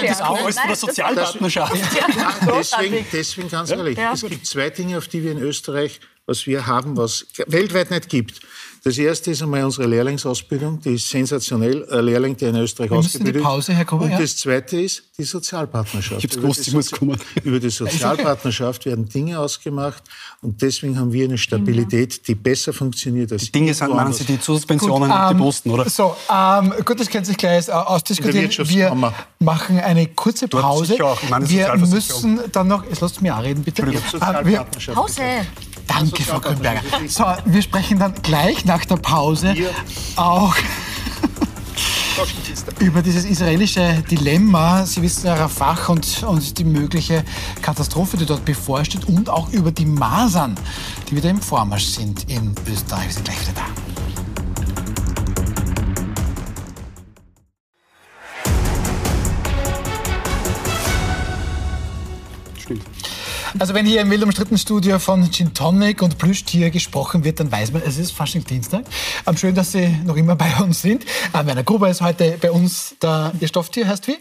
das 0.02 0.22
auch 0.22 0.48
ist 0.48 0.58
eine 0.58 0.76
Sozialpartnerschaft. 0.78 1.76
deswegen, 2.48 3.06
deswegen 3.12 3.50
ganz 3.50 3.70
ehrlich, 3.70 3.98
es 3.98 4.22
gibt 4.22 4.48
zwei 4.48 4.70
Dinge, 4.70 4.98
auf 4.98 5.10
die 5.10 5.22
wir 5.22 5.34
in 5.34 5.40
Österreich, 5.40 6.00
was 6.26 6.48
wir 6.48 6.68
haben, 6.68 6.96
was 6.96 7.26
weltweit 7.48 7.92
nicht 7.92 8.08
gibt. 8.08 8.40
Das 8.84 8.98
erste 8.98 9.32
ist 9.32 9.42
einmal 9.42 9.64
unsere 9.64 9.88
Lehrlingsausbildung, 9.88 10.80
die 10.82 10.94
ist 10.96 11.10
sensationell, 11.10 11.88
ein 11.90 12.06
Lehrling, 12.06 12.38
der 12.38 12.50
in 12.50 12.56
Österreich 12.56 12.90
Wir 12.90 12.98
ausgebildet 12.98 13.36
ist. 13.38 13.44
Pause, 13.44 13.74
Herr 13.74 13.86
Gruber, 13.86 14.06
Und 14.06 14.12
ja. 14.12 14.20
das 14.20 14.38
zweite 14.38 14.80
ist 14.80 15.04
die 15.18 15.24
Sozialpartnerschaft. 15.24 16.24
Ich 16.24 16.30
gewusst, 16.30 16.68
ich 16.68 16.74
muss 16.74 16.90
kommen. 16.92 17.18
Über 17.44 17.60
die 17.60 17.70
Sozialpartnerschaft 17.70 18.86
werden 18.86 19.08
Dinge 19.10 19.40
ausgemacht 19.40 20.04
und 20.42 20.62
deswegen 20.62 20.98
haben 20.98 21.12
wir 21.12 21.26
eine 21.26 21.38
Stabilität, 21.38 22.28
die 22.28 22.36
besser 22.36 22.72
funktioniert 22.72 23.32
als 23.32 23.46
Die 23.46 23.52
Dinge 23.52 23.74
sind, 23.74 23.94
meinen 23.94 24.14
Sie, 24.14 24.24
die 24.24 24.40
Zusatzpensionen 24.40 25.10
die 25.10 25.32
ähm, 25.34 25.38
Posten, 25.38 25.72
oder? 25.72 25.90
So, 25.90 26.16
ähm, 26.32 26.74
gut, 26.86 27.00
das 27.00 27.10
können 27.10 27.26
Sie 27.26 27.34
gleich 27.34 27.68
äh, 27.68 27.72
ausdiskutieren. 27.72 28.50
Wir 28.70 29.14
machen 29.40 29.80
eine 29.80 30.08
kurze 30.08 30.48
Pause. 30.48 30.98
Wir 30.98 31.78
müssen 31.78 32.40
dann 32.52 32.68
noch, 32.68 32.86
jetzt 32.86 33.02
lasst 33.02 33.22
mich 33.22 33.32
auch 33.32 33.44
reden, 33.44 33.64
bitte. 33.64 33.84
Äh, 33.84 34.94
Pause. 34.94 35.22
Danke, 35.90 36.24
Frau 36.24 36.40
Grünberger. 36.40 36.82
So, 37.08 37.26
wir 37.46 37.62
sprechen 37.62 38.00
dann 38.00 38.14
gleich 38.22 38.64
nach 38.64 38.86
der 38.86 38.98
Pause 38.98 39.56
auch 40.16 40.56
über 42.80 43.02
dieses 43.02 43.26
israelische 43.26 44.04
Dilemma. 44.10 44.86
Sie 44.86 45.02
wissen 45.02 45.28
ja, 45.28 45.36
Rafah 45.36 45.88
und, 45.88 46.24
und 46.24 46.58
die 46.58 46.64
mögliche 46.64 47.24
Katastrophe, 47.62 48.18
die 48.18 48.26
dort 48.26 48.46
bevorsteht 48.46 49.06
und 49.06 49.30
auch 49.30 49.50
über 49.52 49.72
die 49.72 49.86
Masern, 49.86 50.56
die 51.10 51.16
wieder 51.16 51.30
im 51.30 51.42
Vormarsch 51.42 51.86
sind 51.86 52.30
in 52.30 52.54
Österreich. 52.72 53.06
Wir 53.08 53.14
sind 53.14 53.26
gleich 53.26 53.42
wieder 53.42 53.54
da. 53.56 53.66
Also 63.58 63.74
wenn 63.74 63.86
hier 63.86 64.02
im 64.02 64.12
wild 64.12 64.24
umstrittenen 64.24 64.60
Studio 64.60 65.00
von 65.00 65.32
Gin 65.32 65.54
Tonic 65.54 66.02
und 66.02 66.18
Plüschtier 66.18 66.70
gesprochen 66.70 67.24
wird, 67.24 67.40
dann 67.40 67.52
weiß 67.52 67.72
man, 67.72 67.82
es 67.82 67.98
ist 67.98 68.12
Fasching-Dienstag. 68.12 68.84
Ähm, 69.26 69.38
schön, 69.38 69.56
dass 69.56 69.72
Sie 69.72 69.88
noch 70.04 70.16
immer 70.16 70.36
bei 70.36 70.54
uns 70.58 70.82
sind. 70.82 71.06
Ähm, 71.34 71.48
Werner 71.48 71.64
Gruber 71.64 71.90
ist 71.90 72.02
heute 72.02 72.38
bei 72.40 72.52
uns. 72.52 72.96
Der, 73.02 73.32
Ihr 73.40 73.48
Stofftier 73.48 73.88
heißt 73.88 74.08
wie? 74.08 74.18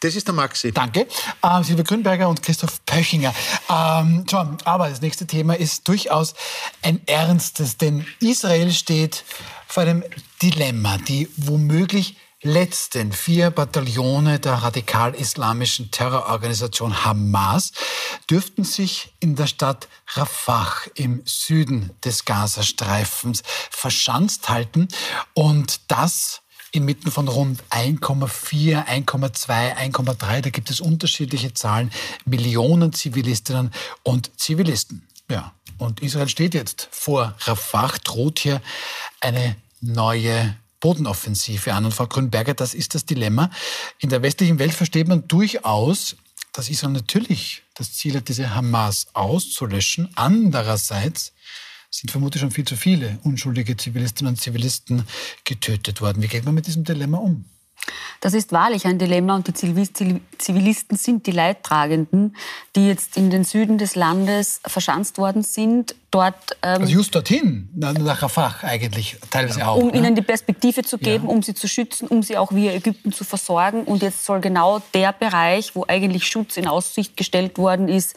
Das 0.00 0.14
ist 0.14 0.26
der 0.26 0.34
Maxi. 0.34 0.72
Danke. 0.72 1.06
Ähm, 1.42 1.62
Silvia 1.64 1.84
Grünberger 1.84 2.28
und 2.28 2.42
Christoph 2.42 2.84
Pöchinger. 2.86 3.34
Ähm, 3.68 4.24
so, 4.30 4.38
aber 4.64 4.88
das 4.88 5.00
nächste 5.00 5.26
Thema 5.26 5.54
ist 5.54 5.88
durchaus 5.88 6.34
ein 6.82 7.00
ernstes, 7.06 7.76
denn 7.76 8.06
Israel 8.20 8.70
steht 8.72 9.24
vor 9.66 9.82
einem 9.82 10.04
Dilemma, 10.42 10.96
die 10.98 11.28
womöglich 11.36 12.16
letzten 12.42 13.12
vier 13.12 13.50
Bataillone 13.50 14.38
der 14.38 14.54
radikal-islamischen 14.54 15.90
Terrororganisation 15.90 17.04
Hamas 17.04 17.72
dürften 18.30 18.64
sich 18.64 19.12
in 19.20 19.36
der 19.36 19.46
Stadt 19.46 19.88
Rafah 20.14 20.72
im 20.94 21.22
Süden 21.26 21.90
des 22.04 22.24
Gazastreifens 22.24 23.42
verschanzt 23.70 24.48
halten 24.48 24.88
und 25.34 25.80
das 25.88 26.40
inmitten 26.72 27.10
von 27.10 27.28
rund 27.28 27.62
1,4, 27.70 28.86
1,2, 28.86 29.76
1,3, 29.76 30.40
da 30.40 30.50
gibt 30.50 30.70
es 30.70 30.80
unterschiedliche 30.80 31.52
Zahlen, 31.52 31.90
Millionen 32.24 32.92
Zivilistinnen 32.92 33.72
und 34.02 34.30
Zivilisten. 34.40 35.06
Ja, 35.28 35.52
und 35.78 36.00
Israel 36.00 36.28
steht 36.28 36.54
jetzt 36.54 36.88
vor 36.90 37.34
Rafah, 37.40 37.92
droht 38.04 38.38
hier 38.38 38.62
eine 39.20 39.56
neue 39.80 40.56
Bodenoffensive 40.80 41.72
an. 41.74 41.84
Und 41.84 41.94
Frau 41.94 42.06
Grünberger, 42.06 42.54
das 42.54 42.74
ist 42.74 42.94
das 42.94 43.04
Dilemma. 43.04 43.50
In 43.98 44.08
der 44.08 44.22
westlichen 44.22 44.58
Welt 44.58 44.74
versteht 44.74 45.08
man 45.08 45.28
durchaus, 45.28 46.16
dass 46.52 46.68
Israel 46.68 46.94
natürlich 46.94 47.62
das 47.74 47.92
Ziel 47.92 48.16
hat, 48.16 48.28
diese 48.28 48.54
Hamas 48.54 49.08
auszulöschen. 49.12 50.10
Andererseits 50.16 51.32
sind 51.90 52.10
vermutlich 52.10 52.40
schon 52.40 52.50
viel 52.50 52.64
zu 52.64 52.76
viele 52.76 53.18
unschuldige 53.24 53.76
Zivilistinnen 53.76 54.34
und 54.34 54.40
Zivilisten 54.40 55.04
getötet 55.44 56.00
worden. 56.00 56.22
Wie 56.22 56.28
geht 56.28 56.44
man 56.44 56.54
mit 56.54 56.66
diesem 56.66 56.84
Dilemma 56.84 57.18
um? 57.18 57.44
Das 58.20 58.34
ist 58.34 58.52
wahrlich 58.52 58.86
ein 58.86 58.98
Dilemma 58.98 59.34
und 59.34 59.48
die 59.48 59.54
Zivilisten 59.54 60.96
sind 60.96 61.26
die 61.26 61.30
Leidtragenden, 61.30 62.36
die 62.76 62.86
jetzt 62.86 63.16
in 63.16 63.30
den 63.30 63.44
Süden 63.44 63.78
des 63.78 63.94
Landes 63.94 64.60
verschanzt 64.66 65.16
worden 65.16 65.42
sind 65.42 65.94
dort. 66.10 66.56
Ähm, 66.62 66.82
also 66.82 66.92
just 66.92 67.14
dorthin, 67.14 67.68
nach 67.74 68.22
Rafah 68.22 68.56
eigentlich 68.62 69.16
teilweise 69.30 69.66
auch. 69.66 69.76
Um 69.76 69.88
ne? 69.88 69.98
ihnen 69.98 70.14
die 70.14 70.22
Perspektive 70.22 70.82
zu 70.82 70.98
geben, 70.98 71.24
ja. 71.24 71.30
um 71.30 71.42
sie 71.42 71.54
zu 71.54 71.68
schützen, 71.68 72.08
um 72.08 72.22
sie 72.22 72.36
auch 72.36 72.52
via 72.52 72.72
Ägypten 72.72 73.12
zu 73.12 73.24
versorgen. 73.24 73.84
Und 73.84 74.02
jetzt 74.02 74.24
soll 74.24 74.40
genau 74.40 74.82
der 74.94 75.12
Bereich, 75.12 75.74
wo 75.74 75.84
eigentlich 75.86 76.26
Schutz 76.26 76.56
in 76.56 76.66
Aussicht 76.66 77.16
gestellt 77.16 77.58
worden 77.58 77.88
ist, 77.88 78.14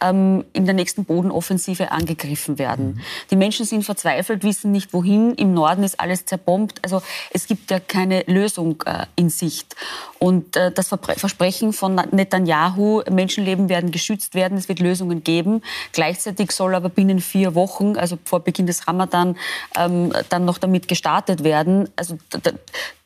ähm, 0.00 0.44
in 0.52 0.64
der 0.64 0.74
nächsten 0.74 1.04
Bodenoffensive 1.04 1.92
angegriffen 1.92 2.58
werden. 2.58 2.86
Mhm. 2.86 3.00
Die 3.30 3.36
Menschen 3.36 3.66
sind 3.66 3.84
verzweifelt, 3.84 4.42
wissen 4.42 4.72
nicht 4.72 4.92
wohin. 4.92 5.34
Im 5.34 5.54
Norden 5.54 5.84
ist 5.84 6.00
alles 6.00 6.24
zerbombt. 6.24 6.80
Also 6.82 7.02
es 7.30 7.46
gibt 7.46 7.70
ja 7.70 7.80
keine 7.80 8.22
Lösung 8.26 8.82
äh, 8.86 9.06
in 9.16 9.28
Sicht. 9.28 9.76
Und 10.18 10.56
äh, 10.56 10.72
das 10.72 10.88
Versprechen 10.88 11.72
von 11.72 11.96
Netanyahu, 12.10 13.02
Menschenleben 13.10 13.68
werden 13.68 13.90
geschützt 13.90 14.34
werden, 14.34 14.56
es 14.56 14.68
wird 14.68 14.80
Lösungen 14.80 15.22
geben. 15.22 15.62
Gleichzeitig 15.92 16.50
soll 16.52 16.74
aber 16.74 16.88
binnen 16.88 17.20
vier 17.20 17.33
Wochen, 17.34 17.96
also 17.96 18.18
vor 18.24 18.40
Beginn 18.40 18.66
des 18.66 18.86
Ramadan, 18.86 19.36
ähm, 19.76 20.12
dann 20.28 20.44
noch 20.44 20.58
damit 20.58 20.88
gestartet 20.88 21.44
werden. 21.44 21.88
Also 21.96 22.18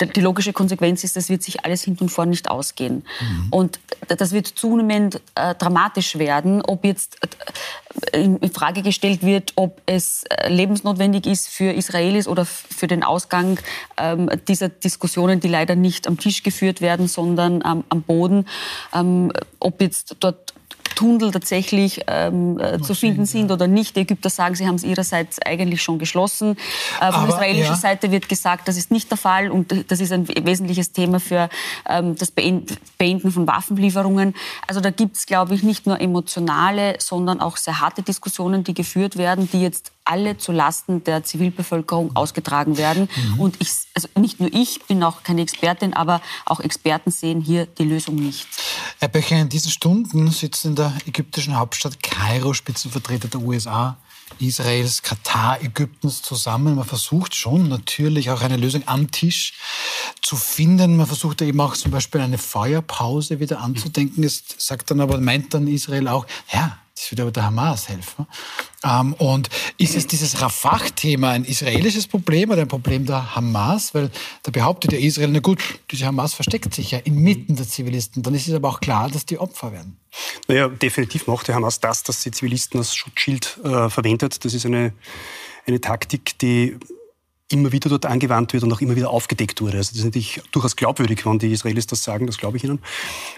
die 0.01 0.21
logische 0.21 0.53
Konsequenz 0.53 1.05
ist, 1.05 1.17
das 1.17 1.29
wird 1.29 1.43
sich 1.43 1.64
alles 1.64 1.83
hinten 1.83 2.05
und 2.05 2.09
vorn 2.11 2.31
nicht 2.31 2.51
ausgehen. 2.51 3.05
Mhm. 3.21 3.47
Und 3.51 3.81
das 4.09 4.33
wird 4.33 4.47
zunehmend 4.47 5.21
äh, 5.35 5.55
dramatisch 5.55 6.19
werden, 6.19 6.62
ob 6.62 6.85
jetzt 6.85 7.19
äh, 8.12 8.23
in 8.23 8.53
Frage 8.53 8.83
gestellt 8.83 9.23
wird, 9.23 9.53
ob 9.57 9.81
es 9.87 10.25
äh, 10.25 10.49
lebensnotwendig 10.49 11.27
ist 11.27 11.49
für 11.49 11.73
Israelis 11.73 12.29
oder 12.29 12.45
für 12.45 12.87
den 12.87 13.03
Ausgang 13.03 13.59
ähm, 13.97 14.31
dieser 14.47 14.69
Diskussionen, 14.69 15.41
die 15.41 15.49
leider 15.49 15.75
nicht 15.75 16.07
am 16.07 16.19
Tisch 16.19 16.43
geführt 16.43 16.81
werden, 16.81 17.09
sondern 17.09 17.62
am 17.62 17.85
Boden, 18.03 18.47
ähm, 18.95 19.33
ob 19.61 19.81
jetzt 19.81 20.17
dort 20.21 20.55
Tunnel 20.94 21.31
tatsächlich 21.31 22.03
ähm, 22.07 22.59
äh, 22.59 22.81
zu 22.81 22.94
finden 22.94 23.27
sind 23.27 23.51
oder 23.51 23.66
nicht. 23.66 23.96
Die 23.96 24.01
Ägypter 24.01 24.31
sagen, 24.31 24.55
sie 24.55 24.66
haben 24.66 24.77
es 24.77 24.85
ihrerseits 24.85 25.38
eigentlich 25.44 25.83
schon 25.83 25.98
geschlossen. 25.98 26.57
Äh, 27.01 27.12
von 27.12 27.22
Aber, 27.22 27.29
israelischer 27.29 27.70
ja. 27.70 27.77
Seite 27.77 28.11
wird 28.11 28.29
gesagt, 28.29 28.68
das 28.68 28.77
ist 28.77 28.90
nicht 28.90 29.11
der 29.11 29.18
Fall 29.18 29.51
und 29.51 29.90
das 29.90 30.01
ist 30.01 30.12
ein 30.12 30.29
wesentliches 30.29 30.92
Thema 30.92 31.20
für 31.20 31.48
ähm, 31.88 32.16
das 32.16 32.31
Beenden 32.31 33.31
von 33.31 33.46
Waffenlieferungen. 33.46 34.35
Also 34.66 34.81
da 34.81 34.90
gibt 34.90 35.16
es, 35.16 35.27
glaube 35.27 35.55
ich, 35.55 35.62
nicht 35.62 35.87
nur 35.87 36.01
emotionale, 36.01 36.96
sondern 36.98 37.40
auch 37.40 37.57
sehr 37.57 37.81
harte 37.81 38.03
Diskussionen, 38.03 38.64
die 38.64 38.74
geführt 38.74 39.16
werden, 39.16 39.48
die 39.53 39.62
jetzt 39.62 39.92
alle 40.09 40.38
zu 40.38 40.53
Lasten 40.53 41.05
der 41.05 41.23
Zivilbevölkerung 41.23 42.16
ausgetragen 42.16 42.79
werden. 42.79 43.09
Mhm. 43.14 43.40
Und 43.40 43.57
ich, 43.61 43.71
also 43.94 44.09
nicht 44.18 44.40
nur 44.40 44.53
ich 44.53 44.81
bin 44.87 45.03
auch 45.03 45.23
keine 45.23 45.42
Expertin, 45.42 45.92
aber 45.92 46.23
auch 46.47 46.61
Experten 46.61 47.11
sehen 47.11 47.40
hier 47.40 47.66
die 47.66 47.85
Lösung 47.85 48.16
nicht. 48.16 48.47
Herr 48.99 49.09
Becher, 49.09 49.38
in 49.38 49.49
diesen 49.49 49.71
Stunden 49.71 50.31
sitzen 50.31 50.68
in 50.68 50.77
der 50.77 50.92
ägyptischen 51.07 51.57
Hauptstadt 51.57 52.03
Kairo 52.03 52.55
Spitzenvertreter 52.55 53.29
der 53.29 53.40
USA, 53.40 53.97
Israels, 54.38 55.03
Katar, 55.03 55.62
Ägyptens 55.62 56.23
zusammen. 56.23 56.77
Man 56.77 56.85
versucht 56.85 57.35
schon 57.35 57.68
natürlich 57.68 58.31
auch 58.31 58.40
eine 58.40 58.57
Lösung 58.57 58.83
am 58.87 59.11
Tisch 59.11 59.55
zu 60.23 60.37
finden. 60.37 60.97
Man 60.97 61.07
versucht 61.07 61.42
eben 61.42 61.61
auch 61.61 61.77
zum 61.77 61.90
Beispiel 61.90 62.21
eine 62.21 62.38
Feuerpause 62.38 63.40
wieder 63.40 63.61
anzudenken. 63.61 64.25
Es 64.25 64.44
sagt 64.57 64.90
dann 64.90 65.01
aber, 65.01 65.18
meint 65.18 65.55
dann 65.55 65.66
Israel 65.66 66.09
auch, 66.09 66.27
ja, 66.53 66.79
das 66.99 67.11
wird 67.13 67.21
aber 67.21 67.31
der 67.31 67.45
Hamas 67.45 67.89
helfen. 67.89 68.27
Ähm, 68.85 69.13
und 69.15 69.49
ist 69.77 69.95
es 69.95 70.07
dieses 70.07 70.41
Rafah-Thema 70.41 71.31
ein 71.31 71.45
israelisches 71.45 72.09
Problem 72.09 72.51
oder 72.51 72.63
ein 72.63 72.69
Problem 72.69 73.07
der 73.07 73.37
Hamas? 73.37 73.95
Weil 73.95 74.11
da 74.43 74.51
behauptet 74.51 74.93
ja 74.93 74.99
Israel, 74.99 75.29
na 75.29 75.39
gut, 75.39 75.63
diese 75.91 76.07
Hamas 76.07 76.35
versteckt 76.35 76.75
sich 76.75 76.91
ja 76.91 76.99
inmitten 76.99 77.55
der 77.55 77.69
Zivilisten. 77.69 78.23
Dann 78.23 78.35
ist 78.35 78.49
es 78.49 78.55
aber 78.55 78.69
auch 78.69 78.81
klar, 78.81 79.09
dass 79.11 79.27
die 79.27 79.38
Opfer 79.38 79.73
werden. 79.73 79.96
Naja, 80.49 80.69
definitiv 80.69 81.29
macht 81.29 81.46
die 81.46 81.55
Hamas 81.55 81.79
das, 81.79 82.03
dass 82.03 82.23
sie 82.23 82.33
Zivilisten 82.33 82.81
als 82.81 82.94
Schutzschild 82.94 83.59
äh, 83.63 83.88
verwendet. 83.88 84.44
Das 84.44 84.53
ist 84.53 84.67
eine, 84.67 84.92
eine 85.67 85.81
Taktik, 85.81 86.37
die 86.40 86.79
immer 87.51 87.73
wieder 87.73 87.88
dort 87.88 88.05
angewandt 88.05 88.53
wird 88.53 88.63
und 88.63 88.73
auch 88.73 88.81
immer 88.81 88.94
wieder 88.94 89.11
aufgedeckt 89.11 89.61
wurde. 89.61 89.79
Also 89.79 89.90
das 89.90 90.01
ist 90.01 90.05
natürlich 90.05 90.42
durchaus 90.53 90.77
glaubwürdig, 90.77 91.25
wenn 91.25 91.38
die 91.38 91.53
Israelis 91.53 91.87
das 91.87 92.05
sagen, 92.05 92.27
das 92.27 92.37
glaube 92.37 92.59
ich 92.59 92.65
ihnen. 92.65 92.79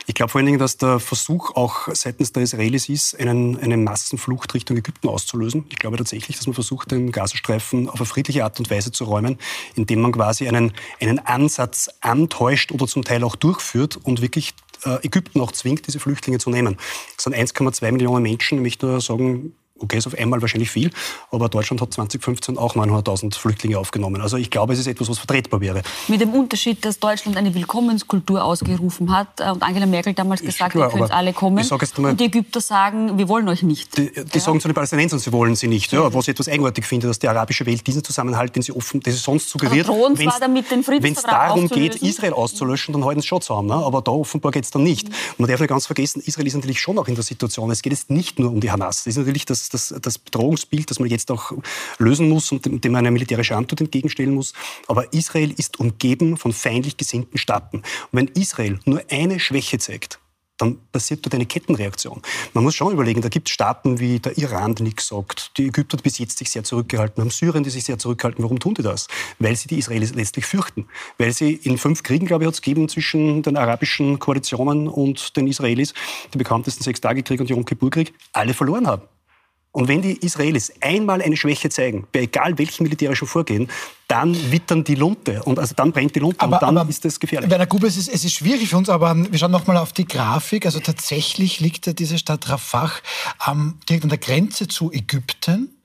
Ich 0.06 0.14
glaube 0.14 0.30
vor 0.30 0.40
allen 0.40 0.46
Dingen, 0.46 0.58
dass 0.58 0.76
der 0.78 0.98
Versuch 0.98 1.54
auch 1.54 1.88
seitens 1.92 2.32
der 2.32 2.42
Israelis 2.42 2.88
ist, 2.88 3.18
einen, 3.20 3.58
eine 3.58 3.76
Massenflucht 3.76 4.52
Richtung 4.54 4.76
Ägypten 4.76 5.08
auszulösen. 5.08 5.64
Ich 5.68 5.76
glaube 5.76 5.96
tatsächlich, 5.96 6.36
dass 6.36 6.46
man 6.46 6.54
versucht, 6.54 6.90
den 6.90 7.12
Gazastreifen 7.12 7.88
auf 7.88 8.00
eine 8.00 8.06
friedliche 8.06 8.44
Art 8.44 8.58
und 8.58 8.68
Weise 8.68 8.90
zu 8.90 9.04
räumen, 9.04 9.38
indem 9.76 10.00
man 10.00 10.12
quasi 10.12 10.48
einen, 10.48 10.72
einen 11.00 11.20
Ansatz 11.20 11.88
antäuscht 12.00 12.72
oder 12.72 12.88
zum 12.88 13.04
Teil 13.04 13.22
auch 13.22 13.36
durchführt 13.36 13.96
und 13.96 14.22
wirklich 14.22 14.54
äh, 14.84 15.06
Ägypten 15.06 15.40
auch 15.40 15.52
zwingt, 15.52 15.86
diese 15.86 16.00
Flüchtlinge 16.00 16.38
zu 16.38 16.50
nehmen. 16.50 16.76
Das 17.16 17.24
sind 17.24 17.36
1,2 17.36 17.92
Millionen 17.92 18.22
Menschen. 18.24 18.58
Ich 18.58 18.62
möchte 18.62 18.86
nur 18.86 19.00
sagen, 19.00 19.52
okay, 19.80 19.98
ist 19.98 20.06
auf 20.06 20.18
einmal 20.18 20.40
wahrscheinlich 20.40 20.70
viel, 20.70 20.90
aber 21.30 21.48
Deutschland 21.48 21.80
hat 21.80 21.92
2015 21.92 22.58
auch 22.58 22.76
900.000 22.76 23.34
Flüchtlinge 23.34 23.78
aufgenommen. 23.78 24.20
Also 24.20 24.36
ich 24.36 24.50
glaube, 24.50 24.72
es 24.72 24.78
ist 24.78 24.86
etwas, 24.86 25.08
was 25.08 25.18
vertretbar 25.18 25.60
wäre. 25.60 25.82
Mit 26.08 26.20
dem 26.20 26.30
Unterschied, 26.30 26.84
dass 26.84 26.98
Deutschland 26.98 27.36
eine 27.36 27.54
Willkommenskultur 27.54 28.44
ausgerufen 28.44 29.14
hat 29.14 29.40
äh, 29.40 29.50
und 29.50 29.62
Angela 29.62 29.86
Merkel 29.86 30.14
damals 30.14 30.42
gesagt 30.42 30.74
hat, 30.74 30.80
ihr 30.80 30.88
könnt 30.88 31.10
alle 31.12 31.32
kommen. 31.32 31.64
und 31.96 32.20
die 32.20 32.24
Ägypter 32.24 32.60
sagen, 32.60 33.18
wir 33.18 33.28
wollen 33.28 33.48
euch 33.48 33.62
nicht. 33.62 33.96
Die, 33.96 34.12
die 34.12 34.20
ja. 34.32 34.40
sagen 34.40 34.60
zu 34.60 34.68
den 34.68 34.74
Palästinensern, 34.74 35.18
sie 35.18 35.32
wollen 35.32 35.56
sie 35.56 35.68
nicht. 35.68 35.92
Ja, 35.92 36.12
was 36.12 36.24
ich 36.24 36.32
etwas 36.32 36.48
eigenartig 36.48 36.84
finde, 36.84 37.06
dass 37.06 37.18
die 37.18 37.28
arabische 37.28 37.66
Welt 37.66 37.86
diesen 37.86 38.04
Zusammenhalt, 38.04 38.54
den 38.54 38.62
sie 38.62 38.72
offen, 38.72 39.00
das 39.00 39.14
ist 39.14 39.24
sonst 39.24 39.48
suggeriert, 39.48 39.88
wenn 39.88 41.12
es 41.12 41.22
darum 41.22 41.68
geht, 41.68 41.96
Israel 41.96 42.34
auszulöschen, 42.34 42.92
dann 42.92 43.04
halten 43.04 43.20
sie 43.20 43.28
schon 43.28 43.40
zusammen. 43.40 43.68
Ne? 43.68 43.74
Aber 43.74 44.02
da 44.02 44.12
offenbar 44.12 44.52
geht 44.52 44.64
es 44.64 44.70
dann 44.70 44.82
nicht. 44.82 45.08
Und 45.08 45.40
man 45.40 45.48
darf 45.48 45.60
nicht 45.60 45.68
ganz 45.68 45.86
vergessen, 45.86 46.22
Israel 46.24 46.46
ist 46.46 46.54
natürlich 46.54 46.80
schon 46.80 46.98
auch 46.98 47.08
in 47.08 47.14
der 47.14 47.24
Situation, 47.24 47.70
es 47.70 47.82
geht 47.82 47.92
jetzt 47.92 48.10
nicht 48.10 48.38
nur 48.38 48.50
um 48.50 48.60
die 48.60 48.70
Hamas. 48.70 49.00
Es 49.00 49.08
ist 49.08 49.16
natürlich 49.16 49.44
das 49.44 49.69
das, 49.70 49.94
das 50.00 50.18
Bedrohungsbild, 50.18 50.90
das 50.90 50.98
man 50.98 51.08
jetzt 51.08 51.30
auch 51.30 51.52
lösen 51.98 52.28
muss 52.28 52.52
und 52.52 52.64
dem 52.64 52.92
man 52.92 53.00
eine 53.00 53.10
militärische 53.10 53.56
Antwort 53.56 53.80
entgegenstellen 53.80 54.34
muss. 54.34 54.52
Aber 54.86 55.12
Israel 55.12 55.52
ist 55.56 55.80
umgeben 55.80 56.36
von 56.36 56.52
feindlich 56.52 56.96
gesinnten 56.96 57.38
Staaten. 57.38 57.78
Und 57.78 57.84
wenn 58.12 58.28
Israel 58.28 58.78
nur 58.84 59.02
eine 59.10 59.40
Schwäche 59.40 59.78
zeigt, 59.78 60.18
dann 60.60 60.78
passiert 60.92 61.24
dort 61.24 61.34
eine 61.34 61.46
Kettenreaktion. 61.46 62.20
Man 62.52 62.64
muss 62.64 62.74
schon 62.74 62.92
überlegen, 62.92 63.22
da 63.22 63.28
gibt 63.28 63.48
es 63.48 63.54
Staaten 63.54 63.98
wie 63.98 64.20
der 64.20 64.36
Iran, 64.36 64.74
der 64.74 64.84
nichts 64.84 65.06
sagt. 65.06 65.56
Die 65.56 65.66
Ägypter, 65.66 65.96
bis 65.96 66.18
jetzt 66.18 66.38
sich 66.38 66.50
sehr 66.50 66.64
zurückgehalten 66.64 67.22
haben. 67.22 67.30
Syrien, 67.30 67.64
die 67.64 67.70
sich 67.70 67.84
sehr 67.84 67.98
zurückhalten. 67.98 68.44
Warum 68.44 68.58
tun 68.58 68.74
die 68.74 68.82
das? 68.82 69.06
Weil 69.38 69.56
sie 69.56 69.68
die 69.68 69.78
Israelis 69.78 70.14
letztlich 70.14 70.44
fürchten. 70.46 70.86
Weil 71.18 71.32
sie 71.32 71.54
in 71.54 71.78
fünf 71.78 72.02
Kriegen, 72.02 72.26
glaube 72.26 72.44
ich, 72.44 72.48
hat 72.48 72.54
es 72.54 72.62
gegeben 72.62 72.88
zwischen 72.88 73.42
den 73.42 73.56
arabischen 73.56 74.18
Koalitionen 74.18 74.88
und 74.88 75.36
den 75.36 75.46
Israelis, 75.46 75.94
die 76.34 76.38
bekanntesten 76.38 76.84
Sechstagekrieg 76.84 77.40
und 77.40 77.48
Yom 77.48 77.64
Kippur-Krieg, 77.64 78.12
alle 78.32 78.54
verloren 78.54 78.86
haben. 78.86 79.02
Und 79.72 79.86
wenn 79.86 80.02
die 80.02 80.16
Israelis 80.16 80.72
einmal 80.80 81.22
eine 81.22 81.36
Schwäche 81.36 81.68
zeigen, 81.68 82.06
bei 82.12 82.22
egal 82.22 82.58
welchem 82.58 82.82
militärischen 82.82 83.28
Vorgehen, 83.28 83.68
dann 84.08 84.34
wittern 84.50 84.82
die 84.82 84.96
Lunte 84.96 85.44
und 85.44 85.60
also 85.60 85.74
dann 85.76 85.92
brennt 85.92 86.16
die 86.16 86.18
Lunte 86.18 86.40
aber, 86.40 86.56
und 86.56 86.62
dann 86.62 86.78
aber, 86.78 86.90
ist 86.90 87.04
das 87.04 87.20
gefährlich. 87.20 87.48
Werner 87.48 87.66
Grube, 87.66 87.86
es 87.86 87.96
ist, 87.96 88.08
es 88.08 88.24
ist 88.24 88.32
schwierig 88.32 88.68
für 88.68 88.76
uns, 88.76 88.88
aber 88.88 89.14
wir 89.16 89.38
schauen 89.38 89.52
nochmal 89.52 89.76
auf 89.76 89.92
die 89.92 90.06
Grafik. 90.06 90.66
Also 90.66 90.80
tatsächlich 90.80 91.60
liegt 91.60 91.86
ja 91.86 91.92
diese 91.92 92.18
Stadt 92.18 92.48
Rafah 92.48 92.90
ähm, 93.48 93.78
direkt 93.88 94.02
an 94.02 94.10
der 94.10 94.18
Grenze 94.18 94.66
zu 94.66 94.90
Ägypten. 94.90 95.79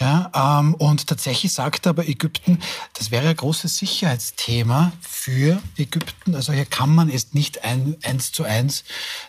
Ja, 0.00 0.58
ähm, 0.60 0.74
und 0.74 1.06
tatsächlich 1.06 1.52
sagt 1.52 1.86
aber 1.86 2.08
Ägypten, 2.08 2.58
das 2.94 3.12
wäre 3.12 3.28
ein 3.28 3.36
großes 3.36 3.76
Sicherheitsthema 3.76 4.92
für 5.00 5.62
Ägypten. 5.76 6.34
Also 6.34 6.52
hier 6.52 6.64
kann 6.64 6.92
man 6.92 7.08
es 7.08 7.32
nicht 7.32 7.62
ein, 7.62 7.96
eins 8.02 8.32
zu 8.32 8.42
eins 8.42 8.82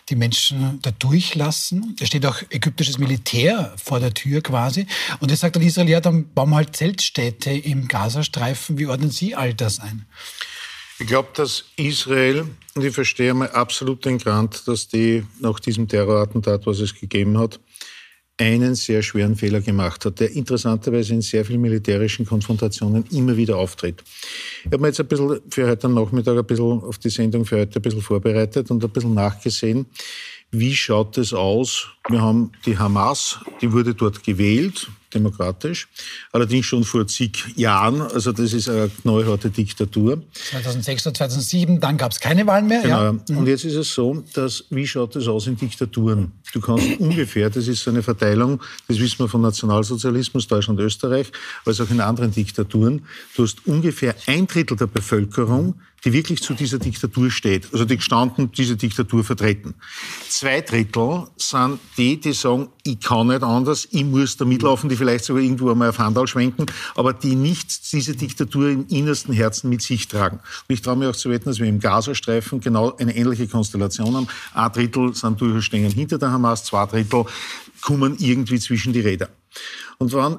die 0.08 0.16
Menschen 0.16 0.80
da 0.82 0.90
durchlassen. 0.90 1.94
Da 2.00 2.06
steht 2.06 2.26
auch 2.26 2.42
ägyptisches 2.50 2.98
Militär 2.98 3.74
vor 3.82 4.00
der 4.00 4.12
Tür 4.12 4.40
quasi. 4.42 4.88
Und 5.20 5.30
er 5.30 5.36
sagt 5.36 5.54
dann 5.54 5.62
Israel, 5.62 5.88
ja, 5.88 6.00
dann 6.00 6.32
bauen 6.34 6.50
wir 6.50 6.56
halt 6.56 6.74
Zeltstädte 6.74 7.50
im 7.52 7.86
Gazastreifen. 7.86 8.76
Wie 8.76 8.86
ordnen 8.86 9.10
Sie 9.10 9.36
all 9.36 9.54
das 9.54 9.78
ein? 9.78 10.04
Ich 10.98 11.06
glaube, 11.06 11.28
dass 11.34 11.66
Israel, 11.76 12.48
und 12.74 12.84
ich 12.84 12.92
verstehe 12.92 13.34
mal 13.34 13.50
absolut 13.50 14.04
den 14.04 14.18
Grant, 14.18 14.66
dass 14.66 14.88
die 14.88 15.24
nach 15.38 15.60
diesem 15.60 15.86
Terrorattentat, 15.86 16.66
was 16.66 16.80
es 16.80 16.98
gegeben 16.98 17.38
hat, 17.38 17.60
einen 18.38 18.74
sehr 18.74 19.02
schweren 19.02 19.36
Fehler 19.36 19.60
gemacht 19.60 20.04
hat, 20.04 20.20
der 20.20 20.30
interessanterweise 20.32 21.14
in 21.14 21.22
sehr 21.22 21.44
vielen 21.44 21.62
militärischen 21.62 22.26
Konfrontationen 22.26 23.04
immer 23.10 23.36
wieder 23.36 23.56
auftritt. 23.56 24.04
Ich 24.64 24.66
habe 24.66 24.78
mir 24.78 24.88
jetzt 24.88 25.00
ein 25.00 25.06
bisschen 25.06 25.40
für 25.50 25.66
heute 25.66 25.88
Nachmittag 25.88 26.36
ein 26.36 26.44
bisschen 26.44 26.82
auf 26.82 26.98
die 26.98 27.08
Sendung 27.08 27.44
für 27.44 27.60
heute 27.60 27.78
ein 27.78 27.82
bisschen 27.82 28.02
vorbereitet 28.02 28.70
und 28.70 28.84
ein 28.84 28.90
bisschen 28.90 29.14
nachgesehen. 29.14 29.86
Wie 30.50 30.76
schaut 30.76 31.18
es 31.18 31.32
aus? 31.32 31.88
Wir 32.08 32.20
haben 32.20 32.52
die 32.66 32.78
Hamas, 32.78 33.40
die 33.60 33.72
wurde 33.72 33.94
dort 33.94 34.22
gewählt, 34.22 34.88
demokratisch, 35.14 35.88
allerdings 36.32 36.66
schon 36.66 36.84
vor 36.84 37.06
zig 37.06 37.32
Jahren. 37.56 38.00
Also 38.00 38.32
das 38.32 38.52
ist 38.52 38.68
eine 38.68 38.90
knallharte 39.02 39.50
Diktatur. 39.50 40.22
2006 40.50 41.06
oder 41.06 41.14
2007, 41.14 41.80
dann 41.80 41.96
gab 41.96 42.12
es 42.12 42.20
keine 42.20 42.46
Wahlen 42.46 42.66
mehr. 42.66 42.82
Genau. 42.82 43.02
Ja. 43.02 43.12
Mhm. 43.12 43.36
Und 43.36 43.46
jetzt 43.46 43.64
ist 43.64 43.74
es 43.74 43.94
so, 43.94 44.24
dass, 44.34 44.64
wie 44.70 44.86
schaut 44.86 45.16
es 45.16 45.28
aus 45.28 45.46
in 45.46 45.56
Diktaturen? 45.56 46.32
Du 46.52 46.60
kannst 46.60 46.86
ungefähr, 46.98 47.50
das 47.50 47.68
ist 47.68 47.82
so 47.82 47.90
eine 47.90 48.02
Verteilung, 48.02 48.60
das 48.88 48.98
wissen 48.98 49.18
wir 49.20 49.28
von 49.28 49.42
Nationalsozialismus, 49.42 50.46
Deutschland, 50.46 50.80
Österreich, 50.80 51.30
als 51.64 51.80
auch 51.80 51.90
in 51.90 52.00
anderen 52.00 52.32
Diktaturen, 52.32 53.06
du 53.36 53.42
hast 53.44 53.66
ungefähr 53.66 54.14
ein 54.26 54.46
Drittel 54.46 54.76
der 54.76 54.86
Bevölkerung, 54.86 55.74
die 56.04 56.12
wirklich 56.12 56.42
zu 56.42 56.54
dieser 56.54 56.78
Diktatur 56.78 57.30
steht, 57.30 57.72
also 57.72 57.84
die 57.84 57.96
gestanden 57.96 58.52
diese 58.52 58.76
Diktatur 58.76 59.24
vertreten. 59.24 59.74
Zwei 60.28 60.60
Drittel 60.60 61.26
sind 61.36 61.80
die, 61.96 62.20
die 62.20 62.32
sagen, 62.32 62.68
ich 62.84 63.00
kann 63.00 63.28
nicht 63.28 63.42
anders, 63.42 63.88
ich 63.90 64.04
muss 64.04 64.36
da 64.36 64.44
mitlaufen, 64.44 64.88
die 64.88 64.96
vielleicht 64.96 65.24
sogar 65.24 65.42
irgendwo 65.42 65.70
einmal 65.70 65.88
auf 65.88 65.98
Handel 65.98 66.26
schwenken, 66.26 66.66
aber 66.94 67.12
die 67.12 67.34
nicht 67.34 67.92
diese 67.92 68.14
Diktatur 68.14 68.70
im 68.70 68.86
innersten 68.88 69.34
Herzen 69.34 69.70
mit 69.70 69.82
sich 69.82 70.06
tragen. 70.06 70.36
Und 70.36 70.72
ich 70.74 70.82
traue 70.82 70.96
mir 70.96 71.10
auch 71.10 71.16
zu 71.16 71.30
wetten, 71.30 71.46
dass 71.46 71.58
wir 71.58 71.66
im 71.66 71.80
Gazastreifen 71.80 72.60
genau 72.60 72.94
eine 72.96 73.16
ähnliche 73.16 73.48
Konstellation 73.48 74.14
haben. 74.14 74.28
Ein 74.54 74.72
Drittel 74.72 75.14
sind 75.14 75.40
durchaus 75.40 75.64
stehen 75.64 75.90
hinter 75.90 76.18
der 76.18 76.30
Hamas, 76.30 76.64
zwei 76.64 76.86
Drittel 76.86 77.24
kommen 77.80 78.16
irgendwie 78.18 78.58
zwischen 78.58 78.92
die 78.92 79.00
Räder. 79.00 79.28
Und 79.98 80.12
wann 80.12 80.38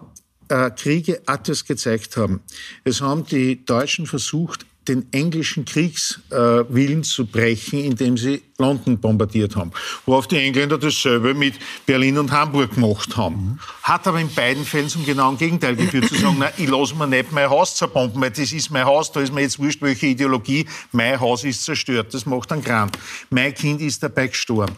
äh, 0.50 0.72
Kriege 0.72 1.22
etwas 1.28 1.66
gezeigt 1.66 2.18
haben. 2.18 2.42
Es 2.84 3.02
haben 3.02 3.26
die 3.26 3.66
Deutschen 3.66 4.06
versucht, 4.06 4.66
den 4.88 5.12
englischen 5.12 5.66
Kriegswillen 5.66 7.04
zu 7.04 7.26
brechen, 7.26 7.84
indem 7.84 8.18
sie 8.18 8.42
London 8.58 9.00
bombardiert 9.00 9.56
haben. 9.56 9.72
Worauf 10.06 10.28
die 10.28 10.38
Engländer 10.38 10.78
dasselbe 10.78 11.34
mit 11.34 11.56
Berlin 11.86 12.18
und 12.18 12.32
Hamburg 12.32 12.76
gemacht 12.76 13.18
haben. 13.18 13.60
Hat 13.84 14.08
aber 14.08 14.20
in 14.20 14.34
beiden 14.34 14.66
Fällen 14.66 14.90
zum 14.90 15.06
genauen 15.06 15.38
Gegenteil 15.38 15.76
geführt, 15.76 16.08
zu 16.08 16.16
sagen, 16.16 16.38
na, 16.40 16.52
ich 16.58 16.68
lasse 16.68 16.96
mir 16.96 17.08
nicht 17.08 17.32
mein 17.32 17.50
Haus 17.50 17.76
zerbomben, 17.76 18.22
weil 18.22 18.32
das 18.32 18.52
ist 18.52 18.72
mein 18.72 18.86
Haus, 18.86 19.12
da 19.12 19.22
ist 19.22 19.34
mir 19.34 19.42
jetzt 19.42 19.60
wurscht, 19.60 19.82
welche 19.82 20.08
Ideologie, 20.08 20.66
mein 20.92 21.20
Haus 21.20 21.44
ist 21.44 21.64
zerstört, 21.64 22.14
das 22.14 22.26
macht 22.26 22.52
einen 22.52 22.64
Kran. 22.64 22.92
Mein 23.30 23.54
Kind 23.54 23.82
ist 23.82 24.02
dabei 24.02 24.28
gestorben. 24.28 24.76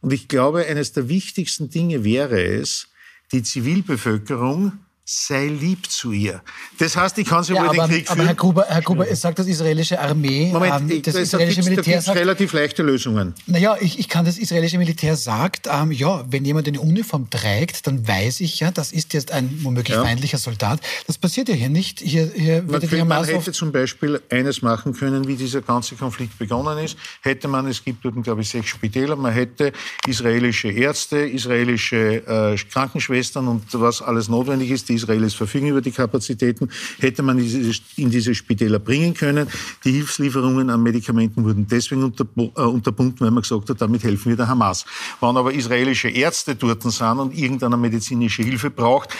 Und 0.00 0.12
ich 0.12 0.28
glaube, 0.28 0.66
eines 0.66 0.92
der 0.92 1.08
wichtigsten 1.08 1.70
Dinge 1.70 2.04
wäre 2.04 2.40
es, 2.40 2.88
die 3.32 3.42
Zivilbevölkerung 3.42 4.72
sei 5.06 5.48
lieb 5.48 5.90
zu 5.90 6.12
ihr. 6.12 6.40
Das 6.78 6.96
heißt, 6.96 7.18
ich 7.18 7.28
kann 7.28 7.44
sie 7.44 7.52
ja, 7.52 7.66
wohl 7.66 7.76
den 7.76 7.88
Krieg 7.88 8.06
führen. 8.06 8.20
Aber 8.20 8.26
Herr 8.26 8.34
Gruber, 8.34 8.64
Herr 8.66 8.80
Gruber, 8.80 9.06
es 9.06 9.20
sagt 9.20 9.38
das 9.38 9.46
israelische 9.46 10.00
Armee, 10.00 10.50
Moment, 10.50 10.90
ähm, 10.90 11.02
das, 11.02 11.12
das 11.12 11.24
israelische 11.24 11.60
da 11.60 11.68
Militär 11.68 11.96
da 11.96 12.00
sagt, 12.00 12.18
relativ 12.18 12.54
leichte 12.54 12.82
Lösungen. 12.82 13.34
Naja, 13.46 13.76
ich, 13.78 13.98
ich 13.98 14.08
kann 14.08 14.24
das 14.24 14.38
israelische 14.38 14.78
Militär 14.78 15.16
sagt, 15.16 15.68
ähm, 15.70 15.92
ja, 15.92 16.24
wenn 16.30 16.46
jemand 16.46 16.68
eine 16.68 16.80
Uniform 16.80 17.28
trägt, 17.28 17.86
dann 17.86 18.08
weiß 18.08 18.40
ich 18.40 18.60
ja, 18.60 18.70
das 18.70 18.92
ist 18.92 19.12
jetzt 19.12 19.30
ein 19.30 19.60
womöglich 19.62 19.94
ja. 19.94 20.02
feindlicher 20.02 20.38
Soldat. 20.38 20.80
Das 21.06 21.18
passiert 21.18 21.50
ja 21.50 21.54
hier 21.54 21.68
nicht. 21.68 22.00
Hier, 22.00 22.32
hier 22.34 22.62
man, 22.62 22.80
könnte, 22.80 23.04
man 23.04 23.24
hätte 23.24 23.52
zum 23.52 23.72
Beispiel 23.72 24.22
eines 24.30 24.62
machen 24.62 24.94
können, 24.94 25.28
wie 25.28 25.36
dieser 25.36 25.60
ganze 25.60 25.96
Konflikt 25.96 26.38
begonnen 26.38 26.78
ist. 26.78 26.96
Hätte 27.20 27.46
man, 27.46 27.66
es 27.66 27.84
gibt 27.84 28.06
dort, 28.06 28.22
glaube 28.24 28.40
ich, 28.40 28.48
sechs 28.48 28.68
Spitäler, 28.70 29.16
man 29.16 29.34
hätte 29.34 29.72
israelische 30.06 30.70
Ärzte, 30.70 31.18
israelische 31.18 32.26
äh, 32.26 32.56
Krankenschwestern 32.72 33.48
und 33.48 33.64
was 33.72 34.00
alles 34.00 34.28
notwendig 34.28 34.70
ist, 34.70 34.88
die 34.88 34.93
Israelis 34.94 35.34
verfügen 35.34 35.68
über 35.68 35.80
die 35.80 35.90
Kapazitäten, 35.90 36.70
hätte 36.98 37.22
man 37.22 37.38
in 37.38 38.10
diese 38.10 38.34
Spitäler 38.34 38.78
bringen 38.78 39.14
können. 39.14 39.48
Die 39.84 39.92
Hilfslieferungen 39.92 40.70
an 40.70 40.82
Medikamenten 40.82 41.44
wurden 41.44 41.66
deswegen 41.68 42.02
äh, 42.02 42.60
unterbunden, 42.60 43.20
weil 43.20 43.30
man 43.30 43.42
gesagt 43.42 43.68
hat, 43.70 43.80
damit 43.80 44.04
helfen 44.04 44.30
wir 44.30 44.36
der 44.36 44.48
Hamas. 44.48 44.84
Wenn 45.20 45.36
aber 45.36 45.52
israelische 45.52 46.08
Ärzte 46.08 46.54
dort 46.54 46.82
sind 46.82 47.18
und 47.18 47.36
irgendeine 47.36 47.76
medizinische 47.76 48.42
Hilfe 48.42 48.70
braucht, 48.70 49.10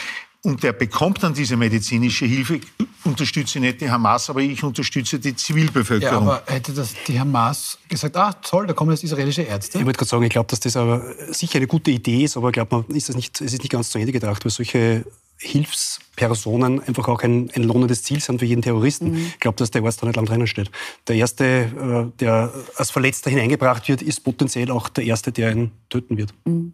und 0.45 0.61
der 0.61 0.73
bekommt 0.73 1.23
dann 1.23 1.33
diese 1.33 1.57
medizinische 1.57 2.25
Hilfe, 2.25 2.61
unterstütze 3.03 3.59
nicht 3.59 3.81
die 3.81 3.89
Hamas, 3.89 4.29
aber 4.29 4.41
ich 4.41 4.63
unterstütze 4.63 5.17
die 5.19 5.35
Zivilbevölkerung. 5.35 6.27
Ja, 6.27 6.33
aber 6.33 6.43
hätte 6.45 6.71
das 6.71 6.93
die 7.07 7.19
Hamas 7.19 7.79
gesagt, 7.89 8.15
ah 8.15 8.31
toll, 8.31 8.67
da 8.67 8.73
kommen 8.73 8.91
jetzt 8.91 9.03
israelische 9.03 9.41
Ärzte? 9.41 9.79
Ich 9.79 9.85
wollte 9.85 9.97
gerade 9.97 10.09
sagen, 10.09 10.23
ich 10.23 10.29
glaube, 10.29 10.47
dass 10.49 10.59
das 10.59 10.77
aber 10.77 11.03
sicher 11.31 11.57
eine 11.57 11.67
gute 11.67 11.89
Idee 11.89 12.25
ist, 12.25 12.37
aber 12.37 12.49
ich 12.49 12.53
glaube, 12.53 12.85
ist 12.89 13.09
das 13.09 13.15
nicht, 13.15 13.41
es 13.41 13.53
ist 13.53 13.63
nicht 13.63 13.71
ganz 13.71 13.89
zu 13.89 13.97
Ende 13.97 14.11
gedacht, 14.11 14.45
weil 14.45 14.51
solche 14.51 15.03
Hilfspersonen 15.37 16.81
einfach 16.81 17.07
auch 17.07 17.21
ein, 17.21 17.51
ein 17.55 17.63
lohnendes 17.63 18.03
Ziel 18.03 18.19
sind 18.21 18.39
für 18.39 18.45
jeden 18.45 18.61
Terroristen. 18.61 19.11
Mhm. 19.11 19.25
Ich 19.27 19.39
glaube, 19.39 19.57
dass 19.57 19.71
der 19.71 19.83
Arzt 19.83 20.01
da 20.01 20.07
nicht 20.07 20.15
lang 20.15 20.25
drinnen 20.25 20.47
steht. 20.47 20.71
Der 21.07 21.15
Erste, 21.15 21.45
äh, 21.45 22.17
der 22.19 22.53
als 22.75 22.91
Verletzter 22.91 23.29
hineingebracht 23.29 23.87
wird, 23.87 24.01
ist 24.01 24.21
potenziell 24.21 24.71
auch 24.71 24.89
der 24.89 25.03
Erste, 25.05 25.31
der 25.31 25.51
ihn 25.51 25.71
töten 25.89 26.17
wird. 26.17 26.33
Mhm. 26.45 26.73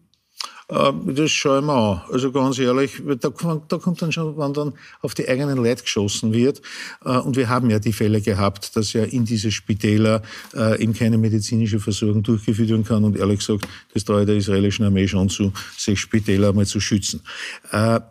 Äh, 0.71 0.93
das 1.13 1.31
schaue 1.31 1.59
ich 1.59 1.65
mir 1.65 1.73
an. 1.73 2.01
Also 2.11 2.31
ganz 2.31 2.57
ehrlich, 2.57 3.01
da, 3.19 3.29
da 3.29 3.77
kommt 3.77 4.01
dann 4.01 4.11
schon, 4.11 4.37
wenn 4.37 4.53
dann 4.53 4.73
auf 5.01 5.13
die 5.13 5.27
eigenen 5.27 5.57
Leute 5.57 5.83
geschossen 5.83 6.33
wird. 6.33 6.61
Äh, 7.03 7.17
und 7.17 7.35
wir 7.35 7.49
haben 7.49 7.69
ja 7.69 7.79
die 7.79 7.93
Fälle 7.93 8.21
gehabt, 8.21 8.75
dass 8.75 8.93
ja 8.93 9.03
in 9.03 9.25
diese 9.25 9.51
Spitäler 9.51 10.21
äh, 10.55 10.81
eben 10.81 10.93
keine 10.93 11.17
medizinische 11.17 11.79
Versorgung 11.79 12.23
durchgeführt 12.23 12.69
werden 12.69 12.85
kann. 12.85 13.03
Und 13.03 13.17
ehrlich 13.17 13.39
gesagt, 13.39 13.67
das 13.93 14.05
traue 14.05 14.25
der 14.25 14.37
israelischen 14.37 14.85
Armee 14.85 15.07
schon 15.07 15.29
zu, 15.29 15.51
sich 15.77 15.99
Spitäler 15.99 16.49
einmal 16.49 16.65
zu 16.65 16.79
schützen. 16.79 17.21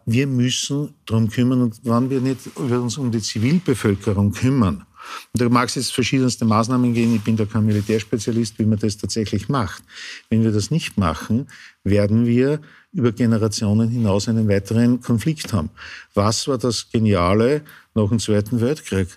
Wir 0.07 0.27
müssen 0.27 0.95
darum 1.07 1.29
kümmern, 1.29 1.63
und 1.63 1.81
wenn 1.83 2.11
wir 2.11 2.21
nicht 2.21 2.41
uns 2.57 2.99
um 2.99 3.11
die 3.11 3.21
Zivilbevölkerung 3.21 4.33
kümmern, 4.33 4.85
und 5.33 5.41
da 5.41 5.49
mag 5.49 5.69
es 5.69 5.75
jetzt 5.75 5.93
verschiedenste 5.93 6.45
Maßnahmen 6.45 6.93
gehen. 6.95 7.15
Ich 7.15 7.23
bin 7.23 7.37
da 7.37 7.45
kein 7.45 7.67
Militärspezialist, 7.67 8.59
wie 8.59 8.65
man 8.65 8.79
das 8.79 8.97
tatsächlich 8.97 9.49
macht. 9.49 9.83
Wenn 10.29 10.43
wir 10.43 10.53
das 10.53 10.71
nicht 10.71 10.99
machen, 10.99 11.49
werden 11.85 12.27
wir 12.27 12.61
über 12.93 13.13
Generationen 13.13 13.89
hinaus 13.89 14.29
einen 14.29 14.49
weiteren 14.49 15.01
Konflikt 15.01 15.53
haben. 15.53 15.71
Was 16.15 16.49
war 16.49 16.59
das 16.59 16.91
Geniale 16.91 17.63
nach 17.95 18.09
dem 18.09 18.19
Zweiten 18.19 18.61
Weltkrieg? 18.61 19.09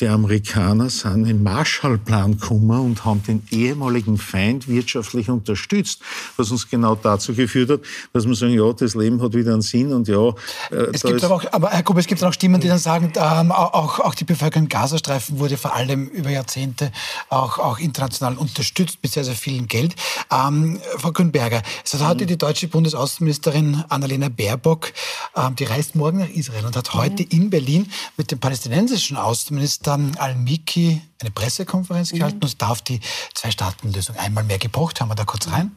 Die 0.00 0.06
Amerikaner 0.06 0.90
sind 0.90 1.26
im 1.26 1.42
Marshallplan 1.42 2.38
gekommen 2.38 2.78
und 2.78 3.04
haben 3.04 3.20
den 3.24 3.42
ehemaligen 3.50 4.16
Feind 4.16 4.68
wirtschaftlich 4.68 5.28
unterstützt, 5.28 6.00
was 6.36 6.52
uns 6.52 6.70
genau 6.70 6.94
dazu 6.94 7.34
geführt 7.34 7.70
hat, 7.70 7.80
dass 8.12 8.24
wir 8.24 8.34
sagen, 8.36 8.52
ja, 8.52 8.72
das 8.72 8.94
Leben 8.94 9.20
hat 9.20 9.34
wieder 9.34 9.52
einen 9.52 9.62
Sinn 9.62 9.92
und 9.92 10.06
ja. 10.06 10.28
Äh, 10.70 10.90
es 10.92 11.02
gibt 11.02 11.24
aber, 11.24 11.34
auch, 11.34 11.44
aber 11.52 11.70
Herr 11.70 11.82
Gruber, 11.82 11.98
es 11.98 12.06
gibt 12.06 12.22
auch 12.22 12.32
Stimmen, 12.32 12.60
die 12.60 12.68
dann 12.68 12.78
sagen, 12.78 13.12
ähm, 13.16 13.50
auch, 13.50 13.98
auch 13.98 14.14
die 14.14 14.24
Bevölkerung 14.24 14.66
im 14.66 14.68
Gazastreifen 14.68 15.40
wurde 15.40 15.56
vor 15.56 15.74
allem 15.74 16.06
über 16.06 16.30
Jahrzehnte 16.30 16.92
auch, 17.28 17.58
auch 17.58 17.80
international 17.80 18.36
unterstützt 18.36 18.98
mit 19.02 19.10
sehr, 19.12 19.24
sehr 19.24 19.34
viel 19.34 19.66
Geld. 19.66 19.96
Ähm, 20.30 20.80
Frau 20.96 21.10
Grünberger, 21.10 21.62
es 21.84 21.94
hat 21.94 22.06
heute 22.06 22.26
die 22.26 22.38
deutsche 22.38 22.68
Bundesaußenministerin 22.68 23.82
Annalena 23.88 24.28
Baerbock, 24.28 24.92
ähm, 25.34 25.56
die 25.56 25.64
reist 25.64 25.96
morgen 25.96 26.18
nach 26.18 26.28
Israel 26.28 26.66
und 26.66 26.76
hat 26.76 26.94
heute 26.94 27.24
mhm. 27.24 27.28
in 27.30 27.50
Berlin 27.50 27.90
mit 28.16 28.30
dem 28.30 28.38
palästinensischen 28.38 29.16
Außenminister 29.16 29.87
dann 29.88 30.16
Al-Miki 30.18 31.00
eine 31.20 31.30
Pressekonferenz 31.30 32.12
gehalten 32.12 32.36
mhm. 32.36 32.42
und 32.42 32.62
darf 32.62 32.82
die 32.82 33.00
Zwei-Staaten-Lösung 33.34 34.16
einmal 34.16 34.44
mehr 34.44 34.58
gebraucht. 34.58 35.00
Haben 35.00 35.08
wir 35.08 35.14
da 35.14 35.24
kurz 35.24 35.48
rein? 35.48 35.72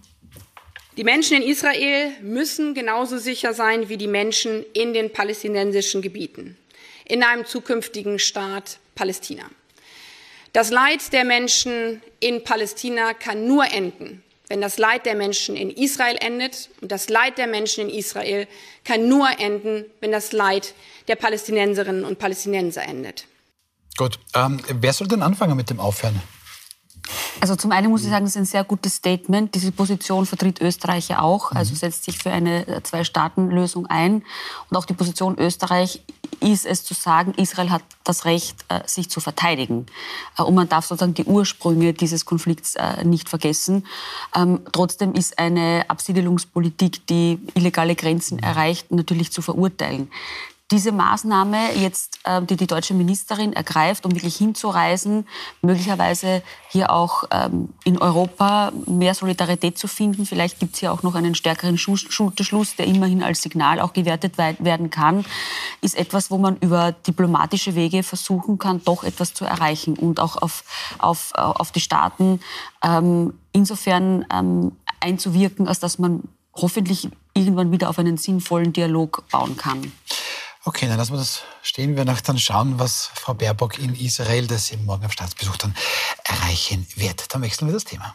Die 0.97 1.05
Menschen 1.05 1.37
in 1.37 1.43
Israel 1.43 2.11
müssen 2.21 2.73
genauso 2.73 3.17
sicher 3.17 3.53
sein 3.53 3.87
wie 3.87 3.95
die 3.95 4.07
Menschen 4.07 4.65
in 4.73 4.93
den 4.93 5.13
palästinensischen 5.13 6.01
Gebieten, 6.01 6.57
in 7.05 7.23
einem 7.23 7.45
zukünftigen 7.45 8.19
Staat 8.19 8.79
Palästina. 8.95 9.43
Das 10.51 10.69
Leid 10.69 11.13
der 11.13 11.23
Menschen 11.23 12.01
in 12.19 12.43
Palästina 12.43 13.13
kann 13.13 13.47
nur 13.47 13.71
enden, 13.71 14.21
wenn 14.49 14.59
das 14.59 14.77
Leid 14.77 15.05
der 15.05 15.15
Menschen 15.15 15.55
in 15.55 15.69
Israel 15.69 16.17
endet. 16.19 16.69
Und 16.81 16.91
das 16.91 17.07
Leid 17.07 17.37
der 17.37 17.47
Menschen 17.47 17.87
in 17.87 17.95
Israel 17.97 18.47
kann 18.83 19.07
nur 19.07 19.29
enden, 19.39 19.85
wenn 20.01 20.11
das 20.11 20.33
Leid 20.33 20.73
der 21.07 21.15
Palästinenserinnen 21.15 22.03
und 22.03 22.19
Palästinenser 22.19 22.83
endet. 22.83 23.27
Gut. 23.97 24.19
Ähm, 24.33 24.59
wer 24.67 24.93
soll 24.93 25.07
denn 25.07 25.21
anfangen 25.21 25.55
mit 25.55 25.69
dem 25.69 25.79
Aufhören? 25.79 26.21
Also 27.39 27.55
zum 27.55 27.71
einen 27.71 27.89
muss 27.89 28.03
ich 28.03 28.09
sagen, 28.09 28.25
das 28.25 28.35
ist 28.35 28.41
ein 28.41 28.45
sehr 28.45 28.63
gutes 28.63 28.95
Statement. 28.95 29.55
Diese 29.55 29.71
Position 29.71 30.25
vertritt 30.25 30.61
Österreich 30.61 31.09
ja 31.09 31.21
auch, 31.21 31.51
also 31.51 31.73
setzt 31.73 32.03
sich 32.03 32.17
für 32.17 32.29
eine 32.29 32.67
äh, 32.67 32.83
Zwei-Staaten-Lösung 32.83 33.87
ein. 33.87 34.23
Und 34.69 34.77
auch 34.77 34.85
die 34.85 34.93
Position 34.93 35.37
Österreich 35.39 36.03
ist 36.39 36.65
es 36.65 36.83
zu 36.83 36.93
sagen, 36.93 37.33
Israel 37.35 37.71
hat 37.71 37.83
das 38.03 38.25
Recht, 38.25 38.63
äh, 38.69 38.81
sich 38.85 39.09
zu 39.09 39.19
verteidigen. 39.19 39.87
Äh, 40.37 40.43
und 40.43 40.53
man 40.53 40.69
darf 40.69 40.85
sozusagen 40.85 41.15
die 41.15 41.25
Ursprünge 41.25 41.93
dieses 41.93 42.25
Konflikts 42.25 42.75
nicht 43.03 43.29
vergessen. 43.29 43.87
Ähm, 44.35 44.61
trotzdem 44.71 45.13
ist 45.13 45.39
eine 45.39 45.85
Absiedelungspolitik, 45.87 47.07
die 47.07 47.39
illegale 47.55 47.95
Grenzen 47.95 48.39
erreicht, 48.39 48.91
natürlich 48.91 49.31
zu 49.31 49.41
verurteilen 49.41 50.09
diese 50.71 50.91
Maßnahme 50.91 51.75
jetzt, 51.75 52.19
äh, 52.23 52.41
die 52.41 52.55
die 52.55 52.67
deutsche 52.67 52.93
Ministerin 52.93 53.53
ergreift, 53.53 54.05
um 54.05 54.13
wirklich 54.13 54.37
hinzureisen, 54.37 55.27
möglicherweise 55.61 56.41
hier 56.69 56.91
auch 56.91 57.25
ähm, 57.31 57.69
in 57.83 57.97
Europa 57.97 58.71
mehr 58.87 59.13
Solidarität 59.13 59.77
zu 59.77 59.87
finden. 59.87 60.25
Vielleicht 60.25 60.59
gibt 60.59 60.73
es 60.73 60.79
hier 60.79 60.93
auch 60.93 61.03
noch 61.03 61.15
einen 61.15 61.35
stärkeren 61.35 61.77
Schulterschluss, 61.77 62.75
der 62.77 62.87
immerhin 62.87 63.21
als 63.21 63.41
Signal 63.41 63.81
auch 63.81 63.93
gewertet 63.93 64.37
werden 64.37 64.89
kann, 64.89 65.25
ist 65.81 65.97
etwas, 65.97 66.31
wo 66.31 66.37
man 66.37 66.57
über 66.57 66.93
diplomatische 66.93 67.75
Wege 67.75 68.03
versuchen 68.03 68.57
kann, 68.57 68.81
doch 68.83 69.03
etwas 69.03 69.33
zu 69.33 69.45
erreichen 69.45 69.97
und 69.97 70.19
auch 70.19 70.37
auf, 70.37 70.63
auf, 70.99 71.33
auf 71.35 71.71
die 71.71 71.81
Staaten 71.81 72.39
ähm, 72.83 73.33
insofern 73.51 74.25
ähm, 74.33 74.71
einzuwirken, 74.99 75.67
als 75.67 75.79
dass 75.79 75.99
man 75.99 76.23
hoffentlich 76.53 77.09
irgendwann 77.33 77.71
wieder 77.71 77.89
auf 77.89 77.99
einen 77.99 78.17
sinnvollen 78.17 78.73
Dialog 78.73 79.23
bauen 79.31 79.57
kann. 79.57 79.91
Okay, 80.63 80.87
dann 80.87 80.97
lassen 80.97 81.13
wir 81.13 81.17
das 81.17 81.41
stehen. 81.63 81.97
Wir 81.97 82.05
noch 82.05 82.21
dann 82.21 82.37
schauen, 82.37 82.77
was 82.77 83.09
Frau 83.15 83.33
Baerbock 83.33 83.79
in 83.79 83.95
Israel, 83.95 84.45
das 84.45 84.67
sie 84.67 84.77
morgen 84.77 85.03
auf 85.05 85.11
Staatsbesuch 85.11 85.57
dann 85.57 85.75
erreichen 86.23 86.85
wird. 86.95 87.33
Dann 87.33 87.41
wechseln 87.41 87.67
wir 87.67 87.73
das 87.73 87.85
Thema. 87.85 88.13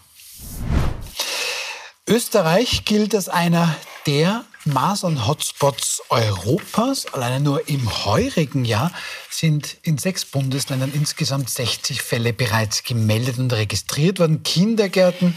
Österreich 2.06 2.84
gilt 2.84 3.16
als 3.16 3.28
einer 3.28 3.74
der 4.06 4.44
Masern-Hotspots 4.64 6.04
Europas. 6.08 7.06
Alleine 7.12 7.40
nur 7.40 7.68
im 7.68 8.04
heurigen 8.04 8.64
Jahr 8.64 8.92
sind 9.28 9.76
in 9.82 9.98
sechs 9.98 10.24
Bundesländern 10.24 10.92
insgesamt 10.94 11.50
60 11.50 12.00
Fälle 12.00 12.32
bereits 12.32 12.84
gemeldet 12.84 13.38
und 13.38 13.52
registriert 13.52 14.20
worden. 14.20 14.44
Kindergärten, 14.44 15.34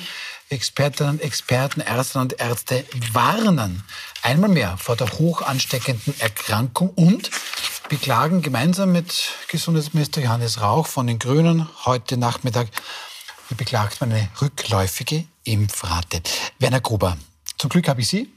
Expertinnen 0.50 1.14
und 1.14 1.22
Experten, 1.22 1.82
Ärzte 1.82 2.20
und 2.20 2.40
Ärzte 2.40 2.84
warnen 3.14 3.84
einmal 4.24 4.50
mehr 4.50 4.78
vor 4.78 4.96
der 4.96 5.12
hoch 5.20 5.44
ansteckenden 5.44 6.20
Erkrankung 6.20 6.90
und 6.90 7.30
beklagen 7.88 8.42
gemeinsam 8.42 8.92
mit 8.92 9.32
Gesundheitsminister 9.48 10.22
Johannes 10.22 10.62
Rauch 10.62 10.88
von 10.88 11.08
den 11.08 11.20
Grünen 11.20 11.68
heute 11.86 12.18
Nachmittag 12.18 12.70
beklagt 13.58 14.02
man 14.02 14.12
eine 14.12 14.30
rückläufige 14.42 15.26
Impfrate. 15.44 16.22
Werner 16.60 16.82
Gruber, 16.82 17.18
zum 17.58 17.70
Glück 17.70 17.88
habe 17.88 18.02
ich 18.02 18.08
Sie. 18.08 18.32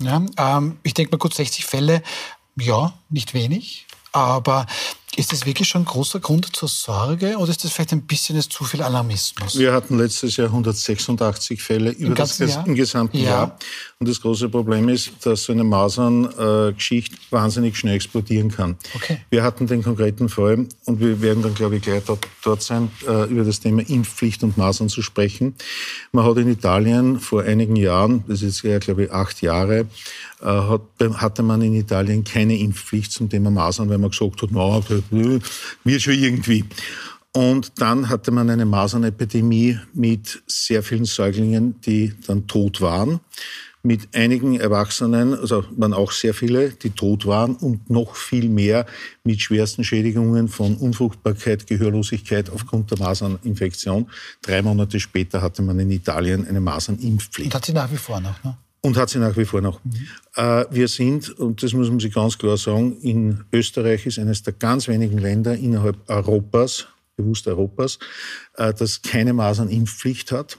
Ja, 0.00 0.24
ähm, 0.36 0.78
ich 0.82 0.94
denke 0.94 1.12
mal 1.12 1.18
gut 1.18 1.34
60 1.34 1.64
Fälle, 1.64 2.02
ja, 2.56 2.92
nicht 3.08 3.34
wenig. 3.34 3.86
Aber 4.12 4.66
ist 5.16 5.30
das 5.30 5.44
wirklich 5.44 5.68
schon 5.68 5.82
ein 5.82 5.84
großer 5.84 6.20
Grund 6.20 6.56
zur 6.56 6.68
Sorge 6.68 7.36
oder 7.36 7.50
ist 7.50 7.62
das 7.64 7.72
vielleicht 7.72 7.92
ein 7.92 8.02
bisschen 8.02 8.40
zu 8.40 8.64
viel 8.64 8.80
Alarmismus? 8.80 9.58
Wir 9.58 9.72
hatten 9.72 9.98
letztes 9.98 10.36
Jahr 10.38 10.48
186 10.48 11.62
Fälle 11.62 11.90
über 11.90 12.14
das 12.14 12.38
Jahr? 12.38 12.66
im 12.66 12.74
gesamten 12.74 13.18
ja. 13.18 13.24
Jahr. 13.24 13.58
Und 13.98 14.08
das 14.08 14.20
große 14.22 14.48
Problem 14.48 14.88
ist, 14.88 15.12
dass 15.22 15.44
so 15.44 15.52
eine 15.52 15.64
Masern-Geschichte 15.64 17.16
wahnsinnig 17.30 17.76
schnell 17.76 17.96
explodieren 17.96 18.50
kann. 18.50 18.76
Okay. 18.94 19.18
Wir 19.28 19.42
hatten 19.42 19.66
den 19.66 19.82
konkreten 19.82 20.30
Fall 20.30 20.66
und 20.86 21.00
wir 21.00 21.20
werden 21.20 21.42
dann, 21.42 21.54
glaube 21.54 21.76
ich, 21.76 21.82
gleich 21.82 22.02
dort, 22.04 22.26
dort 22.42 22.62
sein, 22.62 22.90
äh, 23.06 23.28
über 23.28 23.44
das 23.44 23.60
Thema 23.60 23.82
Impfpflicht 23.86 24.42
und 24.42 24.56
Masern 24.56 24.88
zu 24.88 25.02
sprechen. 25.02 25.54
Man 26.12 26.24
hat 26.24 26.38
in 26.38 26.48
Italien 26.48 27.20
vor 27.20 27.42
einigen 27.42 27.76
Jahren, 27.76 28.24
das 28.28 28.40
ist 28.42 28.62
jetzt, 28.62 28.86
glaube 28.86 29.04
ich, 29.04 29.12
acht 29.12 29.42
Jahre, 29.42 29.86
äh, 30.40 30.46
hat, 30.46 30.80
hatte 31.14 31.42
man 31.42 31.62
in 31.62 31.74
Italien 31.74 32.24
keine 32.24 32.58
Impfpflicht 32.58 33.12
zum 33.12 33.28
Thema 33.28 33.50
Masern, 33.50 33.88
weil 33.88 33.98
man 33.98 34.10
gesagt 34.10 34.42
hat, 34.42 34.48
na, 34.50 34.80
wird 35.10 36.02
schon 36.02 36.14
irgendwie. 36.14 36.64
Und 37.34 37.80
dann 37.80 38.08
hatte 38.10 38.30
man 38.30 38.50
eine 38.50 38.66
Masernepidemie 38.66 39.78
mit 39.94 40.42
sehr 40.46 40.82
vielen 40.82 41.06
Säuglingen, 41.06 41.80
die 41.80 42.14
dann 42.26 42.46
tot 42.46 42.80
waren. 42.80 43.20
Mit 43.84 44.14
einigen 44.14 44.60
Erwachsenen, 44.60 45.34
also 45.34 45.64
waren 45.76 45.92
auch 45.92 46.12
sehr 46.12 46.34
viele, 46.34 46.70
die 46.70 46.90
tot 46.90 47.26
waren 47.26 47.56
und 47.56 47.90
noch 47.90 48.14
viel 48.14 48.48
mehr 48.48 48.86
mit 49.24 49.40
schwersten 49.40 49.82
Schädigungen 49.82 50.46
von 50.46 50.76
Unfruchtbarkeit, 50.76 51.66
Gehörlosigkeit 51.66 52.48
aufgrund 52.50 52.92
der 52.92 52.98
Maserninfektion. 52.98 54.08
Drei 54.42 54.62
Monate 54.62 55.00
später 55.00 55.42
hatte 55.42 55.62
man 55.62 55.80
in 55.80 55.90
Italien 55.90 56.46
eine 56.46 56.60
Masernimpfpflicht. 56.60 57.46
Und 57.46 57.54
hat 57.54 57.64
sie 57.64 57.72
nach 57.72 57.90
wie 57.90 57.96
vor 57.96 58.20
noch, 58.20 58.44
ne? 58.44 58.56
Und 58.84 58.96
hat 58.96 59.10
sie 59.10 59.20
nach 59.20 59.36
wie 59.36 59.44
vor 59.44 59.60
noch. 59.60 59.82
Mhm. 59.84 60.08
Äh, 60.34 60.64
wir 60.70 60.88
sind, 60.88 61.30
und 61.38 61.62
das 61.62 61.72
muss 61.72 61.88
man 61.88 62.00
sich 62.00 62.12
ganz 62.12 62.36
klar 62.36 62.56
sagen, 62.56 62.98
in 63.00 63.44
Österreich 63.52 64.06
ist 64.06 64.18
eines 64.18 64.42
der 64.42 64.54
ganz 64.54 64.88
wenigen 64.88 65.18
Länder 65.18 65.54
innerhalb 65.54 65.96
Europas, 66.08 66.88
bewusst 67.16 67.46
Europas, 67.46 68.00
äh, 68.56 68.74
das 68.74 69.02
keine 69.02 69.34
Masernimpfpflicht 69.34 70.32
hat. 70.32 70.58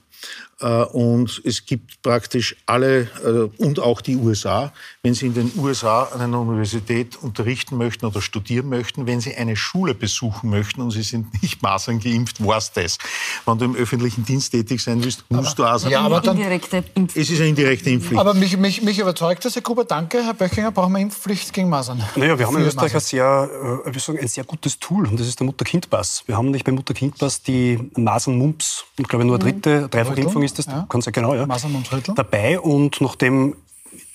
Äh, 0.60 0.84
und 0.84 1.42
es 1.46 1.66
gibt 1.66 2.02
praktisch 2.02 2.56
alle, 2.66 3.02
äh, 3.26 3.62
und 3.62 3.80
auch 3.80 4.02
die 4.02 4.16
USA, 4.16 4.72
wenn 5.02 5.14
Sie 5.14 5.28
in 5.28 5.34
den 5.34 5.52
USA 5.58 6.04
an 6.04 6.22
einer 6.22 6.40
Universität 6.40 7.18
unterrichten 7.22 7.78
möchten 7.78 8.06
oder 8.06 8.22
studieren 8.22 8.70
möchten, 8.70 9.06
wenn 9.08 9.20
Sie 9.20 9.36
eine 9.36 9.56
Schule 9.56 9.94
besuchen 9.94 10.50
möchten 10.50 10.82
und 10.82 10.92
Sie 10.92 11.04
sind 11.04 11.42
nicht 11.42 11.62
Masern 11.64 12.00
geimpft, 12.00 12.46
war 12.46 12.58
es 12.58 12.72
das. 12.72 12.98
Wenn 13.46 13.58
du 13.58 13.66
im 13.66 13.76
öffentlichen 13.76 14.26
Dienst 14.26 14.52
tätig 14.52 14.82
sein 14.82 15.04
willst, 15.04 15.26
musst 15.30 15.60
aber, 15.60 15.78
du 15.78 15.86
auch 15.86 15.90
Ja, 15.90 16.02
aber 16.02 16.22
dann, 16.22 16.38
indirekte 16.38 16.84
Impfpflicht. 16.94 17.30
Es 17.30 17.34
ist 17.34 17.40
eine 17.40 17.50
indirekte 17.50 17.90
Impfpflicht. 17.90 18.20
Aber 18.20 18.34
mich, 18.34 18.58
mich, 18.58 18.82
mich 18.82 19.00
überzeugt 19.00 19.44
das, 19.46 19.56
Herr 19.56 19.62
Gruber. 19.62 19.86
Danke, 19.86 20.24
Herr 20.24 20.34
Böchinger. 20.34 20.72
Brauchen 20.72 20.94
wir 20.94 21.00
Impfpflicht 21.00 21.54
gegen 21.54 21.70
Masern? 21.70 22.04
Naja, 22.16 22.38
wir 22.38 22.48
haben 22.48 22.58
in 22.58 22.64
Österreich 22.64 22.94
ein 22.94 23.02
sehr, 23.02 23.84
äh, 23.86 24.00
sagen, 24.00 24.20
ein 24.20 24.28
sehr 24.28 24.44
gutes 24.44 24.80
Tool 24.80 25.08
und 25.08 25.20
das 25.20 25.28
ist 25.28 25.40
der 25.40 25.46
Mutter-Kind-Pass. 25.46 26.24
Wir 26.28 26.38
haben 26.38 26.52
nicht 26.52 26.66
beim 26.66 26.76
Mutter-Kind-Pass 26.76 27.42
die 27.44 27.80
Masern-Mumps 27.96 28.86
und 28.98 29.10
glaube 29.10 29.26
nur 29.26 29.36
eine 29.36 29.44
dritte, 29.44 29.90
dreifach 29.90 30.16
Nachrimpfung 30.44 30.46
ist 30.46 30.60
das, 30.60 30.66
ja. 30.66 30.86
kann 30.90 31.02
sein, 31.02 31.14
genau, 31.14 31.36
ja, 31.36 31.46
Masern- 31.46 32.16
dabei. 32.16 32.60
Und 32.60 33.02
nachdem 33.02 33.56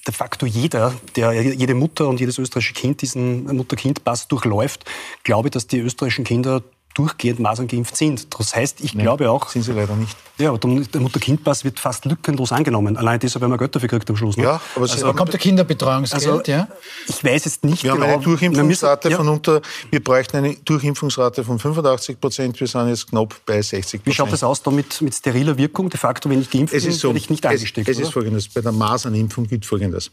de 0.06 0.14
facto 0.14 0.46
jeder, 0.46 0.94
der, 1.16 1.32
jede 1.32 1.74
Mutter 1.74 2.08
und 2.08 2.20
jedes 2.20 2.38
österreichische 2.38 2.74
Kind 2.74 3.02
diesen 3.02 3.44
Mutter-Kind-Pass 3.44 4.28
durchläuft, 4.28 4.84
glaube 5.22 5.48
ich, 5.48 5.52
dass 5.52 5.66
die 5.66 5.78
österreichischen 5.78 6.24
Kinder 6.24 6.62
durchgehend 6.98 7.38
Masern 7.38 7.68
geimpft 7.68 7.96
sind. 7.96 8.26
Das 8.38 8.54
heißt, 8.56 8.80
ich 8.80 8.94
Nein, 8.94 9.04
glaube 9.04 9.30
auch... 9.30 9.48
Sind 9.48 9.62
sie 9.62 9.72
leider 9.72 9.94
nicht. 9.94 10.16
Ja, 10.38 10.50
aber 10.50 10.58
der 10.58 11.00
Mutter-Kind-Pass 11.00 11.64
wird 11.64 11.78
fast 11.80 12.04
lückenlos 12.04 12.52
angenommen. 12.52 12.96
Allein 12.96 13.18
deshalb, 13.20 13.42
weil 13.42 13.48
man 13.48 13.58
Geld 13.58 13.74
dafür 13.74 13.88
kriegt 13.88 14.08
am 14.10 14.16
Schluss. 14.16 14.36
Ne? 14.36 14.44
Ja, 14.44 14.60
aber 14.74 14.82
Also, 14.90 15.06
da 15.06 15.12
kommt 15.12 15.32
der 15.32 15.40
Kinderbetreuungsgeld, 15.40 16.26
Also, 16.26 16.42
ja? 16.50 16.68
Ich 17.08 17.22
weiß 17.24 17.44
jetzt 17.44 17.64
nicht 17.64 17.82
Wir 17.84 17.92
haben 17.92 18.00
genau... 18.00 18.14
eine 18.14 18.22
Durchimpfungsrate 18.22 19.10
Ja. 19.10 19.16
von 19.16 19.28
unter, 19.28 19.62
wir 19.90 20.02
bräuchten 20.02 20.36
eine 20.38 20.54
Durchimpfungsrate 20.54 21.44
von 21.44 21.58
85 21.58 22.20
Prozent. 22.20 22.58
Wir 22.58 22.66
sind 22.66 22.88
jetzt 22.88 23.08
knapp 23.10 23.34
bei 23.46 23.62
60 23.62 23.72
Prozent. 24.02 24.06
Wie 24.06 24.12
schaut 24.12 24.32
das 24.32 24.42
aus 24.42 24.62
da 24.62 24.70
mit, 24.70 25.00
mit 25.00 25.14
steriler 25.14 25.56
Wirkung? 25.56 25.88
De 25.90 25.98
facto, 25.98 26.28
wenn 26.30 26.40
ich 26.40 26.50
geimpft 26.50 26.74
Es 26.74 26.82
bin, 26.82 26.92
ist 26.92 27.00
so, 27.00 27.08
werde 27.08 27.18
ich 27.18 27.30
nicht 27.30 27.44
es, 27.44 27.50
angesteckt. 27.50 27.88
es 27.88 27.96
oder? 27.96 28.06
ist 28.06 28.12
folgendes, 28.12 28.48
bei 28.48 28.60
der 28.60 28.72
Masernimpfung 28.72 29.46
gilt 29.46 29.64
folgendes. 29.66 30.10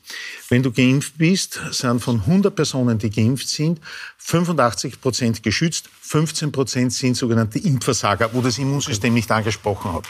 Wenn 0.49 0.61
du 0.61 0.71
geimpft 0.71 1.17
bist, 1.17 1.59
sind 1.71 1.99
von 1.99 2.19
100 2.21 2.55
Personen, 2.55 2.97
die 2.97 3.09
geimpft 3.09 3.47
sind, 3.49 3.79
85 4.17 5.01
Prozent 5.01 5.43
geschützt, 5.43 5.89
15 6.01 6.51
Prozent 6.51 6.74
sind 6.75 7.15
sogenannte 7.15 7.59
Impfversager, 7.59 8.29
wo 8.33 8.41
das 8.41 8.57
Immunsystem 8.57 9.13
nicht 9.13 9.31
angesprochen 9.31 9.93
hat. 9.93 10.05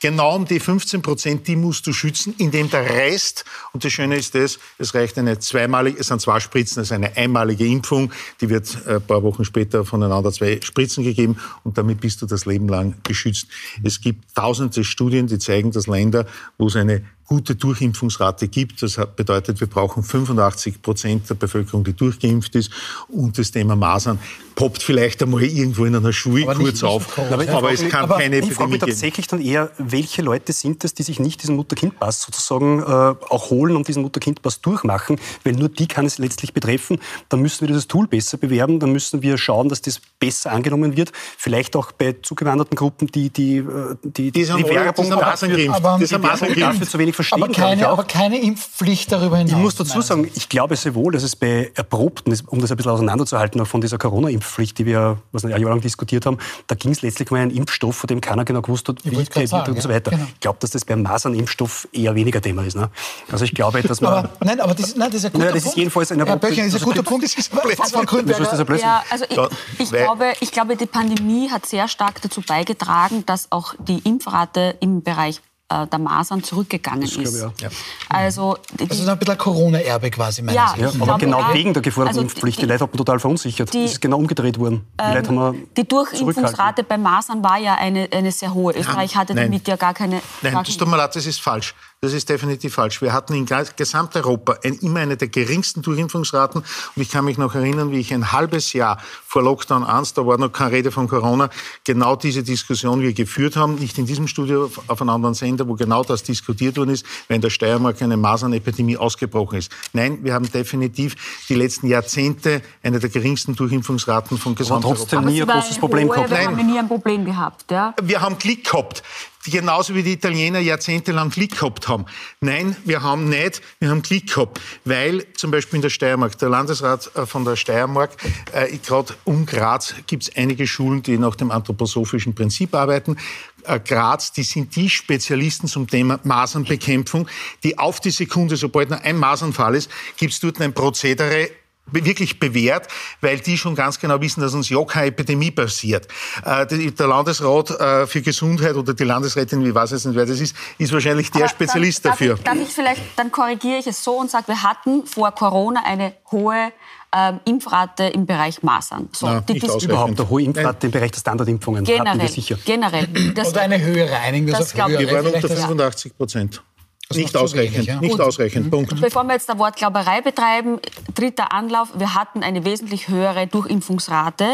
Genau 0.00 0.36
um 0.36 0.44
die 0.44 0.60
15 0.60 1.02
Prozent, 1.02 1.46
die 1.46 1.56
musst 1.56 1.86
du 1.86 1.92
schützen, 1.92 2.34
indem 2.38 2.70
der 2.70 2.88
Rest, 2.88 3.44
und 3.72 3.84
das 3.84 3.92
Schöne 3.92 4.16
ist 4.16 4.34
das, 4.34 4.58
es 4.78 4.94
reicht 4.94 5.18
eine 5.18 5.38
zweimalige, 5.38 5.98
es 5.98 6.08
sind 6.08 6.20
zwei 6.20 6.40
Spritzen, 6.40 6.82
es 6.82 6.88
ist 6.88 6.92
eine 6.92 7.16
einmalige 7.16 7.66
Impfung, 7.66 8.12
die 8.40 8.48
wird 8.48 8.78
äh, 8.86 8.96
ein 8.96 9.02
paar 9.02 9.22
Wochen 9.22 9.44
später 9.44 9.84
voneinander 9.84 10.32
zwei 10.32 10.60
Spritzen 10.62 11.04
gegeben 11.04 11.36
und 11.64 11.78
damit 11.78 12.00
bist 12.00 12.22
du 12.22 12.26
das 12.26 12.46
Leben 12.46 12.68
lang 12.68 12.94
geschützt. 13.02 13.46
Es 13.82 14.00
gibt 14.00 14.34
tausende 14.34 14.84
Studien, 14.84 15.26
die 15.26 15.38
zeigen, 15.38 15.70
dass 15.70 15.86
Länder, 15.86 16.26
wo 16.56 16.66
es 16.66 16.76
eine 16.76 17.04
gute 17.28 17.54
Durchimpfungsrate 17.54 18.48
gibt. 18.48 18.82
Das 18.82 18.98
bedeutet, 19.14 19.60
wir 19.60 19.66
brauchen 19.68 20.02
85 20.02 20.82
Prozent 20.82 21.28
der 21.30 21.34
Bevölkerung, 21.34 21.84
die 21.84 21.92
durchgeimpft 21.92 22.54
ist. 22.56 22.70
Und 23.08 23.38
das 23.38 23.50
Thema 23.52 23.76
Masern 23.76 24.18
poppt 24.54 24.82
vielleicht 24.82 25.22
einmal 25.22 25.44
irgendwo 25.44 25.84
in 25.84 25.94
einer 25.94 26.12
Schule 26.12 26.42
Aber 26.44 26.54
nicht- 26.54 26.62
kurz 26.64 26.82
nicht 26.82 26.84
auf. 26.84 27.14
groß, 27.14 27.30
aber, 27.30 27.44
ja. 27.44 27.70
es 27.70 27.88
kann 27.88 28.04
Aber 28.04 28.16
keine 28.18 28.38
Ich 28.38 28.46
frage 28.46 28.52
Epidemie 28.54 28.70
mich 28.72 28.80
geben. 28.80 28.90
tatsächlich 28.90 29.26
dann 29.28 29.40
eher, 29.40 29.70
welche 29.78 30.22
Leute 30.22 30.52
sind 30.52 30.82
es, 30.84 30.94
die 30.94 31.04
sich 31.04 31.20
nicht 31.20 31.42
diesen 31.42 31.54
Mutter-Kind-Pass 31.54 32.22
sozusagen 32.22 32.80
äh, 32.80 32.84
auch 32.84 33.50
holen 33.50 33.76
und 33.76 33.86
diesen 33.86 34.02
Mutter-Kind-Pass 34.02 34.60
durchmachen, 34.62 35.20
weil 35.44 35.52
nur 35.52 35.68
die 35.68 35.86
kann 35.86 36.06
es 36.06 36.18
letztlich 36.18 36.54
betreffen. 36.54 36.98
Dann 37.28 37.40
müssen 37.40 37.60
wir 37.60 37.68
dieses 37.68 37.86
Tool 37.86 38.08
besser 38.08 38.36
bewerben, 38.38 38.80
dann 38.80 38.90
müssen 38.90 39.22
wir 39.22 39.38
schauen, 39.38 39.68
dass 39.68 39.80
das 39.82 40.00
besser 40.18 40.50
angenommen 40.50 40.96
wird. 40.96 41.12
Vielleicht 41.36 41.76
auch 41.76 41.92
bei 41.92 42.16
zugewanderten 42.20 42.74
Gruppen, 42.74 43.06
die 43.08 43.30
die, 43.30 43.58
äh, 43.58 43.64
die, 44.02 44.32
Die 44.32 44.44
sind 44.44 44.56
alle- 44.56 44.68
Werbung 44.74 45.04
die 45.04 45.10
sind 45.10 45.20
dafür, 45.20 45.26
Masern 45.30 45.50
aber- 45.50 45.98
die 45.98 46.00
die 46.00 46.06
sind 46.06 46.22
Werbung 46.22 46.30
Masern 46.30 46.48
dafür 46.48 46.62
geimpft. 46.72 46.90
zu 46.90 46.98
wenig 46.98 47.14
verstehen, 47.18 47.42
Aber 47.42 47.52
keine, 47.52 47.88
auch. 47.88 47.92
aber 47.92 48.04
keine 48.04 48.40
Impfpflicht 48.40 49.10
darüber 49.10 49.38
hinaus. 49.38 49.52
Ich 49.52 49.58
muss 49.58 49.74
dazu 49.74 50.00
sagen, 50.00 50.30
ich 50.34 50.48
glaube 50.48 50.76
sehr 50.76 50.94
wohl, 50.94 51.12
dass 51.12 51.22
es 51.22 51.34
bei 51.34 51.70
Erprobten, 51.74 52.36
um 52.46 52.60
das 52.60 52.70
ein 52.70 52.76
bisschen 52.76 52.92
auseinanderzuhalten, 52.92 53.60
auch 53.60 53.66
von 53.66 53.80
dieser 53.80 53.98
Corona-Impfpflicht, 53.98 54.78
die 54.78 54.86
wir 54.86 55.18
was 55.32 55.44
ein 55.44 55.50
Jahr 55.50 55.60
lang 55.60 55.80
diskutiert 55.80 56.26
haben, 56.26 56.38
da 56.66 56.74
ging 56.74 56.92
es 56.92 57.02
letztlich 57.02 57.30
um 57.30 57.36
einen 57.36 57.50
Impfstoff, 57.50 57.96
von 57.96 58.06
dem 58.06 58.20
keiner 58.20 58.44
genau 58.44 58.62
gewusst 58.62 58.88
hat, 58.88 59.04
wie 59.04 59.10
der 59.10 59.18
wird 59.18 59.48
sagen, 59.48 59.72
und 59.72 59.82
so 59.82 59.88
weiter. 59.88 60.10
genau. 60.10 60.24
Ich 60.34 60.40
glaube, 60.40 60.58
dass 60.60 60.70
das 60.70 60.84
beim 60.84 61.02
Masernimpfstoff 61.02 61.88
eher 61.92 62.14
weniger 62.14 62.40
Thema 62.40 62.64
ist. 62.64 62.76
Ne? 62.76 62.88
Also 63.30 63.44
ich 63.44 63.54
glaube, 63.54 63.82
dass 63.82 64.00
man... 64.00 64.12
Aber, 64.12 64.30
nein, 64.44 64.60
aber 64.60 64.74
das, 64.74 64.94
nein, 64.94 65.10
das 65.10 65.20
ist 65.20 65.26
ein 65.26 65.32
guter 65.32 65.44
Naja, 65.44 65.54
das 65.54 65.66
ist 65.66 65.76
jedenfalls 65.76 66.12
ein 66.12 66.24
Herr 66.24 66.36
Böchner, 66.36 66.64
das 66.64 66.74
ist 66.74 66.74
ein 66.74 66.74
also 66.74 66.84
guter 66.86 67.02
das 67.02 67.04
Punkt. 67.04 67.24
ist 67.24 67.92
Frau 67.92 68.02
Grünberger? 68.02 68.76
Ja, 68.76 69.02
also 69.10 69.24
ich, 69.28 69.38
ich, 69.80 69.90
glaube, 69.90 70.32
ich 70.40 70.52
glaube, 70.52 70.76
die 70.76 70.86
Pandemie 70.86 71.50
hat 71.50 71.66
sehr 71.66 71.88
stark 71.88 72.22
dazu 72.22 72.40
beigetragen, 72.42 73.24
dass 73.26 73.50
auch 73.50 73.74
die 73.78 73.98
Impfrate 73.98 74.76
im 74.80 75.02
Bereich 75.02 75.40
der 75.70 75.98
Masern 75.98 76.42
zurückgegangen 76.42 77.02
ist. 77.02 77.12
glaube 77.20 77.28
ich 77.36 77.44
auch. 77.44 77.52
Ja. 77.60 77.68
Also, 78.08 78.56
die, 78.72 78.86
das 78.88 78.98
ist 79.00 79.06
ein 79.08 79.18
bisschen 79.18 79.32
ein 79.32 79.38
Corona-Erbe 79.38 80.10
quasi, 80.10 80.40
meinen 80.40 80.54
Ja, 80.54 80.72
Sie? 80.74 80.80
Ja, 80.80 80.88
Ich 80.88 81.00
aber 81.02 81.18
genau 81.18 81.44
wegen 81.52 81.74
der 81.74 81.82
geforderten 81.82 82.20
Also 82.20 82.20
Impfpflicht. 82.22 82.56
Die, 82.56 82.62
die- 82.62 82.72
Leute 82.72 82.84
haben 82.84 82.92
total 82.96 83.18
verunsichert. 83.20 83.74
die- 83.74 83.82
das 83.82 83.92
ist 83.92 84.00
genau 84.00 84.16
umgedreht 84.16 84.58
worden. 84.58 84.86
Die 84.98 85.14
Leute 85.14 85.28
haben 85.28 85.68
die 85.76 85.86
Durchimpfungsrate 85.86 86.84
bei 86.84 86.96
Masern 86.96 87.44
war 87.44 87.58
ja 87.58 87.74
eine, 87.74 88.08
eine 88.10 88.32
sehr 88.32 88.54
hohe. 88.54 88.72
Österreich 88.74 89.14
hatte 89.14 89.34
nein. 89.34 89.44
damit 89.46 89.68
ja 89.68 89.76
gar 89.76 89.92
keine. 89.92 90.22
Nein, 90.40 90.52
gar 90.54 90.62
das 90.62 90.68
keine- 90.68 90.78
tut 90.78 90.88
mir 90.88 90.96
leid, 90.96 91.14
das 91.14 91.26
ist 91.26 91.40
falsch. 91.40 91.74
Das 92.00 92.12
ist 92.12 92.28
definitiv 92.28 92.74
falsch. 92.74 93.02
Wir 93.02 93.12
hatten 93.12 93.34
in 93.34 93.44
ganz- 93.44 93.74
Gesamteuropa 93.74 94.56
ein, 94.62 94.74
immer 94.74 95.00
eine 95.00 95.16
der 95.16 95.26
geringsten 95.26 95.82
Durchimpfungsraten. 95.82 96.62
Und 96.94 97.02
ich 97.02 97.10
kann 97.10 97.24
mich 97.24 97.38
noch 97.38 97.56
erinnern, 97.56 97.90
wie 97.90 97.98
ich 97.98 98.14
ein 98.14 98.30
halbes 98.30 98.72
Jahr 98.72 98.98
vor 99.26 99.42
Lockdown 99.42 99.82
1, 99.82 100.14
da 100.14 100.24
war 100.24 100.38
noch 100.38 100.50
keine 100.52 100.70
Rede 100.70 100.92
von 100.92 101.08
Corona, 101.08 101.50
genau 101.82 102.14
diese 102.14 102.44
Diskussion 102.44 103.00
wir 103.00 103.12
geführt 103.14 103.56
haben. 103.56 103.74
Nicht 103.74 103.98
in 103.98 104.06
diesem 104.06 104.28
Studio, 104.28 104.70
auf- 104.86 105.00
einem 105.00 105.08
anderen 105.10 105.34
Sender, 105.34 105.66
wo 105.66 105.74
genau 105.74 106.04
das 106.04 106.22
diskutiert 106.22 106.76
worden 106.76 106.90
ist, 106.90 107.04
wenn 107.26 107.36
in 107.36 107.42
der 107.42 107.50
Steiermark 107.50 108.00
eine 108.00 108.16
Masernepidemie 108.16 108.96
ausgebrochen 108.96 109.58
ist. 109.58 109.72
Nein, 109.92 110.22
wir 110.22 110.34
haben 110.34 110.48
definitiv 110.52 111.16
die 111.48 111.56
letzten 111.56 111.88
Jahrzehnte 111.88 112.62
eine 112.80 113.00
der 113.00 113.10
geringsten 113.10 113.56
Durchimpfungsraten 113.56 114.38
von 114.38 114.54
Gesamteuropa. 114.54 114.98
trotzdem 115.00 115.18
Aber 115.18 115.30
nie 115.30 115.36
sie 115.38 115.42
ein 115.42 115.48
großes 115.48 115.78
Problem 115.78 116.08
gehabt. 116.08 116.30
Wir 116.30 116.36
Nein. 116.38 116.46
haben 116.58 116.66
nie 116.66 116.78
ein 116.78 116.86
Problem 116.86 117.24
gehabt. 117.24 117.68
Ja? 117.72 117.92
wir 118.00 118.20
haben 118.20 118.38
Klick 118.38 118.70
gehabt. 118.70 119.02
Genauso 119.46 119.94
wie 119.94 120.02
die 120.02 120.12
Italiener 120.12 120.58
jahrzehntelang 120.58 121.30
Klick 121.30 121.52
gehabt 121.52 121.88
haben. 121.88 122.06
Nein, 122.40 122.76
wir 122.84 123.02
haben 123.02 123.28
nicht, 123.28 123.62
wir 123.78 123.88
haben 123.88 124.02
Klick 124.02 124.34
gehabt. 124.34 124.60
Weil 124.84 125.32
zum 125.34 125.50
Beispiel 125.50 125.76
in 125.76 125.82
der 125.82 125.90
Steiermark, 125.90 126.36
der 126.38 126.48
Landesrat 126.48 127.10
äh, 127.14 127.24
von 127.24 127.44
der 127.44 127.56
Steiermark, 127.56 128.10
äh, 128.52 128.76
gerade 128.78 129.14
um 129.24 129.46
Graz 129.46 129.94
gibt 130.06 130.24
es 130.24 130.36
einige 130.36 130.66
Schulen, 130.66 131.02
die 131.02 131.18
nach 131.18 131.36
dem 131.36 131.50
anthroposophischen 131.50 132.34
Prinzip 132.34 132.74
arbeiten. 132.74 133.16
Äh, 133.64 133.80
Graz, 133.80 134.32
die 134.32 134.42
sind 134.42 134.74
die 134.76 134.90
Spezialisten 134.90 135.68
zum 135.68 135.86
Thema 135.86 136.20
Masernbekämpfung, 136.24 137.28
die 137.62 137.78
auf 137.78 138.00
die 138.00 138.10
Sekunde, 138.10 138.56
sobald 138.56 138.90
noch 138.90 139.02
ein 139.02 139.16
Masernfall 139.16 139.76
ist, 139.76 139.90
gibt 140.16 140.32
es 140.32 140.40
dort 140.40 140.60
ein 140.60 140.74
Prozedere, 140.74 141.50
wirklich 141.92 142.38
bewährt, 142.40 142.88
weil 143.20 143.38
die 143.38 143.56
schon 143.58 143.74
ganz 143.74 143.98
genau 143.98 144.20
wissen, 144.20 144.40
dass 144.40 144.54
uns 144.54 144.68
ja 144.68 144.82
keine 144.84 145.06
Epidemie 145.06 145.50
passiert. 145.50 146.08
Äh, 146.44 146.66
die- 146.66 146.94
der 146.94 147.06
Landesrat 147.06 147.70
äh, 147.70 148.06
für 148.06 148.22
Gesundheit 148.22 148.74
oder 148.76 148.94
die 148.94 149.04
Landesrätin, 149.04 149.64
wie 149.64 149.74
weiß 149.74 149.90
ich 149.90 149.96
jetzt 149.96 150.06
nicht, 150.06 150.16
wer 150.16 150.26
das 150.26 150.40
ist, 150.40 150.54
ist 150.78 150.92
wahrscheinlich 150.92 151.30
der 151.30 151.42
Aber 151.42 151.48
Spezialist 151.50 152.04
dann, 152.04 152.12
dafür. 152.12 152.34
Darf 152.36 152.38
ich, 152.38 152.44
darf 152.44 152.56
ich 152.68 152.74
vielleicht, 152.74 153.02
dann 153.16 153.32
korrigiere 153.32 153.78
ich 153.78 153.86
es 153.86 154.02
so 154.02 154.12
und 154.18 154.30
sage, 154.30 154.48
wir 154.48 154.62
hatten 154.62 155.06
vor 155.06 155.30
Corona 155.32 155.82
eine 155.84 156.12
hohe 156.30 156.72
ähm, 157.16 157.40
Impfrate 157.46 158.04
im 158.04 158.26
Bereich 158.26 158.62
Masern. 158.62 159.08
So, 159.12 159.26
Na, 159.26 159.40
die 159.40 159.62
ausreichend. 159.62 159.84
überhaupt 159.84 160.20
eine 160.20 160.28
hohe 160.28 160.42
Impfrate 160.42 160.86
im 160.88 160.92
Bereich 160.92 161.10
der 161.12 161.20
Standardimpfungen. 161.20 161.86
Hatten 161.86 161.88
wir 161.96 162.04
generell, 162.04 162.28
sicher. 162.28 162.58
generell. 162.66 163.08
Das, 163.34 163.48
Oder 163.48 163.62
eine 163.62 163.80
höhere, 163.80 164.14
einigen 164.18 164.46
wir 164.46 164.52
Das 164.52 164.60
das 164.60 164.68
auf 164.68 164.74
glaub 164.74 164.88
ich. 164.90 164.98
höhere. 164.98 165.06
Wir 165.08 165.14
waren 165.14 165.24
Vielleicht 165.24 165.44
unter 165.44 165.54
das- 165.54 165.64
85 165.64 166.16
Prozent. 166.18 166.62
Das 167.10 167.16
Nicht 167.16 167.28
zu 167.32 167.38
wenig, 167.38 167.44
ausreichend, 167.52 167.86
ja. 167.86 168.00
nicht 168.00 168.10
Gut. 168.12 168.20
ausreichend. 168.20 168.70
Punkt. 168.70 169.00
Bevor 169.00 169.24
wir 169.24 169.32
jetzt 169.32 169.48
da 169.48 169.58
Wortglauberei 169.58 170.20
betreiben, 170.20 170.78
dritter 171.14 171.54
Anlauf, 171.54 171.88
wir 171.98 172.14
hatten 172.14 172.42
eine 172.42 172.66
wesentlich 172.66 173.08
höhere 173.08 173.46
Durchimpfungsrate. 173.46 174.44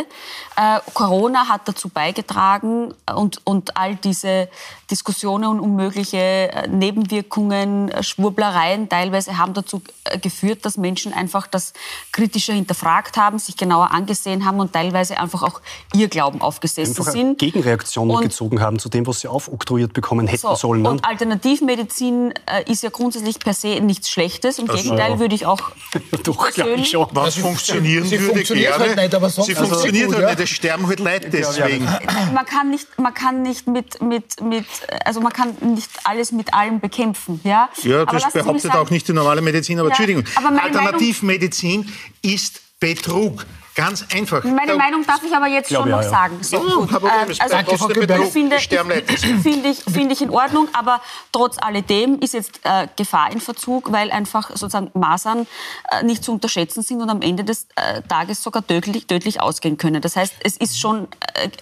Äh, 0.56 0.78
Corona 0.92 1.48
hat 1.48 1.62
dazu 1.66 1.88
beigetragen 1.88 2.94
äh, 3.06 3.12
und, 3.14 3.40
und 3.44 3.76
all 3.76 3.96
diese 3.96 4.48
Diskussionen 4.88 5.58
um 5.58 5.74
mögliche 5.74 6.16
äh, 6.18 6.68
Nebenwirkungen, 6.68 7.88
äh, 7.88 8.04
Schwurblereien 8.04 8.88
teilweise 8.88 9.36
haben 9.36 9.52
dazu 9.54 9.82
geführt, 10.22 10.64
dass 10.64 10.76
Menschen 10.76 11.12
einfach 11.12 11.48
das 11.48 11.72
kritischer 12.12 12.52
hinterfragt 12.52 13.16
haben, 13.16 13.40
sich 13.40 13.56
genauer 13.56 13.90
angesehen 13.90 14.44
haben 14.44 14.60
und 14.60 14.72
teilweise 14.72 15.18
einfach 15.18 15.42
auch 15.42 15.60
ihr 15.92 16.06
Glauben 16.06 16.40
aufgesessen 16.40 16.92
Einfach 16.92 17.06
eine 17.12 17.20
sind. 17.20 17.38
Gegenreaktion 17.40 18.10
Und- 18.12 18.22
gezogen 18.22 18.60
haben 18.60 18.78
zu 18.78 18.88
dem, 18.88 19.08
was 19.08 19.18
sie 19.22 19.26
aufoktroyiert 19.26 19.92
bekommen 19.92 20.28
hätten 20.28 20.42
So, 20.42 20.54
sollen. 20.54 20.82
Ne? 20.82 20.90
Und 20.90 21.04
Alternativmedizin 21.04 22.32
ist 22.66 22.82
ja 22.82 22.90
grundsätzlich 22.90 23.38
per 23.38 23.54
se 23.54 23.80
nichts 23.80 24.10
Schlechtes. 24.10 24.58
Im 24.58 24.66
Gegenteil 24.66 25.12
ja. 25.12 25.18
würde 25.18 25.34
ich 25.34 25.46
auch 25.46 25.72
Doch, 26.24 26.50
glaube 26.50 26.74
ich 26.74 26.90
schon. 26.90 27.06
Was 27.12 27.36
funktionieren 27.36 28.04
sie 28.04 28.18
würde 28.18 28.34
funktioniert 28.34 28.76
gerne. 28.76 28.88
halt 28.88 28.96
nicht, 28.96 29.14
aber 29.14 29.30
sonst 29.30 29.46
sie 29.46 29.54
sie 29.54 29.58
funktioniert 29.58 30.06
gut, 30.06 30.14
halt 30.16 30.24
ja. 30.24 30.30
nicht. 30.30 30.40
Es 30.40 30.50
sterben 30.50 30.86
halt 30.86 31.00
Leute 31.00 31.30
deswegen. 31.30 31.84
man 32.32 32.44
kann 32.46 32.70
nicht, 32.70 32.98
man 32.98 33.14
kann 33.14 33.42
nicht 33.42 33.66
mit, 33.66 34.00
mit, 34.02 34.40
mit, 34.40 34.66
also 35.04 35.20
man 35.20 35.32
kann 35.32 35.56
nicht 35.60 35.90
alles 36.04 36.32
mit 36.32 36.52
allem 36.54 36.80
bekämpfen, 36.80 37.40
ja. 37.44 37.68
Ja, 37.82 38.02
Aber 38.02 38.18
das 38.18 38.32
Sie 38.32 38.38
behauptet 38.38 38.62
sagen, 38.62 38.78
auch 38.78 38.90
nicht 38.90 39.08
die 39.08 39.12
normale 39.12 39.40
Medizin. 39.40 39.78
Aber 39.78 39.88
Ja, 39.88 39.94
Entschuldigung, 39.94 40.24
aber 40.36 40.62
Alternativmedizin 40.62 41.92
ist 42.22 42.60
Betrug. 42.80 43.46
Ganz 43.74 44.04
einfach. 44.14 44.44
Meine 44.44 44.72
Da- 44.72 44.76
Meinung 44.76 45.04
darf 45.04 45.20
ich 45.24 45.34
aber 45.34 45.48
jetzt 45.48 45.68
schon 45.72 45.88
ja, 45.88 45.96
noch 45.96 46.02
ja. 46.02 46.08
sagen. 46.08 46.38
So, 46.42 46.56
Ja, 46.56 46.74
gut. 46.76 46.90
Problem. 46.90 47.12
Ähm, 47.24 47.30
Es 47.30 47.40
also, 47.40 47.56
trotzdem 47.66 47.90
ich 48.02 48.06
Betrug. 48.06 48.32
finde, 48.32 48.58
finde 49.42 49.68
ich, 49.68 49.78
finde 49.82 50.12
ich 50.12 50.22
in 50.22 50.30
Ordnung, 50.30 50.68
aber 50.72 51.00
trotz 51.32 51.56
alledem 51.58 52.18
ist 52.20 52.34
jetzt 52.34 52.60
äh, 52.62 52.86
Gefahr 52.96 53.32
in 53.32 53.40
Verzug, 53.40 53.90
weil 53.90 54.10
einfach 54.12 54.50
sozusagen 54.50 54.90
Masern 54.94 55.46
äh, 55.90 56.04
nicht 56.04 56.22
zu 56.22 56.32
unterschätzen 56.32 56.82
sind 56.82 57.00
und 57.02 57.10
am 57.10 57.20
Ende 57.20 57.42
des 57.42 57.66
äh, 57.74 58.02
Tages 58.02 58.42
sogar 58.42 58.64
tödlich, 58.66 59.06
tödlich 59.06 59.40
ausgehen 59.40 59.76
können. 59.76 60.00
Das 60.00 60.14
heißt, 60.16 60.34
es 60.44 60.56
ist 60.56 60.78
schon 60.78 61.08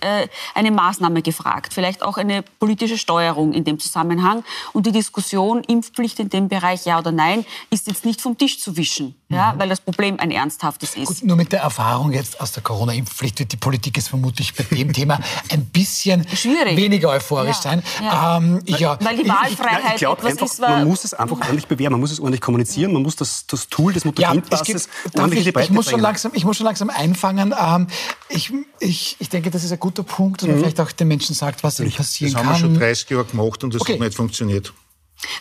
äh, 0.02 0.22
äh, 0.24 0.28
eine 0.54 0.70
Maßnahme 0.70 1.22
gefragt, 1.22 1.72
vielleicht 1.72 2.02
auch 2.02 2.18
eine 2.18 2.42
politische 2.42 2.98
Steuerung 2.98 3.52
in 3.54 3.64
dem 3.64 3.78
Zusammenhang. 3.78 4.44
Und 4.74 4.86
die 4.86 4.92
Diskussion 4.92 5.62
Impfpflicht 5.64 6.18
in 6.20 6.28
dem 6.28 6.48
Bereich 6.48 6.84
ja 6.84 6.98
oder 6.98 7.12
nein 7.12 7.46
ist 7.70 7.86
jetzt 7.86 8.04
nicht 8.04 8.20
vom 8.20 8.36
Tisch 8.36 8.60
zu 8.60 8.76
wischen, 8.76 9.14
ja, 9.30 9.54
weil 9.56 9.68
das 9.70 9.80
Problem 9.80 10.18
ein 10.20 10.30
ernsthaftes 10.30 10.94
ist. 10.96 11.06
Gut, 11.06 11.22
nur 11.24 11.36
mit 11.36 11.52
der 11.52 11.60
Erfahrung 11.60 12.01
Erfahrung 12.02 12.12
jetzt 12.12 12.40
aus 12.40 12.52
der 12.52 12.62
Corona-Impfpflicht 12.62 13.38
wird 13.38 13.52
die 13.52 13.56
Politik 13.56 13.96
jetzt 13.96 14.08
vermutlich 14.08 14.54
bei 14.54 14.64
dem 14.64 14.92
Thema 14.92 15.20
ein 15.50 15.64
bisschen 15.66 16.26
Schwierig. 16.34 16.76
weniger 16.76 17.10
euphorisch 17.10 17.56
Ja. 17.56 17.62
sein. 17.62 17.82
Ja. 18.02 18.36
Ähm, 18.38 18.60
ja. 18.66 18.98
Weil 19.00 19.16
die 19.16 19.22
Ich- 19.22 19.28
Wahlfreiheit 19.28 19.92
ich 19.94 19.98
glaube 19.98 20.20
etwas 20.22 20.32
einfach, 20.32 20.46
ist, 20.46 20.60
man 20.60 20.84
muss 20.88 21.04
es 21.04 21.14
einfach 21.14 21.36
ordentlich 21.40 21.66
bewerben, 21.66 21.92
man 21.92 22.00
muss 22.00 22.10
es 22.12 22.18
ordentlich 22.20 22.40
kommunizieren, 22.40 22.92
man 22.92 23.02
muss 23.02 23.16
das, 23.16 23.46
das 23.46 23.68
Tool 23.68 23.92
des 23.92 24.02
Ja, 24.04 24.10
es 24.10 24.14
Mutter-Kind-Passes 24.16 24.66
gibt, 24.66 25.14
darf 25.16 25.22
ordentlich 25.22 25.32
in 25.32 25.38
ich, 25.38 25.44
die 25.44 25.48
ich, 25.50 25.54
Breite 25.54 25.72
muss 25.72 25.84
schon 25.84 25.92
bringen. 25.92 26.02
langsam, 26.02 26.32
ich 26.34 26.44
muss 26.44 26.56
schon 26.56 26.66
langsam 26.66 26.90
einfangen. 26.90 27.54
Ähm, 27.58 27.86
ich, 28.28 28.52
ich, 28.80 29.16
ich 29.20 29.28
denke, 29.28 29.50
das 29.50 29.62
ist 29.64 29.72
ein 29.72 29.80
guter 29.80 30.02
Punkt, 30.02 30.42
dass 30.42 30.48
man 30.48 30.58
vielleicht 30.58 30.80
auch 30.80 30.90
den 30.92 31.08
Menschen 31.08 31.34
sagt, 31.34 31.62
was 31.62 31.78
ihnen 31.80 31.92
passieren 31.92 32.32
Das 32.32 32.42
haben 32.42 32.48
wir 32.50 32.56
schon 32.58 32.72
kann. 32.72 32.80
30 32.80 33.10
Jahre 33.10 33.24
gemacht 33.26 33.62
und 33.64 33.74
das 33.74 33.80
Okay. 33.82 33.94
hat 33.94 34.00
nicht 34.00 34.14
funktioniert. 34.14 34.72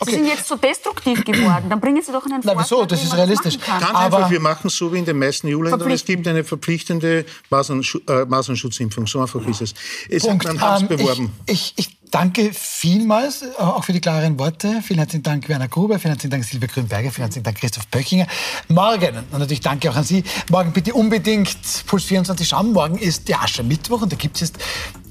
Sie 0.04 0.10
sind 0.12 0.26
jetzt 0.26 0.46
so 0.46 0.56
destruktiv 0.56 1.24
geworden. 1.24 1.66
Dann 1.68 1.80
bringen 1.80 2.02
Sie 2.02 2.12
doch 2.12 2.24
einen 2.24 2.40
Na, 2.44 2.52
Vorschlag, 2.54 2.64
wieso? 2.78 2.86
Das 2.86 3.02
ist 3.02 3.08
man 3.10 3.18
realistisch. 3.18 3.58
Ganz 3.58 3.84
Aber- 3.84 3.98
einfach, 3.98 4.30
wir 4.30 4.40
machen 4.40 4.66
es 4.68 4.76
so 4.76 4.92
wie 4.92 4.98
in 4.98 5.04
den 5.04 5.18
meisten 5.18 5.48
EU-Ländern. 5.48 5.90
Es 5.90 6.04
gibt 6.04 6.26
eine 6.28 6.44
verpflichtende 6.44 7.24
Masernschu 7.50 7.98
äh, 8.08 8.24
Masernschutzimpfung. 8.24 9.06
So 9.06 9.20
einfach 9.20 9.46
ist 9.46 9.60
es. 9.60 9.74
es 10.08 10.22
Punkt. 10.22 10.44
Man 10.44 10.60
hat 10.60 10.76
es 10.76 10.82
Ähm, 10.82 10.88
beworben. 10.88 11.32
Ich, 11.46 11.74
ich, 11.76 11.88
ich 11.88 11.96
danke 12.10 12.50
vielmals, 12.52 13.42
äh, 13.42 13.46
auch 13.58 13.84
für 13.84 13.92
die 13.92 14.00
klaren 14.00 14.38
Worte. 14.38 14.82
Vielen 14.86 14.98
herzlichen 14.98 15.22
Dank, 15.22 15.48
Werner 15.48 15.68
Gruber. 15.68 15.98
Vielen 15.98 16.12
herzlichen 16.12 16.30
Dank, 16.30 16.44
Silvia 16.44 16.68
Grünberger. 16.68 17.10
Vielen 17.10 17.24
herzlichen 17.24 17.44
Dank, 17.44 17.58
Christoph 17.58 17.86
Böckinger. 17.88 18.26
Morgen, 18.68 19.16
und 19.30 19.38
natürlich 19.38 19.60
danke 19.60 19.90
auch 19.90 19.96
an 19.96 20.04
Sie, 20.04 20.22
morgen 20.50 20.72
bitte 20.72 20.94
unbedingt 20.94 21.56
Puls 21.86 22.04
24 22.04 22.48
schauen. 22.48 22.72
Morgen 22.72 22.98
ist 22.98 23.28
der 23.28 23.42
Aschermittwoch 23.42 24.02
und 24.02 24.12
da 24.12 24.16
gibt 24.16 24.36
es 24.36 24.40
jetzt 24.42 24.58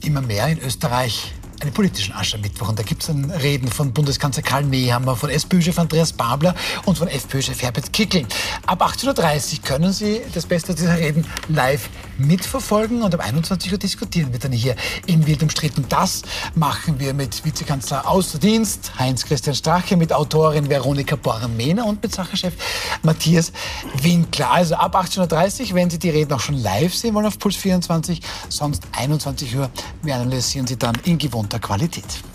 immer 0.04 0.22
mehr 0.22 0.48
in 0.48 0.60
Österreich 0.60 1.34
einen 1.62 1.74
politischen 1.74 2.14
Aschermittwoch. 2.14 2.70
Und 2.70 2.80
da 2.80 2.84
gibt 2.84 3.02
es 3.02 3.08
dann 3.08 3.30
Reden 3.32 3.68
von 3.70 3.94
Bundeskanzler 3.94 4.44
Karl 4.44 4.64
Nehammer, 4.64 5.16
von 5.16 5.30
SPÖ-Chef 5.30 5.78
Andreas 5.78 6.14
Babler 6.14 6.56
und 6.86 6.98
von 6.98 7.08
FPÖ-Chef 7.08 7.62
Herbert 7.62 7.94
Kickling. 7.94 8.28
Ab 8.66 8.82
18.30 8.82 9.08
Uhr 9.08 9.64
können 9.64 9.94
Sie 9.94 10.22
das 10.34 10.46
Beste 10.46 10.74
dieser 10.74 10.98
Reden 10.98 11.26
live 11.48 11.90
mitverfolgen 12.18 13.02
und 13.02 13.14
ab 13.14 13.22
21 13.22 13.72
Uhr 13.72 13.78
diskutieren 13.78 14.32
wir 14.32 14.40
dann 14.40 14.52
hier 14.52 14.76
in 15.06 15.26
Wild 15.28 15.44
umstritten. 15.44 15.86
Das 15.90 16.24
machen 16.56 17.00
wir 17.00 17.14
mit 17.14 17.44
Vizekanzler 17.46 18.08
Außendienst 18.08 19.00
Heinz-Christian 19.00 19.56
Strache, 19.56 19.98
mit 19.98 20.14
Autorin 20.14 20.70
Veronika 20.70 21.16
Born-Mehner 21.16 21.86
und 21.86 22.02
mit 22.02 22.14
Sachchef 22.14 22.54
Matthias 23.04 23.52
Winkler. 24.02 24.52
Also 24.52 24.76
ab 24.76 24.96
18.30 24.96 25.70
Uhr, 25.70 25.76
wenn 25.76 25.90
Sie 25.90 26.00
die 26.00 26.10
Reden 26.10 26.34
auch 26.34 26.40
schon 26.40 26.56
live 26.56 26.94
sehen 26.94 27.14
wollen 27.14 27.26
auf 27.26 27.40
Puls 27.40 27.56
24, 27.56 28.22
sonst 28.50 28.84
21 28.98 29.56
Uhr, 29.56 29.70
wir 30.02 30.16
analysieren 30.16 30.68
sie 30.68 30.78
dann 30.78 30.98
in 31.04 31.18
gewohnter 31.18 31.51
Qualität. 31.60 32.31